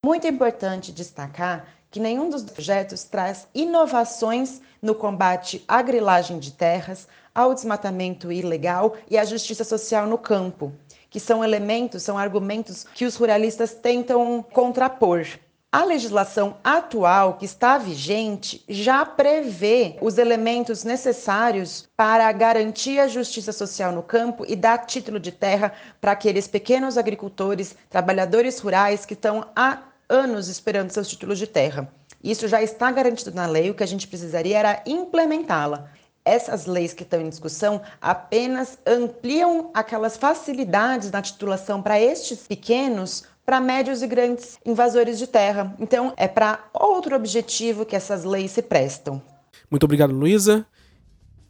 Muito 0.01 0.28
importante 0.28 0.93
destacar 0.93 1.66
que 1.91 1.99
nenhum 1.99 2.30
dos 2.30 2.45
projetos 2.45 3.03
traz 3.03 3.49
inovações 3.53 4.61
no 4.80 4.95
combate 4.95 5.64
à 5.66 5.82
grilagem 5.82 6.38
de 6.38 6.53
terras, 6.53 7.09
ao 7.34 7.54
desmatamento 7.54 8.30
ilegal 8.32 8.94
e 9.10 9.16
à 9.16 9.24
justiça 9.24 9.64
social 9.64 10.06
no 10.06 10.18
campo, 10.18 10.72
que 11.08 11.20
são 11.20 11.44
elementos, 11.44 12.02
são 12.02 12.16
argumentos 12.16 12.84
que 12.94 13.04
os 13.04 13.16
ruralistas 13.16 13.74
tentam 13.74 14.42
contrapor. 14.52 15.26
A 15.72 15.84
legislação 15.84 16.56
atual 16.64 17.34
que 17.34 17.44
está 17.44 17.78
vigente 17.78 18.64
já 18.68 19.06
prevê 19.06 19.96
os 20.00 20.18
elementos 20.18 20.82
necessários 20.82 21.88
para 21.96 22.30
garantir 22.32 22.98
a 22.98 23.06
justiça 23.06 23.52
social 23.52 23.92
no 23.92 24.02
campo 24.02 24.44
e 24.48 24.56
dar 24.56 24.78
título 24.78 25.20
de 25.20 25.30
terra 25.30 25.72
para 26.00 26.10
aqueles 26.10 26.48
pequenos 26.48 26.98
agricultores, 26.98 27.76
trabalhadores 27.88 28.58
rurais 28.58 29.06
que 29.06 29.14
estão 29.14 29.46
há 29.54 29.78
anos 30.08 30.48
esperando 30.48 30.90
seus 30.90 31.06
títulos 31.06 31.38
de 31.38 31.46
terra. 31.46 31.88
Isso 32.22 32.48
já 32.48 32.60
está 32.60 32.90
garantido 32.90 33.32
na 33.32 33.46
lei, 33.46 33.70
o 33.70 33.74
que 33.74 33.84
a 33.84 33.86
gente 33.86 34.08
precisaria 34.08 34.58
era 34.58 34.82
implementá-la 34.84 35.88
essas 36.24 36.66
leis 36.66 36.92
que 36.92 37.02
estão 37.02 37.20
em 37.20 37.28
discussão 37.28 37.80
apenas 38.00 38.78
ampliam 38.86 39.70
aquelas 39.74 40.16
facilidades 40.16 41.10
na 41.10 41.22
titulação 41.22 41.82
para 41.82 42.00
estes 42.00 42.46
pequenos 42.46 43.24
para 43.44 43.60
médios 43.60 44.02
e 44.02 44.06
grandes 44.06 44.58
invasores 44.64 45.18
de 45.18 45.26
terra. 45.26 45.74
Então, 45.80 46.12
é 46.16 46.28
para 46.28 46.60
outro 46.72 47.16
objetivo 47.16 47.84
que 47.84 47.96
essas 47.96 48.22
leis 48.22 48.52
se 48.52 48.62
prestam. 48.62 49.20
Muito 49.68 49.84
obrigado, 49.84 50.12
Luísa. 50.12 50.64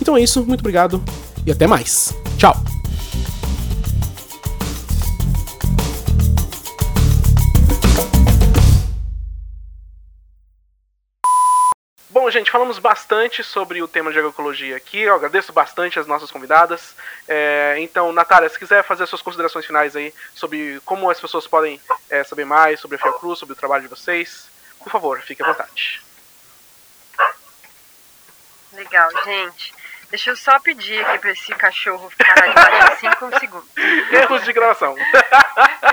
Então 0.00 0.16
é 0.16 0.20
isso, 0.20 0.44
muito 0.44 0.60
obrigado 0.60 1.02
e 1.46 1.50
até 1.50 1.66
mais. 1.66 2.14
Tchau. 2.36 2.54
Gente, 12.32 12.50
falamos 12.50 12.78
bastante 12.78 13.44
sobre 13.44 13.82
o 13.82 13.88
tema 13.88 14.10
de 14.10 14.18
agroecologia 14.18 14.76
aqui. 14.76 15.00
Eu 15.00 15.14
agradeço 15.14 15.52
bastante 15.52 15.98
as 15.98 16.06
nossas 16.06 16.30
convidadas. 16.30 16.96
É, 17.28 17.76
então, 17.78 18.12
Natália, 18.12 18.48
se 18.48 18.58
quiser 18.58 18.82
fazer 18.82 19.06
suas 19.06 19.22
considerações 19.22 19.66
finais 19.66 19.94
aí 19.94 20.12
sobre 20.34 20.80
como 20.84 21.10
as 21.10 21.20
pessoas 21.20 21.46
podem 21.46 21.80
é, 22.10 22.24
saber 22.24 22.44
mais 22.44 22.80
sobre 22.80 22.96
a 22.96 22.98
Fiocruz, 22.98 23.38
sobre 23.38 23.52
o 23.52 23.56
trabalho 23.56 23.82
de 23.82 23.88
vocês, 23.88 24.50
por 24.78 24.90
favor, 24.90 25.20
fique 25.20 25.42
à 25.42 25.46
vontade. 25.46 26.00
Legal, 28.72 29.10
gente. 29.24 29.74
Deixa 30.10 30.30
eu 30.30 30.36
só 30.36 30.58
pedir 30.60 31.04
aqui 31.04 31.18
pra 31.18 31.30
esse 31.32 31.54
cachorro 31.54 32.10
parar 32.18 32.48
de 32.48 32.54
bater 32.54 32.98
5 32.98 33.38
segundos. 33.38 33.68
Erros 34.12 34.44
de 34.44 34.52
gravação. 34.52 34.94